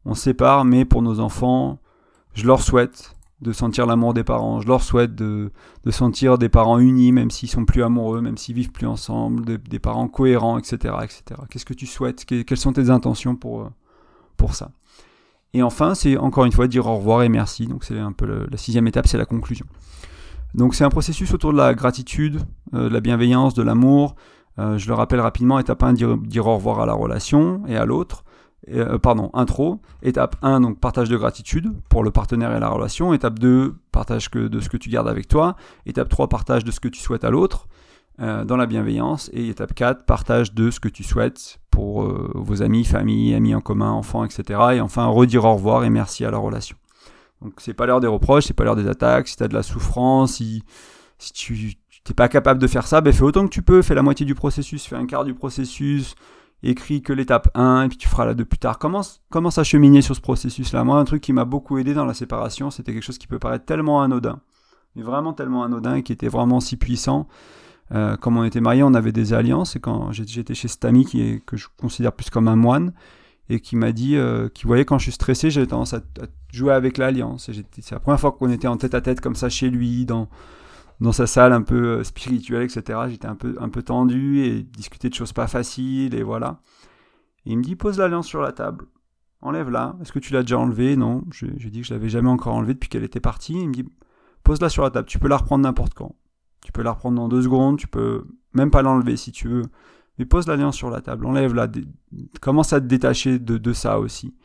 on 0.06 0.13
se 0.13 0.22
sépare, 0.22 0.63
mais 0.63 0.86
pour 0.86 1.02
nos 1.02 1.20
enfants, 1.20 1.80
je 2.34 2.46
leur 2.46 2.62
souhaite 2.62 3.16
de 3.41 3.52
sentir 3.52 3.86
l'amour 3.86 4.13
des 4.13 4.23
parents. 4.23 4.62
Je 4.62 4.67
leur 4.67 4.82
souhaite 4.82 5.13
de, 5.13 5.52
de, 5.84 5.91
sentir 5.91 6.38
des 6.38 6.50
parents 6.50 6.80
unis, 6.80 7.12
même 7.12 7.30
s'ils 7.30 7.50
sont 7.50 7.65
plus 7.65 7.84
amoureux, 7.84 8.21
même 8.21 8.38
s'ils 8.38 8.56
vivent 8.56 8.71
plus 8.71 8.88
ensemble, 8.88 9.58
des 9.60 9.80
parents 9.80 10.08
cohérents, 10.08 10.58
etc., 10.58 10.95
etc. 11.04 11.41
Qu'est-ce 11.50 11.65
que 11.65 11.76
tu 11.76 11.86
souhaites? 11.86 12.26
Quelles 12.26 12.58
sont 12.58 12.73
tes 12.73 12.89
intentions 12.89 13.36
pour, 13.36 13.62
euh, 13.62 13.69
pour 14.38 14.56
ça? 14.56 14.71
Et 15.54 15.63
enfin, 15.63 15.95
c'est 15.95 16.17
encore 16.17 16.45
une 16.45 16.52
fois 16.52 16.67
dire 16.67 16.88
au 16.88 16.97
revoir 16.97 17.23
et 17.23 17.30
merci. 17.30 17.67
Donc 17.67 17.84
c'est 17.84 18.00
un 18.00 18.12
peu 18.12 18.47
la 18.50 18.58
sixième 18.58 18.88
étape, 18.88 19.08
c'est 19.08 19.17
la 19.17 19.26
conclusion. 19.26 19.65
Donc 20.54 20.76
c'est 20.76 20.84
un 20.84 20.89
processus 20.89 21.34
autour 21.34 21.52
de 21.54 21.58
la 21.58 21.73
gratitude, 21.73 22.41
euh, 22.73 22.89
de 22.89 22.93
la 22.93 23.00
bienveillance, 23.00 23.54
de 23.54 23.63
l'amour. 23.63 24.15
Euh, 24.60 24.78
je 24.78 24.88
le 24.88 24.95
rappelle 24.95 25.19
rapidement, 25.19 25.60
étape 25.60 25.84
1, 25.84 25.93
dire, 25.93 26.17
dire 26.17 26.47
au 26.47 26.56
revoir 26.56 26.80
à 26.80 26.86
la 26.86 26.93
relation 26.93 27.62
et 27.67 27.78
à 27.78 27.86
l'autre. 27.86 28.23
Euh, 28.69 28.97
pardon, 28.97 29.30
intro. 29.34 29.80
Étape 30.01 30.36
1, 30.41 30.62
donc 30.62 30.80
partage 30.80 31.10
de 31.10 31.17
gratitude 31.17 31.71
pour 31.89 32.03
le 32.03 32.12
partenaire 32.12 32.56
et 32.56 32.60
la 32.60 32.69
relation. 32.69 33.13
Étape 33.13 33.39
2, 33.39 33.75
partage 33.91 34.30
de 34.32 34.60
ce 34.60 34.69
que 34.69 34.77
tu 34.77 34.89
gardes 34.89 35.08
avec 35.08 35.27
toi. 35.27 35.56
Étape 35.86 36.10
3, 36.10 36.27
partage 36.27 36.63
de 36.63 36.71
ce 36.71 36.80
que 36.80 36.88
tu 36.88 36.99
souhaites 36.99 37.23
à 37.23 37.30
l'autre 37.30 37.67
euh, 38.19 38.43
dans 38.43 38.58
la 38.58 38.65
bienveillance. 38.65 39.30
Et 39.34 39.49
étape 39.49 39.73
4, 39.73 40.06
partage 40.06 40.53
de 40.53 40.69
ce 40.69 40.80
que 40.80 40.89
tu 40.89 41.03
souhaites 41.03 41.60
pour 41.71 42.03
euh, 42.03 42.32
vos 42.36 42.62
amis, 42.62 42.84
famille, 42.84 43.34
amis 43.34 43.56
en 43.56 43.62
commun, 43.62 43.91
enfants, 43.91 44.25
etc. 44.25 44.60
Et 44.73 44.82
enfin, 44.82 45.06
redire 45.06 45.45
au 45.45 45.53
revoir 45.53 45.84
et 45.84 45.89
merci 45.89 46.25
à 46.25 46.32
la 46.32 46.38
relation. 46.38 46.75
Donc 47.41 47.53
c'est 47.58 47.73
pas 47.73 47.86
l'heure 47.86 47.99
des 47.99 48.08
reproches, 48.08 48.45
c'est 48.45 48.53
pas 48.53 48.63
l'heure 48.63 48.75
des 48.75 48.88
attaques. 48.88 49.27
Si 49.27 49.38
tu 49.38 49.43
as 49.43 49.47
de 49.47 49.53
la 49.53 49.63
souffrance, 49.63 50.34
si, 50.34 50.63
si 51.19 51.32
tu 51.32 51.53
n'es 52.08 52.13
pas 52.15 52.27
capable 52.27 52.60
de 52.60 52.67
faire 52.67 52.88
ça, 52.88 52.99
ben 53.01 53.13
fais 53.13 53.23
autant 53.23 53.45
que 53.45 53.53
tu 53.53 53.62
peux, 53.62 53.82
fais 53.82 53.95
la 53.95 54.01
moitié 54.01 54.25
du 54.25 54.36
processus, 54.36 54.86
fais 54.86 54.95
un 54.95 55.06
quart 55.06 55.23
du 55.23 55.34
processus, 55.34 56.15
écris 56.63 57.02
que 57.02 57.13
l'étape 57.13 57.50
1 57.56 57.84
et 57.84 57.88
puis 57.88 57.98
tu 57.98 58.08
feras 58.08 58.26
la 58.26 58.34
2 58.34 58.46
plus 58.46 58.58
tard. 58.58 58.80
Commence, 58.80 59.22
commence 59.30 59.58
à 59.58 59.63
cheminer 59.63 60.02
sur 60.02 60.15
ce 60.15 60.22
processus-là? 60.22 60.84
Moi, 60.84 60.98
un 60.98 61.06
truc 61.06 61.22
qui 61.22 61.34
m'a 61.34 61.46
beaucoup 61.46 61.78
aidé 61.78 61.93
dans 61.93 62.06
la 62.06 62.13
séparation, 62.13 62.72
c'était 62.72 62.93
quelque 62.93 63.04
chose 63.04 63.17
qui 63.17 63.28
peut 63.28 63.39
paraître 63.39 63.65
tellement 63.65 64.02
anodin, 64.02 64.39
mais 64.96 65.04
vraiment 65.04 65.34
tellement 65.34 65.63
anodin 65.63 65.96
et 65.96 66.04
qui 66.04 66.13
était 66.13 66.28
vraiment 66.28 66.60
si 66.60 66.78
puissant. 66.78 67.28
Euh, 67.93 68.17
comme 68.17 68.38
on 68.38 68.43
était 68.43 68.60
mariés, 68.60 68.84
on 68.84 68.93
avait 68.93 69.13
des 69.13 69.34
alliances 69.34 69.78
et 69.78 69.80
quand 69.80 70.12
j'étais 70.12 70.54
chez 70.54 70.67
cet 70.67 70.84
ami 70.84 71.06
qui 71.06 71.41
que 71.46 71.56
je 71.56 71.67
considère 71.78 72.12
plus 72.12 72.30
comme 72.30 72.50
un 72.50 72.58
moine 72.58 72.91
et 73.50 73.62
qui 73.62 73.78
m'a 73.78 73.93
dit, 73.93 74.17
euh, 74.17 74.50
qui 74.50 74.65
voyait 74.65 74.84
quand 74.84 74.98
je 74.98 75.04
suis 75.04 75.13
stressé, 75.13 75.50
j'avais 75.50 75.67
tendance 75.67 75.93
à, 75.93 75.98
à, 75.98 76.26
jouer 76.52 76.74
avec 76.74 76.98
l'alliance. 76.98 77.50
C'est 77.80 77.91
la 77.91 78.00
première 78.00 78.20
fois 78.20 78.34
qu'on 78.34 78.50
était 78.50 78.67
en 78.67 78.76
tête 78.76 78.93
à 78.93 79.00
tête 79.00 79.22
comme 79.22 79.36
ça 79.36 79.48
chez 79.48 79.70
lui, 79.70 80.06
dans, 80.06 80.28
dans 81.00 81.12
sa 81.12 81.28
salle 81.28 81.54
un 81.54 81.62
peu 81.62 82.00
euh, 82.00 82.04
spirituelle, 82.04 82.64
etc. 82.64 83.00
J'étais 83.10 83.28
un 83.28 83.36
peu, 83.36 83.56
un 83.60 83.70
peu 83.70 83.84
tendu 83.84 84.40
et 84.40 84.64
discuter 84.64 85.10
de 85.10 85.14
choses 85.14 85.34
pas 85.34 85.48
faciles, 85.48 86.16
et 86.16 86.24
voilà. 86.24 86.60
Et 87.46 87.52
il 87.52 87.58
me 87.58 87.64
dit, 87.64 87.76
pose 87.76 88.00
l'alliance 88.00 88.28
sur 88.28 88.42
la 88.42 88.52
table. 88.52 88.86
Enlève-la. 89.42 89.96
Est-ce 90.02 90.12
que 90.12 90.20
tu 90.20 90.34
l'as 90.34 90.42
déjà 90.42 90.58
enlevée? 90.58 90.96
Non. 90.98 91.24
J'ai 91.32 91.70
dit 91.70 91.82
que 91.82 91.88
je 91.88 91.94
l'avais 91.94 92.10
jamais 92.10 92.30
encore 92.30 92.56
enlevée 92.56 92.74
depuis 92.74 92.90
qu'elle 92.90 93.04
était 93.04 93.20
partie. 93.20 93.54
Il 93.54 93.68
me 93.70 93.74
dit, 93.74 93.86
pose-la 94.44 94.70
sur 94.70 94.84
la 94.84 94.90
table. 94.90 95.08
Tu 95.08 95.20
peux 95.20 95.28
la 95.28 95.38
reprendre 95.38 95.64
n'importe 95.64 95.94
quand. 95.94 96.16
Tu 96.64 96.72
peux 96.72 96.82
la 96.82 96.92
reprendre 96.92 97.16
dans 97.16 97.30
deux 97.30 97.44
secondes. 97.44 97.78
Tu 97.78 97.88
peux 97.88 98.26
même 98.54 98.72
pas 98.72 98.82
l'enlever 98.82 99.16
si 99.16 99.32
tu 99.32 99.48
veux. 99.48 99.62
Mais 100.18 100.26
pose 100.26 100.48
l'alliance 100.48 100.76
sur 100.76 100.90
la 100.90 101.02
table. 101.02 101.26
Enlève-la. 101.28 101.68
Commence 102.42 102.74
à 102.74 102.82
te 102.82 102.88
détacher 102.88 103.38
de, 103.38 103.58
de 103.58 103.74
ça 103.74 104.00
aussi. 104.00 104.36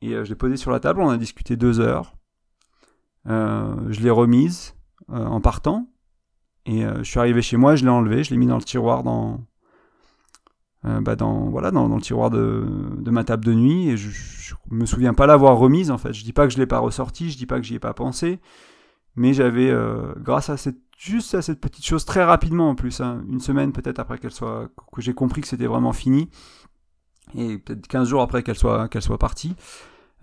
Et 0.00 0.14
euh, 0.14 0.24
je 0.24 0.30
l'ai 0.30 0.34
posée 0.34 0.56
sur 0.56 0.70
la 0.70 0.80
table. 0.80 1.02
On 1.02 1.10
a 1.10 1.18
discuté 1.18 1.56
deux 1.56 1.78
heures. 1.78 2.16
Euh, 3.26 3.76
je 3.90 4.00
l'ai 4.00 4.10
remise. 4.10 4.74
Euh, 5.12 5.26
en 5.26 5.40
partant. 5.42 5.86
Et 6.64 6.84
euh, 6.84 6.98
je 6.98 7.02
suis 7.02 7.20
arrivé 7.20 7.42
chez 7.42 7.58
moi, 7.58 7.76
je 7.76 7.84
l'ai 7.84 7.90
enlevé, 7.90 8.24
je 8.24 8.30
l'ai 8.30 8.38
mis 8.38 8.46
dans 8.46 8.56
le 8.56 8.62
tiroir 8.62 9.02
dans, 9.02 9.44
euh, 10.86 11.02
bah 11.02 11.14
dans, 11.14 11.50
voilà, 11.50 11.70
dans, 11.70 11.94
le 11.94 12.00
tiroir 12.00 12.30
de, 12.30 12.64
ma 13.10 13.22
table 13.22 13.44
de 13.44 13.52
nuit 13.52 13.90
et 13.90 13.98
je, 13.98 14.08
je 14.08 14.54
me 14.70 14.86
souviens 14.86 15.12
pas 15.12 15.26
l'avoir 15.26 15.58
remise 15.58 15.90
en 15.90 15.98
fait. 15.98 16.14
Je 16.14 16.24
dis 16.24 16.32
pas 16.32 16.46
que 16.46 16.54
je 16.54 16.58
l'ai 16.58 16.66
pas 16.66 16.78
ressorti, 16.78 17.30
je 17.30 17.36
dis 17.36 17.44
pas 17.44 17.58
que 17.60 17.66
j'y 17.66 17.74
ai 17.74 17.78
pas 17.78 17.92
pensé, 17.92 18.40
mais 19.14 19.34
j'avais, 19.34 19.70
grâce 20.20 20.48
à 20.48 20.56
cette, 20.56 20.78
juste 20.96 21.34
à 21.34 21.42
cette 21.42 21.60
petite 21.60 21.84
chose 21.84 22.06
très 22.06 22.24
rapidement 22.24 22.70
en 22.70 22.74
plus, 22.74 23.02
hein, 23.02 23.22
une 23.28 23.40
semaine 23.40 23.72
peut-être 23.72 23.98
après 23.98 24.16
qu'elle 24.16 24.30
soit, 24.30 24.70
que 24.90 25.02
j'ai 25.02 25.12
compris 25.12 25.42
que 25.42 25.48
c'était 25.48 25.66
vraiment 25.66 25.92
fini 25.92 26.30
et 27.34 27.58
peut-être 27.58 27.86
15 27.88 28.08
jours 28.08 28.22
après 28.22 28.42
qu'elle 28.42 28.56
soit, 28.56 28.88
qu'elle 28.88 29.02
soit 29.02 29.18
partie, 29.18 29.54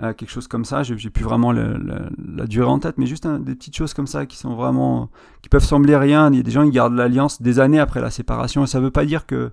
euh, 0.01 0.13
quelque 0.13 0.29
chose 0.29 0.47
comme 0.47 0.65
ça. 0.65 0.83
J'ai 0.83 1.09
plus 1.09 1.23
vraiment 1.23 1.51
la 1.51 2.47
durée 2.47 2.69
en 2.69 2.79
tête, 2.79 2.97
mais 2.97 3.05
juste 3.05 3.27
des 3.27 3.55
petites 3.55 3.75
choses 3.75 3.93
comme 3.93 4.07
ça 4.07 4.25
qui 4.25 4.37
sont 4.37 4.55
vraiment, 4.55 5.09
qui 5.41 5.49
peuvent 5.49 5.63
sembler 5.63 5.95
rien. 5.95 6.31
Il 6.31 6.37
y 6.37 6.39
a 6.39 6.43
des 6.43 6.51
gens 6.51 6.63
qui 6.63 6.71
gardent 6.71 6.95
l'alliance 6.95 7.41
des 7.41 7.59
années 7.59 7.79
après 7.79 8.01
la 8.01 8.09
séparation, 8.09 8.63
et 8.63 8.67
ça 8.67 8.79
veut 8.79 8.91
pas 8.91 9.05
dire 9.05 9.25
que 9.25 9.51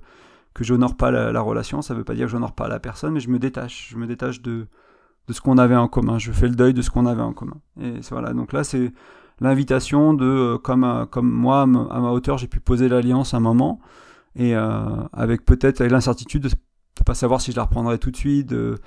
que 0.55 0.65
j'honore 0.65 0.97
pas 0.97 1.13
la, 1.13 1.31
la, 1.31 1.41
relation, 1.41 1.83
ça 1.83 1.95
veut 1.95 2.03
pas 2.03 2.15
dire 2.15 2.27
que 2.27 2.33
j'honore 2.33 2.53
pas 2.53 2.67
la 2.67 2.81
personne, 2.81 3.13
mais 3.13 3.21
je 3.21 3.29
me 3.29 3.39
détache, 3.39 3.91
je 3.91 3.97
me 3.97 4.07
détache 4.07 4.43
de 4.43 4.67
de 5.29 5.33
ce 5.33 5.41
qu'on 5.41 5.59
avait 5.59 5.77
en 5.77 5.89
commun. 5.89 6.19
Je 6.19 6.33
fais 6.33 6.49
le 6.49 6.55
deuil 6.55 6.75
de 6.75 6.83
ce 6.83 6.91
qu'on 6.91 7.07
avait 7.07 7.23
en 7.23 7.35
commun. 7.35 7.59
Et 7.81 8.01
voilà. 8.11 8.33
Donc 8.33 8.53
là, 8.53 8.65
c'est 8.65 8.93
l'invitation 9.41 10.15
de, 10.15 10.25
euh, 10.25 10.59
comme 10.59 10.85
euh, 10.85 11.05
comme 11.07 11.31
moi 11.31 11.63
à 11.63 11.67
ma 11.67 12.11
hauteur, 12.11 12.39
j'ai 12.39 12.49
pu 12.49 12.61
poser 12.61 12.89
l'alliance 12.89 13.35
un 13.35 13.41
moment, 13.41 13.81
et 14.35 14.55
avec 14.55 15.45
peut-être 15.45 15.85
l'incertitude 15.85 16.43
de 16.45 16.49
ne 16.49 17.05
pas 17.05 17.15
savoir 17.15 17.41
si 17.41 17.51
je 17.53 17.57
la 17.57 17.65
reprendrai 17.65 17.99
tout 17.99 18.11
de 18.11 18.17
suite. 18.17 18.49
De, 18.49 18.79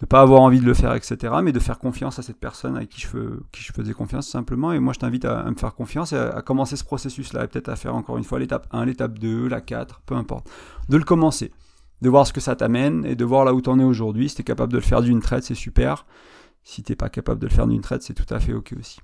de 0.00 0.06
pas 0.06 0.22
avoir 0.22 0.40
envie 0.40 0.60
de 0.60 0.64
le 0.64 0.74
faire, 0.74 0.94
etc. 0.94 1.34
Mais 1.42 1.52
de 1.52 1.60
faire 1.60 1.78
confiance 1.78 2.18
à 2.18 2.22
cette 2.22 2.38
personne 2.38 2.76
avec 2.76 2.88
qui 2.88 3.02
je, 3.02 3.72
faisais 3.72 3.92
confiance 3.92 4.26
simplement. 4.26 4.72
Et 4.72 4.78
moi, 4.78 4.94
je 4.94 4.98
t'invite 4.98 5.26
à, 5.26 5.40
à, 5.40 5.50
me 5.50 5.56
faire 5.56 5.74
confiance 5.74 6.12
et 6.12 6.16
à, 6.16 6.30
à 6.30 6.42
commencer 6.42 6.76
ce 6.76 6.84
processus-là. 6.84 7.44
Et 7.44 7.48
peut-être 7.48 7.68
à 7.68 7.76
faire 7.76 7.94
encore 7.94 8.16
une 8.16 8.24
fois 8.24 8.38
l'étape 8.38 8.66
1, 8.72 8.86
l'étape 8.86 9.18
2, 9.18 9.46
la 9.46 9.60
4, 9.60 10.00
peu 10.06 10.14
importe. 10.14 10.50
De 10.88 10.96
le 10.96 11.04
commencer. 11.04 11.52
De 12.00 12.08
voir 12.08 12.26
ce 12.26 12.32
que 12.32 12.40
ça 12.40 12.56
t'amène 12.56 13.04
et 13.04 13.14
de 13.14 13.24
voir 13.26 13.44
là 13.44 13.52
où 13.52 13.60
t'en 13.60 13.78
es 13.78 13.84
aujourd'hui. 13.84 14.30
Si 14.30 14.36
t'es 14.36 14.42
capable 14.42 14.72
de 14.72 14.78
le 14.78 14.82
faire 14.82 15.02
d'une 15.02 15.20
traite, 15.20 15.44
c'est 15.44 15.54
super. 15.54 16.06
Si 16.64 16.82
t'es 16.82 16.96
pas 16.96 17.10
capable 17.10 17.40
de 17.40 17.46
le 17.46 17.52
faire 17.52 17.66
d'une 17.66 17.82
traite, 17.82 18.02
c'est 18.02 18.14
tout 18.14 18.32
à 18.34 18.40
fait 18.40 18.54
ok 18.54 18.74
aussi. 18.78 19.00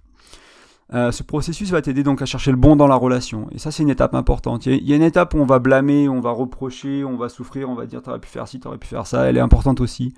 Euh, 0.95 1.11
ce 1.11 1.25
processus 1.25 1.71
va 1.71 1.83
t'aider 1.83 2.05
donc 2.05 2.23
à 2.23 2.27
chercher 2.27 2.53
le 2.53 2.57
bon 2.57 2.77
dans 2.77 2.87
la 2.87 2.95
relation. 2.95 3.49
Et 3.51 3.59
ça, 3.59 3.71
c'est 3.71 3.83
une 3.83 3.91
étape 3.91 4.15
importante. 4.15 4.65
Il 4.67 4.75
y, 4.75 4.91
y, 4.91 4.93
a, 4.95 4.97
une 4.97 5.03
étape 5.03 5.35
où 5.35 5.39
on 5.39 5.45
va 5.45 5.59
blâmer, 5.59 6.09
on 6.09 6.21
va 6.21 6.31
reprocher, 6.31 7.05
on 7.05 7.17
va 7.17 7.29
souffrir, 7.29 7.69
on 7.69 7.75
va 7.75 7.87
dire 7.87 8.01
t'aurais 8.03 8.21
pu 8.21 8.29
faire 8.29 8.47
ci, 8.49 8.61
t'aurais 8.61 8.79
pu 8.79 8.87
faire 8.87 9.07
ça. 9.07 9.25
Elle 9.25 9.37
est 9.37 9.41
importante 9.41 9.81
aussi. 9.81 10.15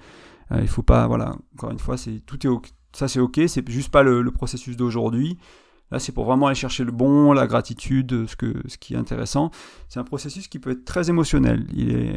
Euh, 0.53 0.61
il 0.61 0.69
faut 0.69 0.83
pas, 0.83 1.07
voilà, 1.07 1.35
encore 1.55 1.71
une 1.71 1.79
fois, 1.79 1.97
c'est 1.97 2.21
tout 2.27 2.47
est 2.47 2.49
ok, 2.49 2.69
ça 2.93 3.09
c'est 3.09 3.21
ok, 3.21 3.41
c'est 3.47 3.69
juste 3.69 3.91
pas 3.91 4.03
le, 4.03 4.25
processus 4.31 4.77
d'aujourd'hui. 4.77 5.39
Là, 5.91 5.99
c'est 5.99 6.13
pour 6.13 6.25
vraiment 6.25 6.47
aller 6.47 6.55
chercher 6.55 6.85
le 6.85 6.93
bon, 6.93 7.33
la 7.33 7.47
gratitude, 7.47 8.27
ce, 8.27 8.37
que, 8.37 8.55
ce 8.67 8.77
qui 8.77 8.95
est 8.95 8.99
intéressant. 8.99 9.51
C'est 9.89 9.99
un 9.99 10.05
processus 10.05 10.47
qui 10.47 10.59
peut 10.59 10.71
être 10.71 10.85
très 10.85 11.09
émotionnel. 11.09 11.67
Il, 11.73 11.91
est, 11.91 12.15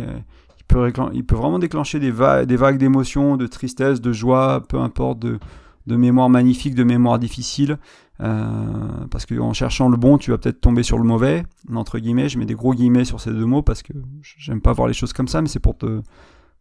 il, 0.57 0.63
peut, 0.67 0.91
il 1.13 1.25
peut 1.25 1.35
vraiment 1.35 1.57
déclencher 1.57 1.99
des, 1.99 2.11
va 2.11 2.45
des 2.45 2.57
vagues 2.57 2.77
d'émotions, 2.77 3.37
de 3.37 3.47
tristesse, 3.47 4.01
de 4.01 4.11
joie, 4.11 4.65
peu 4.67 4.77
importe, 4.77 5.19
de, 5.19 5.39
de 5.87 5.95
mémoire 5.95 6.29
magnifique, 6.29 6.75
de 6.75 6.83
mémoire 6.83 7.17
difficile. 7.17 7.77
Euh, 8.19 9.05
parce 9.09 9.25
qu'en 9.25 9.53
cherchant 9.53 9.89
le 9.89 9.97
bon, 9.97 10.17
tu 10.17 10.31
vas 10.31 10.37
peut-être 10.37 10.61
tomber 10.61 10.83
sur 10.83 10.97
le 10.97 11.03
mauvais, 11.03 11.43
entre 11.73 11.97
guillemets. 11.97 12.29
Je 12.29 12.37
mets 12.37 12.45
des 12.45 12.53
gros 12.53 12.73
guillemets 12.73 13.05
sur 13.05 13.19
ces 13.19 13.31
deux 13.31 13.45
mots 13.45 13.63
parce 13.63 13.81
que 13.81 13.93
j'aime 14.21 14.61
pas 14.61 14.73
voir 14.73 14.87
les 14.87 14.93
choses 14.93 15.13
comme 15.13 15.27
ça, 15.27 15.41
mais 15.41 15.47
c'est 15.47 15.59
pour 15.59 15.77
te 15.77 16.01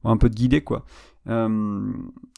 un 0.04 0.16
peu 0.16 0.30
te 0.30 0.34
guider, 0.34 0.62
quoi. 0.62 0.86
Euh, 1.28 1.92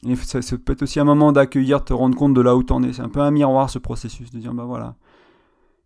et 0.06 0.16
ça, 0.16 0.40
peut 0.56 0.72
être 0.72 0.82
aussi 0.82 0.98
un 1.00 1.04
moment 1.04 1.32
d'accueillir, 1.32 1.84
te 1.84 1.92
rendre 1.92 2.16
compte 2.16 2.34
de 2.34 2.40
là 2.40 2.56
où 2.56 2.62
t'en 2.62 2.82
es. 2.82 2.92
C'est 2.92 3.02
un 3.02 3.08
peu 3.08 3.20
un 3.20 3.30
miroir 3.30 3.70
ce 3.70 3.78
processus, 3.78 4.30
de 4.30 4.38
dire 4.38 4.54
bah 4.54 4.64
voilà, 4.64 4.96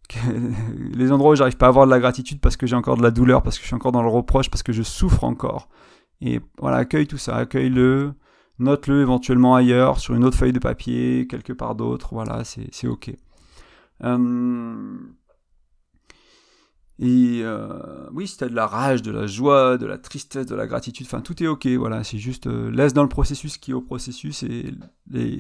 les 0.94 1.12
endroits 1.12 1.32
où 1.32 1.34
j'arrive 1.34 1.56
pas 1.56 1.66
à 1.66 1.68
avoir 1.68 1.86
de 1.86 1.90
la 1.90 1.98
gratitude 1.98 2.40
parce 2.40 2.56
que 2.56 2.66
j'ai 2.66 2.76
encore 2.76 2.96
de 2.96 3.02
la 3.02 3.10
douleur, 3.10 3.42
parce 3.42 3.56
que 3.58 3.62
je 3.62 3.66
suis 3.66 3.76
encore 3.76 3.92
dans 3.92 4.02
le 4.02 4.08
reproche, 4.08 4.50
parce 4.50 4.62
que 4.62 4.72
je 4.72 4.82
souffre 4.82 5.24
encore. 5.24 5.68
Et 6.20 6.40
voilà, 6.58 6.78
accueille 6.78 7.06
tout 7.06 7.18
ça, 7.18 7.36
accueille-le, 7.36 8.14
note-le 8.58 9.02
éventuellement 9.02 9.54
ailleurs, 9.54 10.00
sur 10.00 10.14
une 10.14 10.24
autre 10.24 10.36
feuille 10.38 10.52
de 10.52 10.58
papier, 10.58 11.26
quelque 11.28 11.52
part 11.52 11.74
d'autre, 11.74 12.10
voilà, 12.12 12.42
c'est 12.44 12.86
ok. 12.86 13.12
Euh, 14.04 14.96
Et 16.98 17.40
euh, 17.42 18.08
oui, 18.12 18.26
si 18.26 18.38
t'as 18.38 18.48
de 18.48 18.54
la 18.54 18.66
rage, 18.66 19.02
de 19.02 19.10
la 19.10 19.26
joie, 19.26 19.76
de 19.76 19.84
la 19.84 19.98
tristesse, 19.98 20.46
de 20.46 20.54
la 20.54 20.66
gratitude, 20.66 21.06
enfin 21.06 21.20
tout 21.20 21.42
est 21.42 21.46
ok, 21.46 21.66
voilà, 21.66 22.02
c'est 22.04 22.16
juste 22.16 22.46
euh, 22.46 22.70
laisse 22.70 22.94
dans 22.94 23.02
le 23.02 23.08
processus 23.10 23.58
qui 23.58 23.72
est 23.72 23.74
au 23.74 23.82
processus 23.82 24.42
et, 24.44 24.72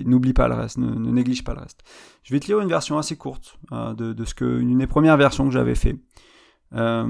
n'oublie 0.04 0.34
pas 0.34 0.48
le 0.48 0.54
reste, 0.54 0.76
ne, 0.76 0.90
néglige 1.10 1.44
pas 1.44 1.54
le 1.54 1.60
reste. 1.60 1.82
Je 2.24 2.34
vais 2.34 2.40
te 2.40 2.46
lire 2.46 2.60
une 2.60 2.68
version 2.68 2.98
assez 2.98 3.16
courte 3.16 3.58
hein, 3.70 3.94
de, 3.94 4.24
ce 4.24 4.34
que, 4.34 4.60
une 4.60 4.78
des 4.78 4.86
premières 4.86 5.16
versions 5.16 5.46
que 5.46 5.52
j'avais 5.52 5.74
fait. 5.74 5.98
Euh, 6.74 7.06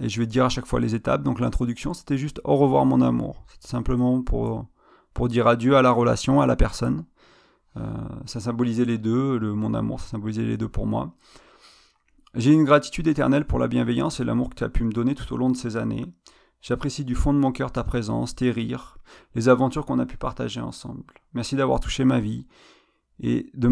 et 0.00 0.08
je 0.08 0.20
vais 0.20 0.26
te 0.26 0.30
dire 0.30 0.44
à 0.44 0.48
chaque 0.48 0.66
fois 0.66 0.78
les 0.78 0.94
étapes. 0.94 1.24
Donc 1.24 1.40
l'introduction, 1.40 1.92
c'était 1.92 2.18
juste 2.18 2.40
au 2.44 2.54
revoir 2.54 2.86
mon 2.86 3.00
amour. 3.00 3.44
C'était 3.52 3.68
simplement 3.68 4.22
pour, 4.22 4.66
pour 5.12 5.26
dire 5.26 5.48
adieu 5.48 5.76
à 5.76 5.82
la 5.82 5.90
relation, 5.90 6.40
à 6.40 6.46
la 6.46 6.56
personne. 6.56 7.04
Ça 8.26 8.38
symbolisait 8.38 8.84
les 8.84 8.98
deux, 8.98 9.36
le, 9.36 9.52
mon 9.52 9.74
amour, 9.74 9.98
ça 9.98 10.10
symbolisait 10.10 10.44
les 10.44 10.56
deux 10.56 10.68
pour 10.68 10.86
moi. 10.86 11.16
J'ai 12.36 12.52
une 12.52 12.64
gratitude 12.64 13.06
éternelle 13.06 13.44
pour 13.44 13.60
la 13.60 13.68
bienveillance 13.68 14.18
et 14.18 14.24
l'amour 14.24 14.50
que 14.50 14.56
tu 14.56 14.64
as 14.64 14.68
pu 14.68 14.82
me 14.82 14.92
donner 14.92 15.14
tout 15.14 15.32
au 15.32 15.36
long 15.36 15.50
de 15.50 15.56
ces 15.56 15.76
années. 15.76 16.04
J'apprécie 16.60 17.04
du 17.04 17.14
fond 17.14 17.32
de 17.32 17.38
mon 17.38 17.52
cœur 17.52 17.70
ta 17.70 17.84
présence, 17.84 18.34
tes 18.34 18.50
rires, 18.50 18.98
les 19.36 19.48
aventures 19.48 19.86
qu'on 19.86 20.00
a 20.00 20.06
pu 20.06 20.16
partager 20.16 20.60
ensemble. 20.60 21.04
Merci 21.32 21.54
d'avoir 21.54 21.78
touché 21.78 22.04
ma 22.04 22.18
vie 22.18 22.48
et 23.20 23.50
de 23.54 23.70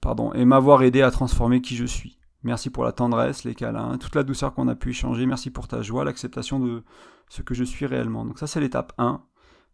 pardon 0.00 0.32
et 0.32 0.44
m'avoir 0.44 0.82
aidé 0.82 1.02
à 1.02 1.12
transformer 1.12 1.60
qui 1.60 1.76
je 1.76 1.84
suis. 1.84 2.18
Merci 2.42 2.70
pour 2.70 2.84
la 2.84 2.92
tendresse, 2.92 3.44
les 3.44 3.54
câlins, 3.54 3.98
toute 3.98 4.16
la 4.16 4.24
douceur 4.24 4.52
qu'on 4.52 4.66
a 4.66 4.74
pu 4.74 4.90
échanger. 4.90 5.24
Merci 5.24 5.50
pour 5.50 5.68
ta 5.68 5.80
joie, 5.80 6.04
l'acceptation 6.04 6.58
de 6.58 6.82
ce 7.28 7.42
que 7.42 7.54
je 7.54 7.62
suis 7.62 7.86
réellement. 7.86 8.24
Donc 8.24 8.40
ça 8.40 8.48
c'est 8.48 8.60
l'étape 8.60 8.92
1. 8.98 9.22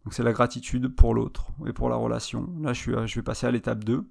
Donc 0.04 0.12
c'est 0.12 0.22
la 0.22 0.32
gratitude 0.32 0.94
pour 0.94 1.14
l'autre 1.14 1.46
et 1.66 1.72
pour 1.72 1.88
la 1.88 1.96
relation. 1.96 2.52
Là 2.60 2.74
je, 2.74 2.80
suis, 2.80 2.92
je 3.06 3.14
vais 3.14 3.22
passer 3.22 3.46
à 3.46 3.50
l'étape 3.50 3.84
2 3.84 4.04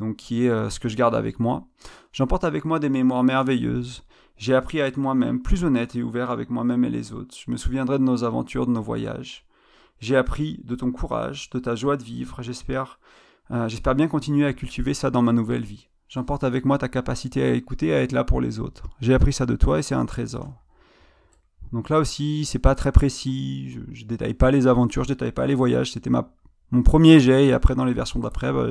donc 0.00 0.16
qui 0.16 0.44
est 0.44 0.50
euh, 0.50 0.70
ce 0.70 0.80
que 0.80 0.88
je 0.88 0.96
garde 0.96 1.14
avec 1.14 1.40
moi. 1.40 1.66
J'emporte 2.12 2.44
avec 2.44 2.64
moi 2.64 2.78
des 2.78 2.88
mémoires 2.88 3.24
merveilleuses. 3.24 4.04
J'ai 4.36 4.54
appris 4.54 4.80
à 4.80 4.86
être 4.86 4.98
moi-même, 4.98 5.40
plus 5.40 5.64
honnête 5.64 5.96
et 5.96 6.02
ouvert 6.02 6.30
avec 6.30 6.50
moi-même 6.50 6.84
et 6.84 6.90
les 6.90 7.12
autres. 7.12 7.34
Je 7.38 7.50
me 7.50 7.56
souviendrai 7.56 7.98
de 7.98 8.04
nos 8.04 8.24
aventures, 8.24 8.66
de 8.66 8.72
nos 8.72 8.82
voyages. 8.82 9.46
J'ai 9.98 10.16
appris 10.16 10.60
de 10.64 10.74
ton 10.74 10.92
courage, 10.92 11.48
de 11.50 11.58
ta 11.58 11.74
joie 11.74 11.96
de 11.96 12.02
vivre. 12.02 12.42
J'espère, 12.42 12.98
euh, 13.50 13.68
j'espère 13.68 13.94
bien 13.94 14.08
continuer 14.08 14.44
à 14.44 14.52
cultiver 14.52 14.92
ça 14.92 15.10
dans 15.10 15.22
ma 15.22 15.32
nouvelle 15.32 15.64
vie. 15.64 15.88
J'emporte 16.08 16.44
avec 16.44 16.66
moi 16.66 16.76
ta 16.76 16.88
capacité 16.88 17.42
à 17.42 17.54
écouter, 17.54 17.94
à 17.94 18.02
être 18.02 18.12
là 18.12 18.24
pour 18.24 18.40
les 18.40 18.60
autres. 18.60 18.88
J'ai 19.00 19.14
appris 19.14 19.32
ça 19.32 19.46
de 19.46 19.56
toi 19.56 19.78
et 19.78 19.82
c'est 19.82 19.94
un 19.94 20.06
trésor. 20.06 20.52
Donc 21.72 21.88
là 21.88 21.98
aussi, 21.98 22.44
c'est 22.44 22.58
pas 22.58 22.74
très 22.74 22.92
précis. 22.92 23.70
Je, 23.70 23.80
je, 23.92 24.04
détaille 24.04 24.34
pas 24.34 24.50
les 24.50 24.66
aventures, 24.66 25.02
je 25.02 25.08
détaille 25.08 25.32
pas 25.32 25.46
les 25.46 25.54
voyages. 25.54 25.92
C'était 25.92 26.10
ma 26.10 26.30
mon 26.70 26.82
premier 26.82 27.20
jet 27.20 27.46
et 27.46 27.52
après 27.52 27.74
dans 27.74 27.84
les 27.84 27.94
versions 27.94 28.20
d'après, 28.20 28.52
bah, 28.52 28.70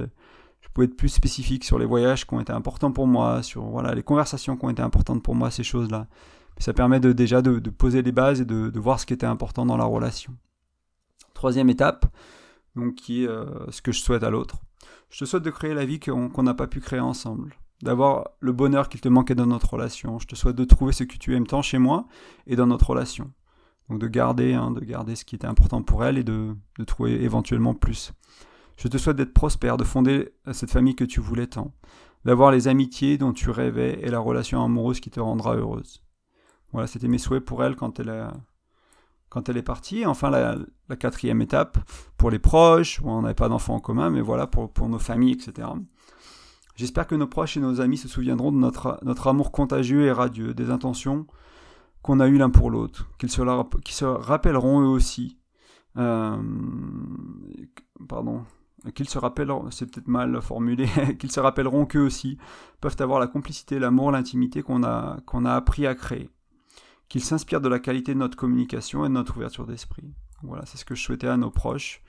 je 0.66 0.70
pouvais 0.74 0.86
être 0.88 0.98
plus 0.98 1.10
spécifique 1.10 1.64
sur 1.64 1.80
les 1.80 1.86
voyages 1.86 2.26
qui 2.26 2.34
ont 2.34 2.40
été 2.40 2.52
importants 2.52 2.92
pour 2.92 3.08
moi, 3.08 3.44
sur 3.44 3.64
voilà, 3.64 3.94
les 3.94 4.04
conversations 4.04 4.58
qui 4.58 4.66
ont 4.66 4.70
été 4.70 4.82
importantes 4.82 5.24
pour 5.24 5.36
moi, 5.36 5.52
ces 5.52 5.64
choses-là. 5.64 6.08
Ça 6.58 6.74
permet 6.74 7.00
de, 7.00 7.12
déjà 7.12 7.42
de, 7.42 7.60
poser 7.70 8.02
les 8.02 8.12
bases 8.12 8.42
et 8.42 8.46
de, 8.46 8.80
voir 8.80 9.00
ce 9.00 9.06
qui 9.06 9.14
était 9.14 9.26
important 9.26 9.66
dans 9.66 9.78
la 9.78 9.86
relation. 9.86 10.34
Troisième 11.34 11.70
étape, 11.70 12.06
donc 12.76 12.96
qui 12.96 13.24
est 13.24 13.28
euh, 13.28 13.46
ce 13.72 13.82
que 13.82 13.92
je 13.92 14.00
souhaite 14.00 14.24
à 14.24 14.30
l'autre. 14.30 14.58
Je 15.10 15.20
te 15.20 15.26
souhaite 15.26 15.44
de 15.44 15.50
créer 15.50 15.74
la 15.74 15.86
vie 15.86 16.00
qu'on 16.00 16.44
n'a 16.44 16.54
pas 16.54 16.68
pu 16.68 16.80
créer 16.80 17.00
ensemble, 17.00 17.56
d'avoir 17.82 18.30
le 18.40 18.54
bonheur 18.54 18.90
qu'il 18.90 19.02
te 19.02 19.10
manquait 19.10 19.36
dans 19.36 19.46
notre 19.46 19.74
relation. 19.74 20.20
Je 20.20 20.28
te 20.28 20.36
souhaite 20.36 20.56
de 20.56 20.64
trouver 20.64 20.94
ce 20.94 21.04
que 21.04 21.18
tu 21.18 21.36
aimes 21.36 21.48
tant 21.48 21.62
chez 21.62 21.78
moi 21.78 22.08
et 22.48 22.56
dans 22.56 22.68
notre 22.68 22.90
relation. 22.90 23.32
Donc 23.90 24.00
de 24.00 24.08
garder, 24.08 24.54
hein, 24.54 24.72
de 24.72 24.80
garder 24.80 25.16
ce 25.16 25.26
qui 25.26 25.36
était 25.36 25.48
important 25.48 25.84
pour 25.84 26.04
elle 26.04 26.18
et 26.18 26.24
de, 26.24 26.56
de 26.80 26.84
trouver 26.84 27.22
éventuellement 27.24 27.74
plus. 27.74 28.14
Je 28.78 28.88
te 28.88 28.98
souhaite 28.98 29.18
d'être 29.18 29.34
prospère, 29.34 29.78
de 29.78 29.84
fonder 29.84 30.34
cette 30.52 30.72
famille 30.72 30.96
que 30.96 31.06
tu 31.06 31.22
voulais 31.22 31.48
tant, 31.48 31.74
d'avoir 32.26 32.52
les 32.52 32.68
amitiés 32.68 33.18
dont 33.18 33.34
tu 33.34 33.50
rêvais 33.50 34.00
et 34.02 34.10
la 34.10 34.20
relation 34.20 34.64
amoureuse 34.64 35.00
qui 35.00 35.10
te 35.10 35.20
rendra 35.20 35.56
heureuse. 35.56 36.02
Voilà, 36.72 36.88
c'était 36.88 37.08
mes 37.08 37.18
souhaits 37.18 37.46
pour 37.46 37.64
elle 37.64 37.76
quand 37.78 38.00
elle, 38.02 39.58
est 39.58 39.62
partie. 39.62 40.06
Enfin, 40.06 40.30
la, 40.30 40.58
quatrième 40.98 41.42
étape, 41.42 41.78
pour 42.18 42.30
les 42.30 42.40
proches, 42.40 43.00
on 43.06 43.22
n'avait 43.22 43.34
pas 43.34 43.48
d'enfants 43.48 43.76
en 43.76 43.80
commun, 43.80 44.10
mais 44.10 44.22
voilà, 44.22 44.48
pour, 44.48 44.90
nos 44.90 45.00
familles, 45.00 45.34
etc. 45.34 45.70
J'espère 46.76 47.08
que 47.08 47.16
nos 47.16 47.28
proches 47.28 47.56
et 47.56 47.62
nos 47.62 47.80
amis 47.80 47.98
se 47.98 48.10
souviendront 48.10 48.52
de 48.52 48.58
notre, 48.58 49.28
amour 49.28 49.54
contagieux 49.54 50.04
et 50.04 50.12
radieux, 50.12 50.54
des 50.54 50.70
intentions 50.70 51.28
qu'on 52.02 52.20
a 52.20 52.28
eues 52.28 52.38
l'un 52.38 52.50
pour 52.50 52.70
l'autre, 52.70 53.10
qu'ils 53.18 53.32
se, 53.32 53.42
se, 53.42 54.06
rappelleront 54.06 54.82
eux 54.82 54.90
aussi. 54.90 55.38
Euh, 55.98 56.36
pardon, 58.10 58.44
qu'ils 58.94 59.10
se 59.10 59.18
rappelleront, 59.18 59.72
c'est 59.72 59.86
peut-être 59.86 60.08
mal 60.08 60.42
formulé, 60.42 60.88
qu'ils 61.20 61.32
se 61.32 61.40
rappelleront 61.40 61.86
qu'eux 61.86 62.06
aussi 62.06 62.38
peuvent 62.82 62.96
avoir 63.00 63.20
la 63.20 63.28
complicité, 63.28 63.80
l'amour, 63.80 64.12
l'intimité 64.12 64.62
qu'on 64.62 64.84
a, 64.84 65.20
qu'on 65.26 65.46
a 65.46 65.54
appris 65.54 65.88
à 65.88 65.96
créer. 65.96 66.30
Qu'ils 67.10 67.24
s'inspirent 67.24 67.62
de 67.62 67.70
la 67.70 67.80
qualité 67.80 68.14
de 68.14 68.20
notre 68.20 68.38
communication 68.38 69.06
et 69.06 69.10
de 69.10 69.14
notre 69.14 69.38
ouverture 69.38 69.68
d'esprit. 69.68 70.14
Voilà, 70.44 70.66
c'est 70.66 70.78
ce 70.78 70.86
que 70.86 70.96
je 70.96 71.04
souhaitais 71.04 71.28
à 71.28 71.38
nos 71.38 71.52
proches. 71.52 72.02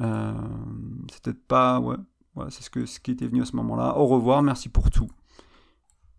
Euh, 0.00 0.32
c'est 1.10 1.22
peut-être 1.22 1.46
pas, 1.46 1.80
ouais, 1.80 1.96
voilà, 2.34 2.50
c'est 2.50 2.62
ce, 2.62 2.70
que, 2.70 2.86
ce 2.86 2.98
qui 3.00 3.12
était 3.12 3.26
venu 3.26 3.42
à 3.42 3.44
ce 3.44 3.56
moment-là. 3.56 3.96
Au 3.96 4.06
revoir, 4.06 4.42
merci 4.42 4.68
pour 4.68 4.90
tout. 4.90 5.10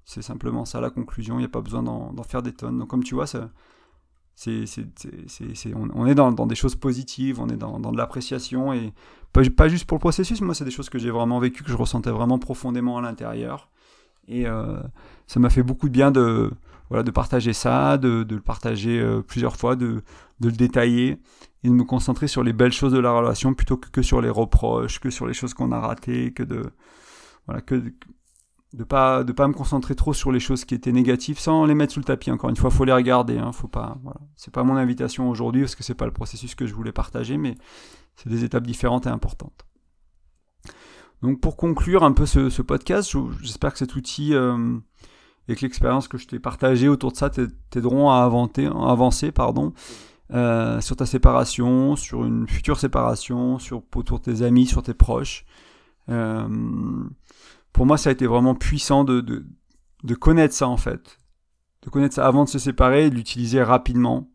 C'est 0.05 0.21
simplement 0.21 0.65
ça 0.65 0.81
la 0.81 0.89
conclusion, 0.89 1.35
il 1.35 1.39
n'y 1.39 1.45
a 1.45 1.49
pas 1.49 1.61
besoin 1.61 1.83
d'en 1.83 2.23
faire 2.23 2.41
des 2.41 2.53
tonnes. 2.53 2.79
Donc 2.79 2.89
comme 2.89 3.03
tu 3.03 3.15
vois, 3.15 3.27
ça, 3.27 3.49
c'est, 4.35 4.65
on, 5.75 6.05
est 6.07 6.15
dans, 6.15 6.31
des 6.31 6.55
choses 6.55 6.75
positives, 6.75 7.39
on 7.39 7.47
est 7.49 7.57
dans, 7.57 7.79
de 7.79 7.97
l'appréciation 7.97 8.73
et 8.73 8.93
pas, 9.31 9.67
juste 9.67 9.85
pour 9.85 9.97
le 9.97 9.99
processus, 9.99 10.41
moi 10.41 10.53
c'est 10.53 10.65
des 10.65 10.71
choses 10.71 10.89
que 10.89 10.99
j'ai 10.99 11.09
vraiment 11.09 11.39
vécues, 11.39 11.63
que 11.63 11.71
je 11.71 11.77
ressentais 11.77 12.11
vraiment 12.11 12.37
profondément 12.39 12.97
à 12.97 13.01
l'intérieur. 13.01 13.69
Et 14.27 14.47
euh, 14.47 14.79
ça 15.27 15.39
m'a 15.39 15.49
fait 15.49 15.63
beaucoup 15.63 15.87
de 15.87 15.93
bien 15.93 16.11
de, 16.11 16.51
voilà, 16.89 17.03
de 17.03 17.11
partager 17.11 17.53
ça, 17.53 17.97
de, 17.97 18.25
le 18.29 18.39
partager 18.39 18.99
euh, 18.99 19.21
plusieurs 19.21 19.55
fois, 19.55 19.75
de, 19.75 20.03
le 20.41 20.51
détailler 20.51 21.19
et 21.63 21.67
de 21.67 21.73
me 21.73 21.83
concentrer 21.83 22.27
sur 22.27 22.43
les 22.43 22.53
belles 22.53 22.73
choses 22.73 22.91
de 22.91 22.99
la 22.99 23.11
relation 23.11 23.53
plutôt 23.53 23.77
que, 23.77 23.89
que 23.89 24.01
sur 24.01 24.21
les 24.21 24.29
reproches, 24.29 24.99
que 24.99 25.09
sur 25.09 25.25
les 25.25 25.33
choses 25.33 25.53
qu'on 25.53 25.71
a 25.71 25.79
ratées, 25.79 26.31
que 26.33 26.43
de, 26.43 26.63
voilà, 27.47 27.61
que, 27.61 27.81
de 28.73 28.83
pas 28.83 29.23
de 29.23 29.31
pas 29.31 29.47
me 29.47 29.53
concentrer 29.53 29.95
trop 29.95 30.13
sur 30.13 30.31
les 30.31 30.39
choses 30.39 30.65
qui 30.65 30.73
étaient 30.73 30.91
négatives 30.91 31.39
sans 31.39 31.65
les 31.65 31.75
mettre 31.75 31.93
sous 31.93 31.99
le 31.99 32.05
tapis. 32.05 32.31
Encore 32.31 32.49
une 32.49 32.55
fois 32.55 32.71
faut 32.71 32.85
les 32.85 32.93
regarder 32.93 33.37
hein, 33.37 33.51
faut 33.51 33.67
pas 33.67 33.97
voilà. 34.03 34.19
C'est 34.35 34.53
pas 34.53 34.63
mon 34.63 34.75
invitation 34.75 35.29
aujourd'hui 35.29 35.61
parce 35.61 35.75
que 35.75 35.83
c'est 35.83 35.93
pas 35.93 36.05
le 36.05 36.11
processus 36.11 36.55
que 36.55 36.65
je 36.65 36.73
voulais 36.73 36.91
partager 36.91 37.37
mais 37.37 37.55
c'est 38.15 38.29
des 38.29 38.43
étapes 38.43 38.65
différentes 38.65 39.05
et 39.05 39.09
importantes. 39.09 39.65
Donc 41.21 41.39
pour 41.39 41.55
conclure 41.55 42.03
un 42.03 42.13
peu 42.13 42.25
ce, 42.25 42.61
podcast 42.61 43.15
j'espère 43.41 43.73
que 43.73 43.79
cet 43.79 43.95
outil 43.95 44.33
euh, 44.33 44.77
et 45.47 45.55
que 45.55 45.61
l'expérience 45.61 46.07
que 46.07 46.17
je 46.17 46.27
t'ai 46.27 46.39
partagée 46.39 46.89
autour 46.89 47.11
de 47.11 47.17
ça 47.17 47.29
t'aideront 47.29 48.09
à, 48.09 48.23
avancer 48.23 49.31
pardon 49.31 49.73
euh, 50.33 50.81
sur 50.81 50.95
ta 50.95 51.05
séparation 51.05 51.95
sur 51.95 52.25
une 52.25 52.47
future 52.47 52.79
séparation 52.79 53.59
sur 53.59 53.83
autour 53.95 54.19
de 54.19 54.23
tes 54.23 54.41
amis 54.41 54.65
sur 54.65 54.81
tes 54.81 54.95
proches. 54.95 55.45
Euh, 56.09 56.47
pour 57.73 57.87
moi, 57.87 57.97
ça 57.97 58.09
a 58.09 58.13
été 58.13 58.27
vraiment 58.27 58.55
puissant 58.55 59.03
de, 59.03 59.19
de, 59.19 60.15
connaître 60.15 60.53
ça 60.53 60.67
en 60.67 60.77
fait. 60.77 61.17
De 61.81 61.89
connaître 61.89 62.15
ça 62.15 62.25
avant 62.25 62.45
de 62.45 62.49
se 62.49 62.59
séparer 62.59 63.07
et 63.07 63.09
de 63.09 63.15
l'utiliser 63.15 63.61
rapidement. 63.61 64.29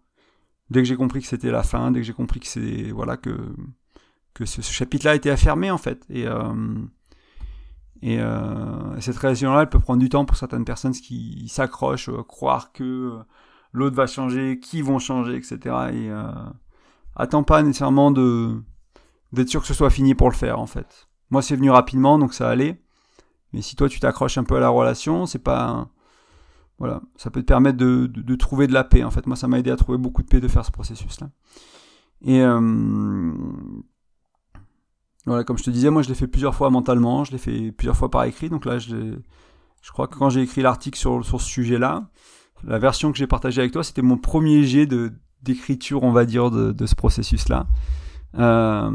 Dès 0.70 0.82
que 0.82 0.88
j'ai 0.88 0.96
compris 0.96 1.22
que 1.22 1.28
c'était 1.28 1.50
la 1.50 1.62
fin, 1.62 1.90
dès 1.92 2.00
que 2.00 2.06
j'ai 2.06 2.12
compris 2.12 2.40
que 2.40 2.46
c'est 2.46 2.90
voilà 2.90 3.16
que 3.16 3.54
que 4.34 4.44
ce, 4.44 4.60
chapitre-là 4.60 5.14
était 5.14 5.30
affermé 5.30 5.70
en 5.70 5.78
fait. 5.78 6.04
Et 6.10 6.26
euh, 6.26 6.52
et 8.02 8.20
euh, 8.20 9.00
cette 9.00 9.16
relation-là, 9.16 9.62
elle 9.62 9.68
peut 9.68 9.80
prendre 9.80 10.00
du 10.00 10.08
temps 10.08 10.24
pour 10.24 10.36
certaines 10.36 10.64
personnes 10.64 10.92
qui 10.92 11.48
s'accrochent, 11.48 12.10
euh, 12.10 12.22
croire 12.22 12.72
que 12.72 13.18
l'autre 13.72 13.96
va 13.96 14.06
changer, 14.06 14.60
qui 14.60 14.82
vont 14.82 14.98
changer, 14.98 15.36
etc. 15.36 15.58
Et 15.92 16.10
attends 17.16 17.44
pas 17.44 17.62
nécessairement 17.62 18.10
de 18.10 18.62
d'être 19.32 19.48
sûr 19.48 19.60
que 19.60 19.66
ce 19.66 19.74
soit 19.74 19.90
fini 19.90 20.14
pour 20.14 20.28
le 20.28 20.34
faire 20.34 20.58
en 20.58 20.66
fait. 20.66 21.08
Moi, 21.30 21.42
c'est 21.42 21.56
venu 21.56 21.70
rapidement, 21.70 22.18
donc 22.18 22.34
ça 22.34 22.48
allait. 22.48 22.82
Mais 23.52 23.62
si 23.62 23.76
toi 23.76 23.88
tu 23.88 24.00
t'accroches 24.00 24.38
un 24.38 24.44
peu 24.44 24.56
à 24.56 24.60
la 24.60 24.68
relation, 24.68 25.26
c'est 25.26 25.38
pas 25.38 25.88
voilà, 26.78 27.02
ça 27.16 27.30
peut 27.30 27.40
te 27.40 27.46
permettre 27.46 27.76
de, 27.76 28.06
de, 28.06 28.34
trouver 28.36 28.68
de 28.68 28.72
la 28.72 28.84
paix. 28.84 29.02
En 29.02 29.10
fait, 29.10 29.26
moi, 29.26 29.34
ça 29.34 29.48
m'a 29.48 29.58
aidé 29.58 29.70
à 29.72 29.76
trouver 29.76 29.98
beaucoup 29.98 30.22
de 30.22 30.28
paix 30.28 30.40
de 30.40 30.46
faire 30.46 30.64
ce 30.64 30.70
processus-là. 30.70 31.28
Et 32.22 32.40
euh, 32.40 33.32
voilà, 35.26 35.42
comme 35.42 35.58
je 35.58 35.64
te 35.64 35.70
disais, 35.70 35.90
moi, 35.90 36.02
je 36.02 36.08
l'ai 36.08 36.14
fait 36.14 36.28
plusieurs 36.28 36.54
fois 36.54 36.70
mentalement, 36.70 37.24
je 37.24 37.32
l'ai 37.32 37.38
fait 37.38 37.72
plusieurs 37.72 37.96
fois 37.96 38.10
par 38.10 38.22
écrit. 38.24 38.48
Donc 38.48 38.64
là, 38.64 38.78
je, 38.78 39.18
je 39.82 39.90
crois 39.90 40.06
que 40.06 40.16
quand 40.16 40.30
j'ai 40.30 40.42
écrit 40.42 40.62
l'article 40.62 40.96
sur, 40.96 41.24
sur 41.24 41.40
ce 41.40 41.48
sujet-là, 41.48 42.10
la 42.62 42.78
version 42.78 43.10
que 43.10 43.18
j'ai 43.18 43.26
partagée 43.26 43.60
avec 43.60 43.72
toi, 43.72 43.82
c'était 43.82 44.02
mon 44.02 44.16
premier 44.16 44.62
jet 44.62 44.88
d'écriture, 45.42 46.04
on 46.04 46.12
va 46.12 46.24
dire, 46.26 46.52
de, 46.52 46.70
de 46.70 46.86
ce 46.86 46.94
processus-là. 46.94 47.66
Euh, 48.36 48.90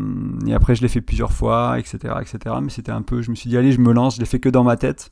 et 0.46 0.54
après, 0.54 0.76
je 0.76 0.82
l'ai 0.82 0.88
fait 0.88 1.02
plusieurs 1.02 1.32
fois, 1.32 1.80
etc., 1.80 2.16
etc. 2.22 2.56
Mais 2.62 2.70
c'était 2.70 2.92
un 2.92 3.02
peu, 3.02 3.22
je 3.22 3.32
me 3.32 3.36
suis 3.36 3.50
dit, 3.50 3.58
allez, 3.58 3.72
je 3.72 3.80
me 3.80 3.94
lance, 3.94 4.16
je 4.16 4.20
l'ai 4.20 4.26
fait 4.26 4.40
que 4.40 4.50
dans 4.50 4.64
ma 4.64 4.78
tête. 4.78 5.12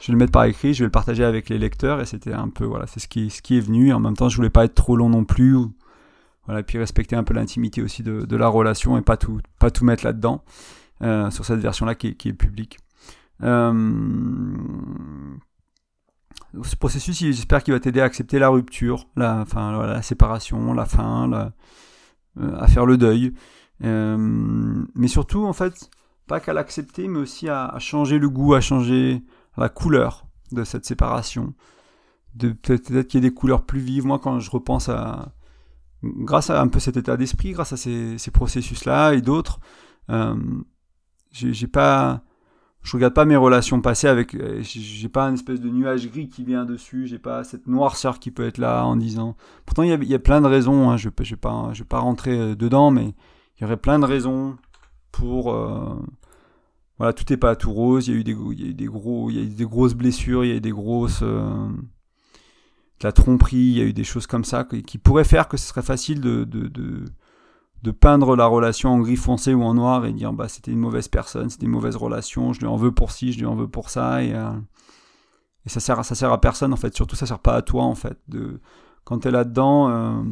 Je 0.00 0.06
vais 0.06 0.12
le 0.12 0.18
mettre 0.18 0.32
par 0.32 0.44
écrit, 0.44 0.74
je 0.74 0.80
vais 0.80 0.86
le 0.86 0.92
partager 0.92 1.24
avec 1.24 1.48
les 1.48 1.58
lecteurs, 1.58 2.00
et 2.00 2.06
c'était 2.06 2.32
un 2.32 2.48
peu, 2.48 2.64
voilà, 2.64 2.86
c'est 2.86 3.00
ce 3.00 3.08
qui, 3.08 3.30
ce 3.30 3.42
qui 3.42 3.58
est 3.58 3.60
venu. 3.60 3.92
En 3.92 4.00
même 4.00 4.16
temps, 4.16 4.28
je 4.28 4.36
voulais 4.36 4.50
pas 4.50 4.64
être 4.64 4.74
trop 4.74 4.96
long 4.96 5.08
non 5.08 5.24
plus. 5.24 5.56
Voilà, 6.46 6.60
et 6.60 6.62
puis 6.62 6.78
respecter 6.78 7.14
un 7.16 7.24
peu 7.24 7.34
l'intimité 7.34 7.82
aussi 7.82 8.02
de, 8.02 8.24
de, 8.24 8.36
la 8.36 8.48
relation 8.48 8.96
et 8.96 9.02
pas 9.02 9.18
tout, 9.18 9.40
pas 9.58 9.70
tout 9.70 9.84
mettre 9.84 10.04
là-dedans, 10.04 10.42
euh, 11.02 11.30
sur 11.30 11.44
cette 11.44 11.58
version-là 11.58 11.94
qui, 11.94 12.14
qui, 12.14 12.30
est 12.30 12.32
publique. 12.32 12.78
Euh, 13.42 14.56
ce 16.62 16.76
processus, 16.76 17.18
j'espère 17.18 17.62
qu'il 17.62 17.74
va 17.74 17.80
t'aider 17.80 18.00
à 18.00 18.04
accepter 18.04 18.38
la 18.38 18.48
rupture, 18.48 19.08
la, 19.16 19.40
enfin, 19.40 19.84
la 19.84 20.00
séparation, 20.00 20.72
la 20.72 20.86
fin, 20.86 21.50
à 22.40 22.66
faire 22.68 22.86
le 22.86 22.96
deuil. 22.96 23.34
Euh, 23.84 24.16
mais 24.94 25.08
surtout, 25.08 25.44
en 25.44 25.52
fait, 25.52 25.90
pas 26.26 26.40
qu'à 26.40 26.52
l'accepter, 26.52 27.08
mais 27.08 27.18
aussi 27.18 27.48
à, 27.48 27.74
changer 27.78 28.18
le 28.18 28.28
goût, 28.28 28.54
à 28.54 28.60
changer 28.60 29.22
la 29.56 29.68
couleur 29.68 30.26
de 30.52 30.64
cette 30.64 30.84
séparation. 30.84 31.54
Peut-être 32.38 33.02
qu'il 33.08 33.22
y 33.22 33.26
ait 33.26 33.28
des 33.30 33.34
couleurs 33.34 33.64
plus 33.64 33.80
vives. 33.80 34.06
Moi, 34.06 34.18
quand 34.18 34.38
je 34.38 34.50
repense 34.50 34.88
à, 34.88 35.32
grâce 36.02 36.50
à 36.50 36.60
un 36.60 36.68
peu 36.68 36.78
cet 36.78 36.96
état 36.96 37.16
d'esprit, 37.16 37.52
grâce 37.52 37.72
à 37.72 37.76
ces, 37.76 38.30
processus-là 38.32 39.14
et 39.14 39.20
d'autres, 39.20 39.60
euh, 40.10 40.36
j'ai 41.32 41.66
pas 41.66 42.22
je 42.80 42.96
regarde 42.96 43.12
pas 43.12 43.24
mes 43.24 43.36
relations 43.36 43.80
passées 43.80 44.06
avec 44.06 44.34
euh, 44.34 44.60
j'ai 44.62 45.08
pas 45.08 45.26
un 45.26 45.34
espèce 45.34 45.60
de 45.60 45.68
nuage 45.68 46.08
gris 46.08 46.28
qui 46.28 46.44
vient 46.44 46.64
dessus 46.64 47.06
j'ai 47.06 47.18
pas 47.18 47.44
cette 47.44 47.66
noirceur 47.66 48.18
qui 48.18 48.30
peut 48.30 48.46
être 48.46 48.56
là 48.56 48.84
en 48.86 48.96
disant 48.96 49.36
pourtant 49.66 49.82
il 49.82 49.90
y 50.04 50.14
a, 50.14 50.18
plein 50.18 50.40
de 50.40 50.46
raisons 50.46 50.88
hein, 50.88 50.96
je 50.96 51.10
je 51.20 51.30
vais 51.30 51.36
pas 51.36 51.70
je 51.72 51.80
vais 51.80 51.88
pas 51.88 51.98
rentrer 51.98 52.38
euh, 52.38 52.54
dedans 52.54 52.90
mais 52.90 53.14
il 53.58 53.62
y 53.62 53.64
aurait 53.64 53.76
plein 53.76 53.98
de 53.98 54.04
raisons 54.04 54.56
pour 55.12 55.52
euh, 55.52 55.94
voilà 56.98 57.12
tout 57.12 57.32
est 57.32 57.36
pas 57.36 57.56
tout 57.56 57.72
rose 57.72 58.08
il 58.08 58.14
y 58.14 58.16
a 58.16 58.20
eu 58.20 58.24
des 58.24 58.32
il 58.32 58.60
y 58.60 58.64
a 58.64 58.68
eu 58.68 58.74
des 58.74 58.86
gros 58.86 59.30
il 59.30 59.36
y 59.36 59.38
a 59.40 59.42
eu 59.42 59.46
des 59.48 59.64
grosses 59.64 59.94
blessures 59.94 60.44
il 60.44 60.48
y 60.48 60.52
a 60.52 60.56
eu 60.56 60.60
des 60.60 60.70
grosses 60.70 61.22
de 61.22 61.68
la 63.02 63.12
tromperie 63.12 63.56
il 63.56 63.78
y 63.78 63.80
a 63.80 63.84
eu 63.84 63.92
des 63.92 64.04
choses 64.04 64.26
comme 64.26 64.44
ça 64.44 64.64
qui, 64.64 64.98
pourraient 64.98 65.24
faire 65.24 65.48
que 65.48 65.56
ce 65.56 65.66
serait 65.68 65.82
facile 65.82 66.20
de, 66.20 66.44
de, 66.44 66.68
de 67.82 67.90
peindre 67.90 68.34
la 68.36 68.46
relation 68.46 68.90
en 68.90 68.98
gris 68.98 69.16
foncé 69.16 69.54
ou 69.54 69.62
en 69.62 69.74
noir 69.74 70.04
et 70.04 70.12
dire 70.12 70.32
bah 70.32 70.48
c'était 70.48 70.72
une 70.72 70.80
mauvaise 70.80 71.08
personne, 71.08 71.48
c'était 71.48 71.66
une 71.66 71.72
mauvaise 71.72 71.96
relation, 71.96 72.52
je 72.52 72.60
lui 72.60 72.66
en 72.66 72.76
veux 72.76 72.92
pour 72.92 73.12
ci, 73.12 73.32
je 73.32 73.38
lui 73.38 73.46
en 73.46 73.54
veux 73.54 73.68
pour 73.68 73.90
ça 73.90 74.22
et, 74.22 74.34
euh, 74.34 74.50
ça 75.66 75.80
sert 75.80 76.04
ça 76.04 76.14
sert 76.14 76.32
à 76.32 76.40
personne 76.40 76.72
en 76.72 76.76
fait, 76.76 76.94
surtout 76.94 77.14
ça 77.14 77.26
sert 77.26 77.38
pas 77.38 77.54
à 77.54 77.62
toi 77.62 77.84
en 77.84 77.94
fait 77.94 78.18
de 78.28 78.60
quand 79.04 79.18
t'es 79.20 79.30
là-dedans 79.30 79.90
euh, 79.90 80.22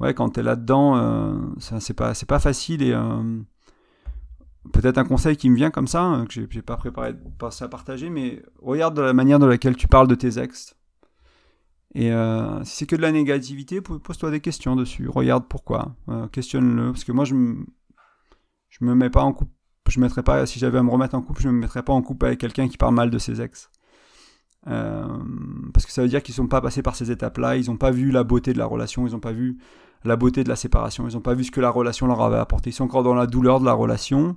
ouais 0.00 0.14
quand 0.14 0.30
t'es 0.30 0.42
là-dedans 0.42 0.96
euh, 0.96 1.34
c'est 1.58 1.94
pas 1.94 2.12
pas 2.26 2.38
facile 2.38 2.82
et 2.82 2.94
peut-être 4.72 4.98
un 4.98 5.04
conseil 5.04 5.36
qui 5.36 5.48
me 5.50 5.56
vient 5.56 5.70
comme 5.70 5.86
ça 5.86 6.02
hein, 6.02 6.26
que 6.26 6.32
j'ai 6.32 6.62
pas 6.62 6.76
préparé 6.76 7.14
à 7.40 7.68
partager 7.68 8.10
mais 8.10 8.42
regarde 8.60 8.98
la 8.98 9.12
manière 9.12 9.38
de 9.38 9.46
laquelle 9.46 9.76
tu 9.76 9.88
parles 9.88 10.08
de 10.08 10.14
tes 10.14 10.38
ex 10.38 10.74
et 11.94 12.12
euh, 12.12 12.62
si 12.64 12.76
c'est 12.76 12.86
que 12.86 12.96
de 12.96 13.02
la 13.02 13.10
négativité, 13.10 13.80
pose-toi 13.80 14.30
des 14.30 14.40
questions 14.40 14.76
dessus. 14.76 15.08
Regarde 15.08 15.46
pourquoi. 15.48 15.96
Euh, 16.08 16.28
questionne-le. 16.28 16.92
Parce 16.92 17.04
que 17.04 17.12
moi, 17.12 17.24
je 17.24 17.34
me, 17.34 17.66
je 18.68 18.84
me 18.84 18.94
mets 18.94 19.10
pas 19.10 19.22
en 19.22 19.32
couple. 19.32 19.52
Je 19.88 19.98
mettrais 19.98 20.22
pas, 20.22 20.46
si 20.46 20.60
j'avais 20.60 20.78
à 20.78 20.82
me 20.84 20.90
remettre 20.90 21.16
en 21.16 21.22
couple, 21.22 21.42
je 21.42 21.48
me 21.48 21.58
mettrais 21.58 21.82
pas 21.82 21.92
en 21.92 22.02
couple 22.02 22.26
avec 22.26 22.38
quelqu'un 22.38 22.68
qui 22.68 22.76
parle 22.76 22.94
mal 22.94 23.10
de 23.10 23.18
ses 23.18 23.40
ex. 23.40 23.70
Euh, 24.66 25.06
parce 25.72 25.86
que 25.86 25.92
ça 25.92 26.02
veut 26.02 26.08
dire 26.08 26.22
qu'ils 26.22 26.34
sont 26.34 26.46
pas 26.46 26.60
passés 26.60 26.82
par 26.82 26.96
ces 26.96 27.10
étapes-là. 27.10 27.56
Ils 27.56 27.66
n'ont 27.66 27.76
pas 27.76 27.90
vu 27.90 28.10
la 28.10 28.24
beauté 28.24 28.52
de 28.52 28.58
la 28.58 28.66
relation. 28.66 29.06
Ils 29.06 29.12
n'ont 29.12 29.20
pas 29.20 29.32
vu 29.32 29.58
la 30.04 30.16
beauté 30.16 30.44
de 30.44 30.48
la 30.48 30.56
séparation. 30.56 31.08
Ils 31.08 31.14
n'ont 31.14 31.20
pas 31.20 31.34
vu 31.34 31.44
ce 31.44 31.50
que 31.50 31.60
la 31.60 31.70
relation 31.70 32.06
leur 32.06 32.20
avait 32.22 32.38
apporté. 32.38 32.70
Ils 32.70 32.74
sont 32.74 32.84
encore 32.84 33.02
dans 33.02 33.14
la 33.14 33.26
douleur 33.26 33.60
de 33.60 33.64
la 33.64 33.72
relation. 33.72 34.36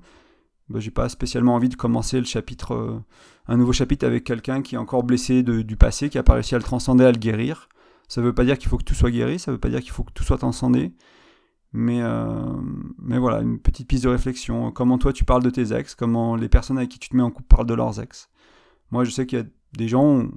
Ben, 0.69 0.80
j'ai 0.80 0.91
pas 0.91 1.09
spécialement 1.09 1.55
envie 1.55 1.69
de 1.69 1.76
commencer 1.76 2.19
le 2.19 2.26
chapitre, 2.26 2.74
euh, 2.74 2.99
un 3.47 3.57
nouveau 3.57 3.74
chapitre 3.74 4.05
avec 4.05 4.24
quelqu'un 4.24 4.61
qui 4.61 4.76
est 4.76 4.78
encore 4.78 5.03
blessé 5.03 5.43
du 5.43 5.76
passé, 5.76 6.09
qui 6.09 6.17
a 6.17 6.24
pas 6.24 6.34
réussi 6.34 6.55
à 6.55 6.57
le 6.57 6.63
transcender, 6.63 7.03
à 7.03 7.11
le 7.11 7.17
guérir. 7.17 7.67
Ça 8.07 8.21
veut 8.21 8.34
pas 8.34 8.45
dire 8.45 8.57
qu'il 8.57 8.69
faut 8.69 8.78
que 8.78 8.84
tout 8.84 8.93
soit 8.93 9.11
guéri, 9.11 9.39
ça 9.39 9.51
veut 9.51 9.57
pas 9.57 9.69
dire 9.69 9.82
qu'il 9.82 9.91
faut 9.91 10.03
que 10.03 10.13
tout 10.13 10.24
soit 10.24 10.38
transcendé. 10.38 10.93
Mais, 11.74 12.01
euh, 12.03 12.53
mais 12.99 13.17
voilà, 13.17 13.41
une 13.41 13.59
petite 13.59 13.88
piste 13.88 14.03
de 14.03 14.09
réflexion. 14.09 14.71
Comment 14.71 14.97
toi 14.97 15.11
tu 15.11 15.26
parles 15.26 15.43
de 15.43 15.49
tes 15.49 15.74
ex, 15.74 15.95
comment 15.95 16.36
les 16.36 16.49
personnes 16.49 16.78
avec 16.78 16.89
qui 16.89 16.99
tu 16.99 17.09
te 17.09 17.15
mets 17.15 17.24
en 17.24 17.32
couple 17.32 17.47
parlent 17.47 17.67
de 17.67 17.74
leurs 17.74 17.99
ex? 17.99 18.30
Moi 18.91 19.03
je 19.03 19.11
sais 19.11 19.26
qu'il 19.26 19.39
y 19.39 19.41
a 19.41 19.45
des 19.78 19.88
gens 19.88 20.28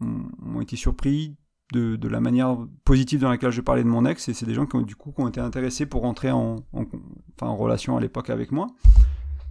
ont, 0.00 0.60
été 0.60 0.76
surpris 0.76 1.36
de, 1.72 1.96
de, 1.96 2.08
la 2.08 2.20
manière 2.20 2.58
positive 2.84 3.20
dans 3.20 3.30
laquelle 3.30 3.50
je 3.50 3.60
parlais 3.60 3.82
de 3.82 3.88
mon 3.88 4.04
ex, 4.04 4.28
et 4.28 4.34
c'est 4.34 4.46
des 4.46 4.54
gens 4.54 4.66
qui 4.66 4.76
ont 4.76 4.82
du 4.82 4.96
coup 4.96 5.12
qui 5.12 5.20
ont 5.20 5.28
été 5.28 5.40
intéressés 5.40 5.86
pour 5.86 6.02
rentrer 6.02 6.30
en, 6.30 6.56
en, 6.72 6.84
enfin, 7.34 7.46
en 7.46 7.56
relation 7.56 7.96
à 7.96 8.00
l'époque 8.00 8.30
avec 8.30 8.52
moi. 8.52 8.66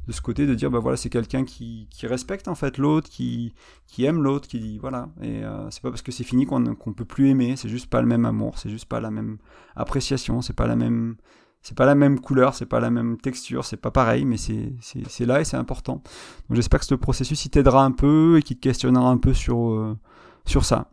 De 0.05 0.11
ce 0.11 0.19
côté 0.19 0.45
de 0.45 0.53
dire 0.53 0.69
bah 0.69 0.79
voilà 0.79 0.97
c'est 0.97 1.09
quelqu'un 1.09 1.45
qui, 1.45 1.87
qui, 1.89 2.07
respecte 2.07 2.49
en 2.49 2.55
fait 2.55 2.77
l'autre 2.77 3.09
qui, 3.09 3.53
qui 3.87 4.03
aime 4.03 4.21
l'autre 4.21 4.49
qui 4.49 4.59
dit 4.59 4.77
voilà. 4.77 5.07
Et 5.21 5.45
euh, 5.45 5.69
c'est 5.71 5.81
pas 5.81 5.91
parce 5.91 6.01
que 6.01 6.11
c'est 6.11 6.25
fini 6.25 6.45
qu'on 6.45 6.75
qu'on 6.75 6.91
peut 6.91 7.05
plus 7.05 7.29
aimer 7.29 7.55
c'est 7.55 7.69
juste 7.69 7.87
pas 7.87 8.01
le 8.01 8.07
même 8.07 8.25
amour 8.25 8.57
c'est 8.59 8.69
juste 8.69 8.83
pas 8.83 8.99
la 8.99 9.11
même 9.11 9.37
appréciation 9.77 10.41
c'est 10.41 10.57
pas 10.57 10.67
la 10.67 10.75
même 10.75 11.15
c'est 11.63 11.75
pas 11.75 11.85
la 11.85 11.95
même 11.95 12.19
couleur 12.19 12.53
c'est 12.53 12.65
pas 12.65 12.79
la 12.79 12.91
même 12.91 13.17
texture 13.17 13.65
c'est 13.65 13.77
pas 13.77 13.89
pareil 13.89 14.25
mais 14.25 14.37
c'est 14.37 15.25
là 15.25 15.41
et 15.41 15.45
c'est 15.45 15.57
important. 15.57 16.03
Donc 16.49 16.55
j'espère 16.55 16.81
que 16.81 16.85
ce 16.85 16.95
processus 16.95 17.45
il 17.45 17.49
t'aidera 17.49 17.83
un 17.83 17.91
peu 17.91 18.37
et 18.37 18.43
qu'il 18.43 18.57
te 18.57 18.61
questionnera 18.61 19.09
un 19.09 19.17
peu 19.17 19.33
sur 19.33 19.71
euh, 19.71 19.97
sur 20.45 20.65
ça. 20.65 20.91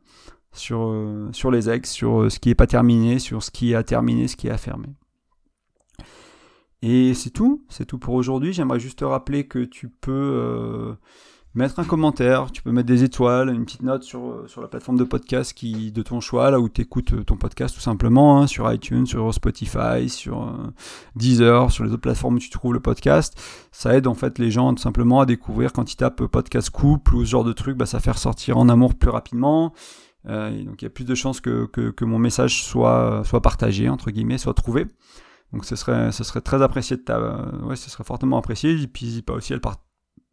Sur 0.53 0.89
euh, 0.89 1.29
sur 1.33 1.51
les 1.51 1.69
ex 1.71 1.91
sur 1.91 2.31
ce 2.31 2.41
qui 2.41 2.51
est 2.51 2.55
pas 2.57 2.67
terminé 2.67 3.19
sur 3.19 3.43
ce 3.43 3.51
qui 3.51 3.75
a 3.75 3.83
terminé 3.85 4.27
ce 4.27 4.37
qui 4.37 4.49
est 4.49 4.57
fermé 4.57 4.89
et 6.83 7.13
c'est 7.15 7.31
tout, 7.31 7.65
c'est 7.69 7.85
tout 7.85 7.99
pour 7.99 8.15
aujourd'hui. 8.15 8.53
J'aimerais 8.53 8.81
juste 8.81 9.01
te 9.01 9.05
rappeler 9.05 9.47
que 9.47 9.59
tu 9.59 9.89
peux 9.89 10.11
euh, 10.13 10.95
mettre 11.55 11.81
un 11.81 11.85
commentaire, 11.85 12.53
tu 12.53 12.63
peux 12.63 12.71
mettre 12.71 12.87
des 12.87 13.03
étoiles, 13.03 13.53
une 13.53 13.65
petite 13.65 13.83
note 13.83 14.05
sur, 14.05 14.21
euh, 14.21 14.45
sur 14.47 14.61
la 14.61 14.69
plateforme 14.69 14.99
de 14.99 15.05
podcast 15.05 15.53
qui, 15.53 15.91
de 15.91 16.03
ton 16.03 16.21
choix, 16.21 16.51
là 16.51 16.61
où 16.61 16.69
tu 16.69 16.83
écoutes 16.83 17.13
euh, 17.13 17.25
ton 17.25 17.37
podcast 17.37 17.75
tout 17.75 17.81
simplement, 17.81 18.41
hein, 18.41 18.47
sur 18.47 18.73
iTunes, 18.73 19.07
sur 19.07 19.35
Spotify, 19.35 20.09
sur 20.09 20.57
Deezer, 21.17 21.71
sur 21.71 21.85
les 21.85 21.91
autres 21.91 22.03
plateformes 22.03 22.37
où 22.37 22.39
tu 22.39 22.51
trouves 22.51 22.75
le 22.75 22.81
podcast. 22.81 23.41
Ça 23.73 23.97
aide 23.97 24.07
en 24.07 24.15
fait 24.15 24.39
les 24.39 24.51
gens 24.51 24.73
tout 24.75 24.83
simplement 24.83 25.21
à 25.21 25.27
découvrir 25.27 25.73
quand 25.73 25.93
ils 25.93 25.97
tapent 25.97 26.27
podcast 26.27 26.71
couple 26.71 27.17
ou 27.17 27.25
ce 27.25 27.31
genre 27.31 27.45
de 27.45 27.53
truc, 27.53 27.77
bah, 27.77 27.87
ça 27.87 27.99
fait 27.99 28.13
ressortir 28.13 28.57
en 28.57 28.69
amour 28.69 28.95
plus 28.95 29.11
rapidement. 29.11 29.73
donc 30.25 30.83
il 30.83 30.85
y 30.85 30.87
a 30.87 30.91
plus 30.91 31.05
de 31.05 31.15
chances 31.15 31.41
que, 31.41 31.67
que, 31.67 32.05
mon 32.05 32.19
message 32.19 32.63
soit, 32.63 33.23
soit 33.25 33.43
partagé, 33.43 33.89
entre 33.89 34.11
guillemets, 34.11 34.39
soit 34.39 34.55
trouvé. 34.55 34.87
Donc 35.53 35.65
ce 35.65 35.75
serait, 35.75 36.13
ce 36.13 36.23
serait 36.23 36.43
très 36.43 36.63
apprécié 36.63 36.97
de 36.97 37.03
ta, 37.03 37.21
ouais, 37.65 37.75
ce 37.75 37.91
serait 37.91 38.05
fortement 38.05 38.39
apprécié. 38.39 38.81
Et 38.81 38.87
puis 38.87 39.23
pas 39.23 39.33
aussi 39.33 39.53
à 39.53 39.57
le, 39.57 39.63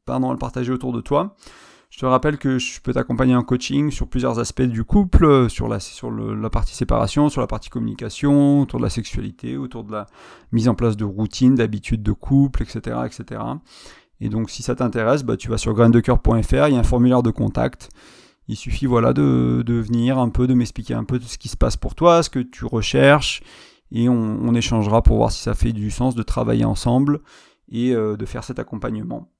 pardon, 0.07 0.29
à 0.29 0.33
le 0.33 0.39
partager 0.39 0.71
autour 0.71 0.91
de 0.91 1.01
toi. 1.01 1.35
Je 1.89 1.99
te 1.99 2.05
rappelle 2.05 2.37
que 2.37 2.57
je 2.57 2.81
peux 2.81 2.93
t'accompagner 2.93 3.35
en 3.35 3.43
coaching 3.43 3.91
sur 3.91 4.07
plusieurs 4.07 4.39
aspects 4.39 4.63
du 4.63 4.83
couple, 4.83 5.49
sur 5.49 5.67
la, 5.67 5.79
sur 5.79 6.11
la 6.11 6.49
partie 6.49 6.75
séparation, 6.75 7.29
sur 7.29 7.39
la 7.39 7.47
partie 7.47 7.69
communication, 7.69 8.61
autour 8.61 8.79
de 8.79 8.83
la 8.83 8.89
sexualité, 8.89 9.55
autour 9.55 9.83
de 9.83 9.93
la 9.93 10.07
mise 10.51 10.67
en 10.67 10.75
place 10.75 10.97
de 10.97 11.05
routines, 11.05 11.55
d'habitudes 11.55 12.03
de 12.03 12.11
couple, 12.11 12.63
etc., 12.63 12.97
etc. 13.05 13.41
Et 14.19 14.29
donc, 14.29 14.49
si 14.49 14.63
ça 14.63 14.75
t'intéresse, 14.75 15.23
bah, 15.23 15.37
tu 15.37 15.47
vas 15.47 15.57
sur 15.57 15.73
graindecoeur.fr, 15.73 16.67
il 16.67 16.73
y 16.73 16.75
a 16.75 16.79
un 16.79 16.83
formulaire 16.83 17.23
de 17.23 17.31
contact. 17.31 17.89
Il 18.49 18.57
suffit, 18.57 18.85
voilà, 18.85 19.13
de, 19.13 19.63
de 19.65 19.73
venir 19.75 20.17
un 20.17 20.29
peu, 20.29 20.47
de 20.47 20.53
m'expliquer 20.53 20.93
un 20.93 21.03
peu 21.03 21.19
ce 21.19 21.37
qui 21.37 21.47
se 21.47 21.57
passe 21.57 21.77
pour 21.77 21.95
toi, 21.95 22.21
ce 22.23 22.29
que 22.29 22.39
tu 22.39 22.65
recherches, 22.65 23.41
et 23.91 24.09
on, 24.09 24.53
échangera 24.53 25.01
pour 25.01 25.17
voir 25.17 25.31
si 25.31 25.41
ça 25.41 25.53
fait 25.53 25.71
du 25.71 25.91
sens 25.91 26.15
de 26.15 26.23
travailler 26.23 26.65
ensemble 26.65 27.21
et 27.71 27.93
euh, 27.93 28.17
de 28.17 28.25
faire 28.25 28.43
cet 28.43 28.59
accompagnement 28.59 29.29
euh, 29.31 29.36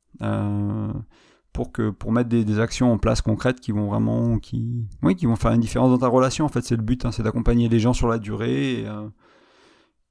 pour 1.54 1.72
que 1.72 1.90
pour 1.90 2.12
mettre 2.12 2.30
des, 2.30 2.60
actions 2.60 2.92
en 2.92 2.98
place 2.98 3.22
concrètes 3.22 3.60
qui 3.60 3.72
vont 3.72 3.88
vraiment 3.88 4.38
qui 4.40 4.86
oui 5.02 5.16
qui 5.16 5.26
vont 5.26 5.36
faire 5.36 5.52
une 5.52 5.62
différence 5.62 5.90
dans 5.90 5.98
ta 5.98 6.08
relation 6.08 6.46
en 6.46 6.50
fait 6.50 6.64
c'est 6.64 6.76
le 6.76 6.84
but 6.84 7.06
hein, 7.06 7.12
c'est 7.12 7.24
d'accompagner 7.24 7.70
les 7.70 7.80
gens 7.80 7.94
sur 7.94 8.08
la 8.08 8.20
durée 8.20 8.86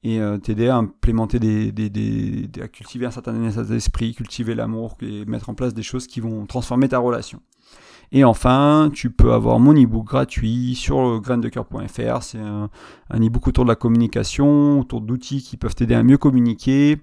et, 0.03 0.21
euh, 0.21 0.39
t'aider 0.39 0.69
à 0.69 0.77
implémenter 0.77 1.39
des, 1.39 2.49
à 2.61 2.69
cultiver 2.69 3.07
un 3.07 3.11
certain 3.11 3.49
état 3.49 3.63
d'esprit 3.63 4.15
cultiver 4.15 4.55
l'amour 4.55 4.97
et 5.03 5.25
mettre 5.25 5.49
en 5.49 5.55
place 5.55 5.75
des 5.75 5.83
choses 5.83 6.07
qui 6.07 6.21
vont 6.21 6.47
transformer 6.47 6.89
ta 6.89 6.99
relation 6.99 7.41
et 8.13 8.25
enfin, 8.25 8.91
tu 8.93 9.11
peux 9.11 9.33
avoir 9.33 9.59
mon 9.59 9.75
e-book 9.75 10.07
gratuit 10.07 10.75
sur 10.75 11.21
graindecoeur.fr. 11.21 12.23
C'est 12.23 12.39
un, 12.39 12.71
e-book 13.13 13.49
autour 13.49 13.65
de 13.65 13.71
la 13.71 13.75
communication, 13.75 14.81
autour 14.81 15.01
d'outils 15.01 15.43
qui 15.43 15.57
peuvent 15.57 15.75
t'aider 15.75 15.95
à 15.95 16.03
mieux 16.03 16.19
communiquer. 16.19 16.99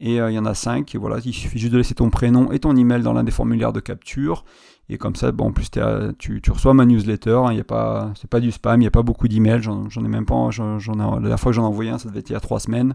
Et 0.00 0.20
euh, 0.20 0.30
il 0.30 0.34
y 0.34 0.38
en 0.38 0.44
a 0.44 0.54
cinq. 0.54 0.94
Et 0.94 0.98
voilà, 0.98 1.18
il 1.24 1.32
suffit 1.32 1.58
juste 1.58 1.72
de 1.72 1.78
laisser 1.78 1.94
ton 1.94 2.10
prénom 2.10 2.52
et 2.52 2.58
ton 2.58 2.76
email 2.76 3.02
dans 3.02 3.12
l'un 3.12 3.24
des 3.24 3.30
formulaires 3.30 3.72
de 3.72 3.80
capture. 3.80 4.44
Et 4.90 4.98
comme 4.98 5.16
ça, 5.16 5.32
bon, 5.32 5.46
en 5.46 5.52
plus, 5.52 5.70
tu, 6.18 6.42
tu, 6.42 6.50
reçois 6.50 6.74
ma 6.74 6.84
newsletter. 6.84 7.40
Hein, 7.46 7.52
y 7.54 7.62
pas, 7.62 8.12
c'est 8.20 8.28
pas 8.28 8.40
du 8.40 8.52
spam. 8.52 8.80
Il 8.80 8.84
n'y 8.84 8.86
a 8.86 8.90
pas 8.90 9.02
beaucoup 9.02 9.28
d'emails. 9.28 9.62
J'en, 9.62 9.88
ai 10.04 10.08
même 10.08 10.26
pas. 10.26 10.50
La 10.58 10.78
dernière 10.78 11.40
fois 11.40 11.52
que 11.52 11.56
j'en 11.56 11.62
ai 11.62 11.66
envoyé 11.66 11.90
un, 11.90 11.98
ça 11.98 12.08
devait 12.08 12.20
être 12.20 12.30
il 12.30 12.34
y 12.34 12.36
a 12.36 12.40
trois 12.40 12.60
semaines. 12.60 12.94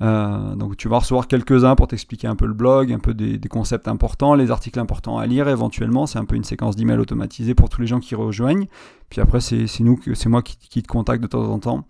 Euh, 0.00 0.54
donc 0.54 0.76
tu 0.76 0.88
vas 0.88 0.98
recevoir 0.98 1.26
quelques-uns 1.26 1.74
pour 1.74 1.88
t'expliquer 1.88 2.28
un 2.28 2.36
peu 2.36 2.46
le 2.46 2.54
blog, 2.54 2.92
un 2.92 3.00
peu 3.00 3.14
des, 3.14 3.40
concepts 3.48 3.88
importants, 3.88 4.34
les 4.34 4.50
articles 4.50 4.78
importants 4.78 5.18
à 5.18 5.26
lire 5.26 5.48
éventuellement. 5.48 6.06
C'est 6.06 6.18
un 6.18 6.24
peu 6.24 6.36
une 6.36 6.44
séquence 6.44 6.76
d'emails 6.76 6.98
automatisée 6.98 7.54
pour 7.54 7.68
tous 7.68 7.80
les 7.80 7.86
gens 7.86 8.00
qui 8.00 8.14
rejoignent. 8.14 8.68
Puis 9.10 9.20
après 9.20 9.40
c'est 9.40 9.66
nous, 9.80 9.98
c'est 10.14 10.28
moi 10.28 10.42
qui, 10.42 10.82
te 10.82 10.88
contacte 10.88 11.22
de 11.22 11.26
temps 11.26 11.50
en 11.50 11.58
temps 11.58 11.86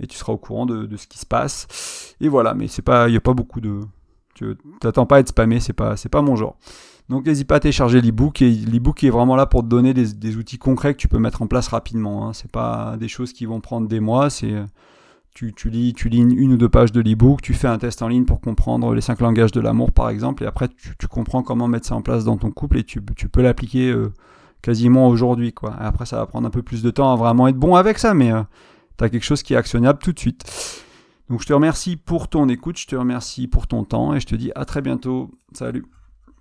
et 0.00 0.06
tu 0.06 0.16
seras 0.16 0.32
au 0.32 0.38
courant 0.38 0.66
de, 0.66 0.96
ce 0.96 1.06
qui 1.06 1.18
se 1.18 1.26
passe. 1.26 2.14
Et 2.20 2.28
voilà, 2.28 2.54
mais 2.54 2.68
c'est 2.68 2.82
pas, 2.82 3.08
il 3.08 3.14
y 3.14 3.16
a 3.16 3.20
pas 3.20 3.34
beaucoup 3.34 3.60
de, 3.60 3.80
tu 4.34 4.56
t'attends 4.80 5.06
pas 5.06 5.16
à 5.16 5.20
être 5.20 5.28
spammé, 5.28 5.60
c'est 5.60 5.72
pas, 5.72 5.96
c'est 5.96 6.08
pas 6.08 6.22
mon 6.22 6.36
genre. 6.36 6.56
Donc 7.08 7.26
n'hésite 7.26 7.48
pas 7.48 7.56
à 7.56 7.60
télécharger 7.60 8.00
l'ebook 8.00 8.40
et 8.40 8.50
l'ebook 8.50 9.02
est 9.02 9.10
vraiment 9.10 9.34
là 9.34 9.44
pour 9.46 9.62
te 9.62 9.68
donner 9.68 9.92
des, 9.92 10.36
outils 10.36 10.58
concrets 10.58 10.94
que 10.94 10.98
tu 11.00 11.08
peux 11.08 11.18
mettre 11.18 11.42
en 11.42 11.48
place 11.48 11.68
rapidement. 11.68 12.26
Hein. 12.26 12.32
C'est 12.32 12.50
pas 12.50 12.96
des 12.98 13.08
choses 13.08 13.32
qui 13.32 13.46
vont 13.46 13.60
prendre 13.60 13.88
des 13.88 14.00
mois, 14.00 14.30
c'est 14.30 14.54
tu, 15.34 15.52
lis, 15.70 15.92
tu 15.94 16.08
lis 16.08 16.18
une, 16.18 16.52
ou 16.52 16.56
deux 16.56 16.68
pages 16.68 16.92
de 16.92 17.00
l'ebook, 17.00 17.40
tu 17.40 17.54
fais 17.54 17.68
un 17.68 17.78
test 17.78 18.02
en 18.02 18.08
ligne 18.08 18.24
pour 18.24 18.40
comprendre 18.40 18.94
les 18.94 19.00
cinq 19.00 19.20
langages 19.20 19.52
de 19.52 19.60
l'amour 19.60 19.92
par 19.92 20.10
exemple, 20.10 20.42
et 20.42 20.46
après 20.46 20.68
tu, 20.68 21.08
comprends 21.08 21.42
comment 21.42 21.68
mettre 21.68 21.86
ça 21.86 21.94
en 21.94 22.02
place 22.02 22.24
dans 22.24 22.36
ton 22.36 22.50
couple 22.50 22.78
et 22.78 22.84
tu, 22.84 23.00
peux 23.00 23.42
l'appliquer 23.42 23.90
euh, 23.90 24.12
quasiment 24.60 25.08
aujourd'hui. 25.08 25.52
quoi. 25.52 25.74
après, 25.78 26.06
ça 26.06 26.16
va 26.16 26.26
prendre 26.26 26.46
un 26.46 26.50
peu 26.50 26.62
plus 26.62 26.82
de 26.82 26.90
temps 26.90 27.12
à 27.12 27.16
vraiment 27.16 27.48
être 27.48 27.56
bon 27.56 27.74
avec 27.74 27.98
ça, 27.98 28.12
mais 28.12 28.32
tu 29.06 29.10
quelque 29.10 29.24
chose 29.24 29.42
qui 29.42 29.54
est 29.54 29.56
actionnable 29.56 29.98
tout 29.98 30.12
de 30.12 30.18
suite. 30.18 30.44
Donc 31.28 31.42
je 31.42 31.46
te 31.46 31.52
remercie 31.52 31.96
pour 31.96 32.28
ton 32.28 32.48
écoute, 32.48 32.78
je 32.78 32.86
te 32.86 32.96
remercie 32.96 33.46
pour 33.46 33.66
ton 33.66 33.84
temps 33.84 34.14
et 34.14 34.20
je 34.20 34.26
te 34.26 34.34
dis 34.34 34.50
à 34.54 34.64
très 34.64 34.82
bientôt. 34.82 35.30
Salut 35.52 35.84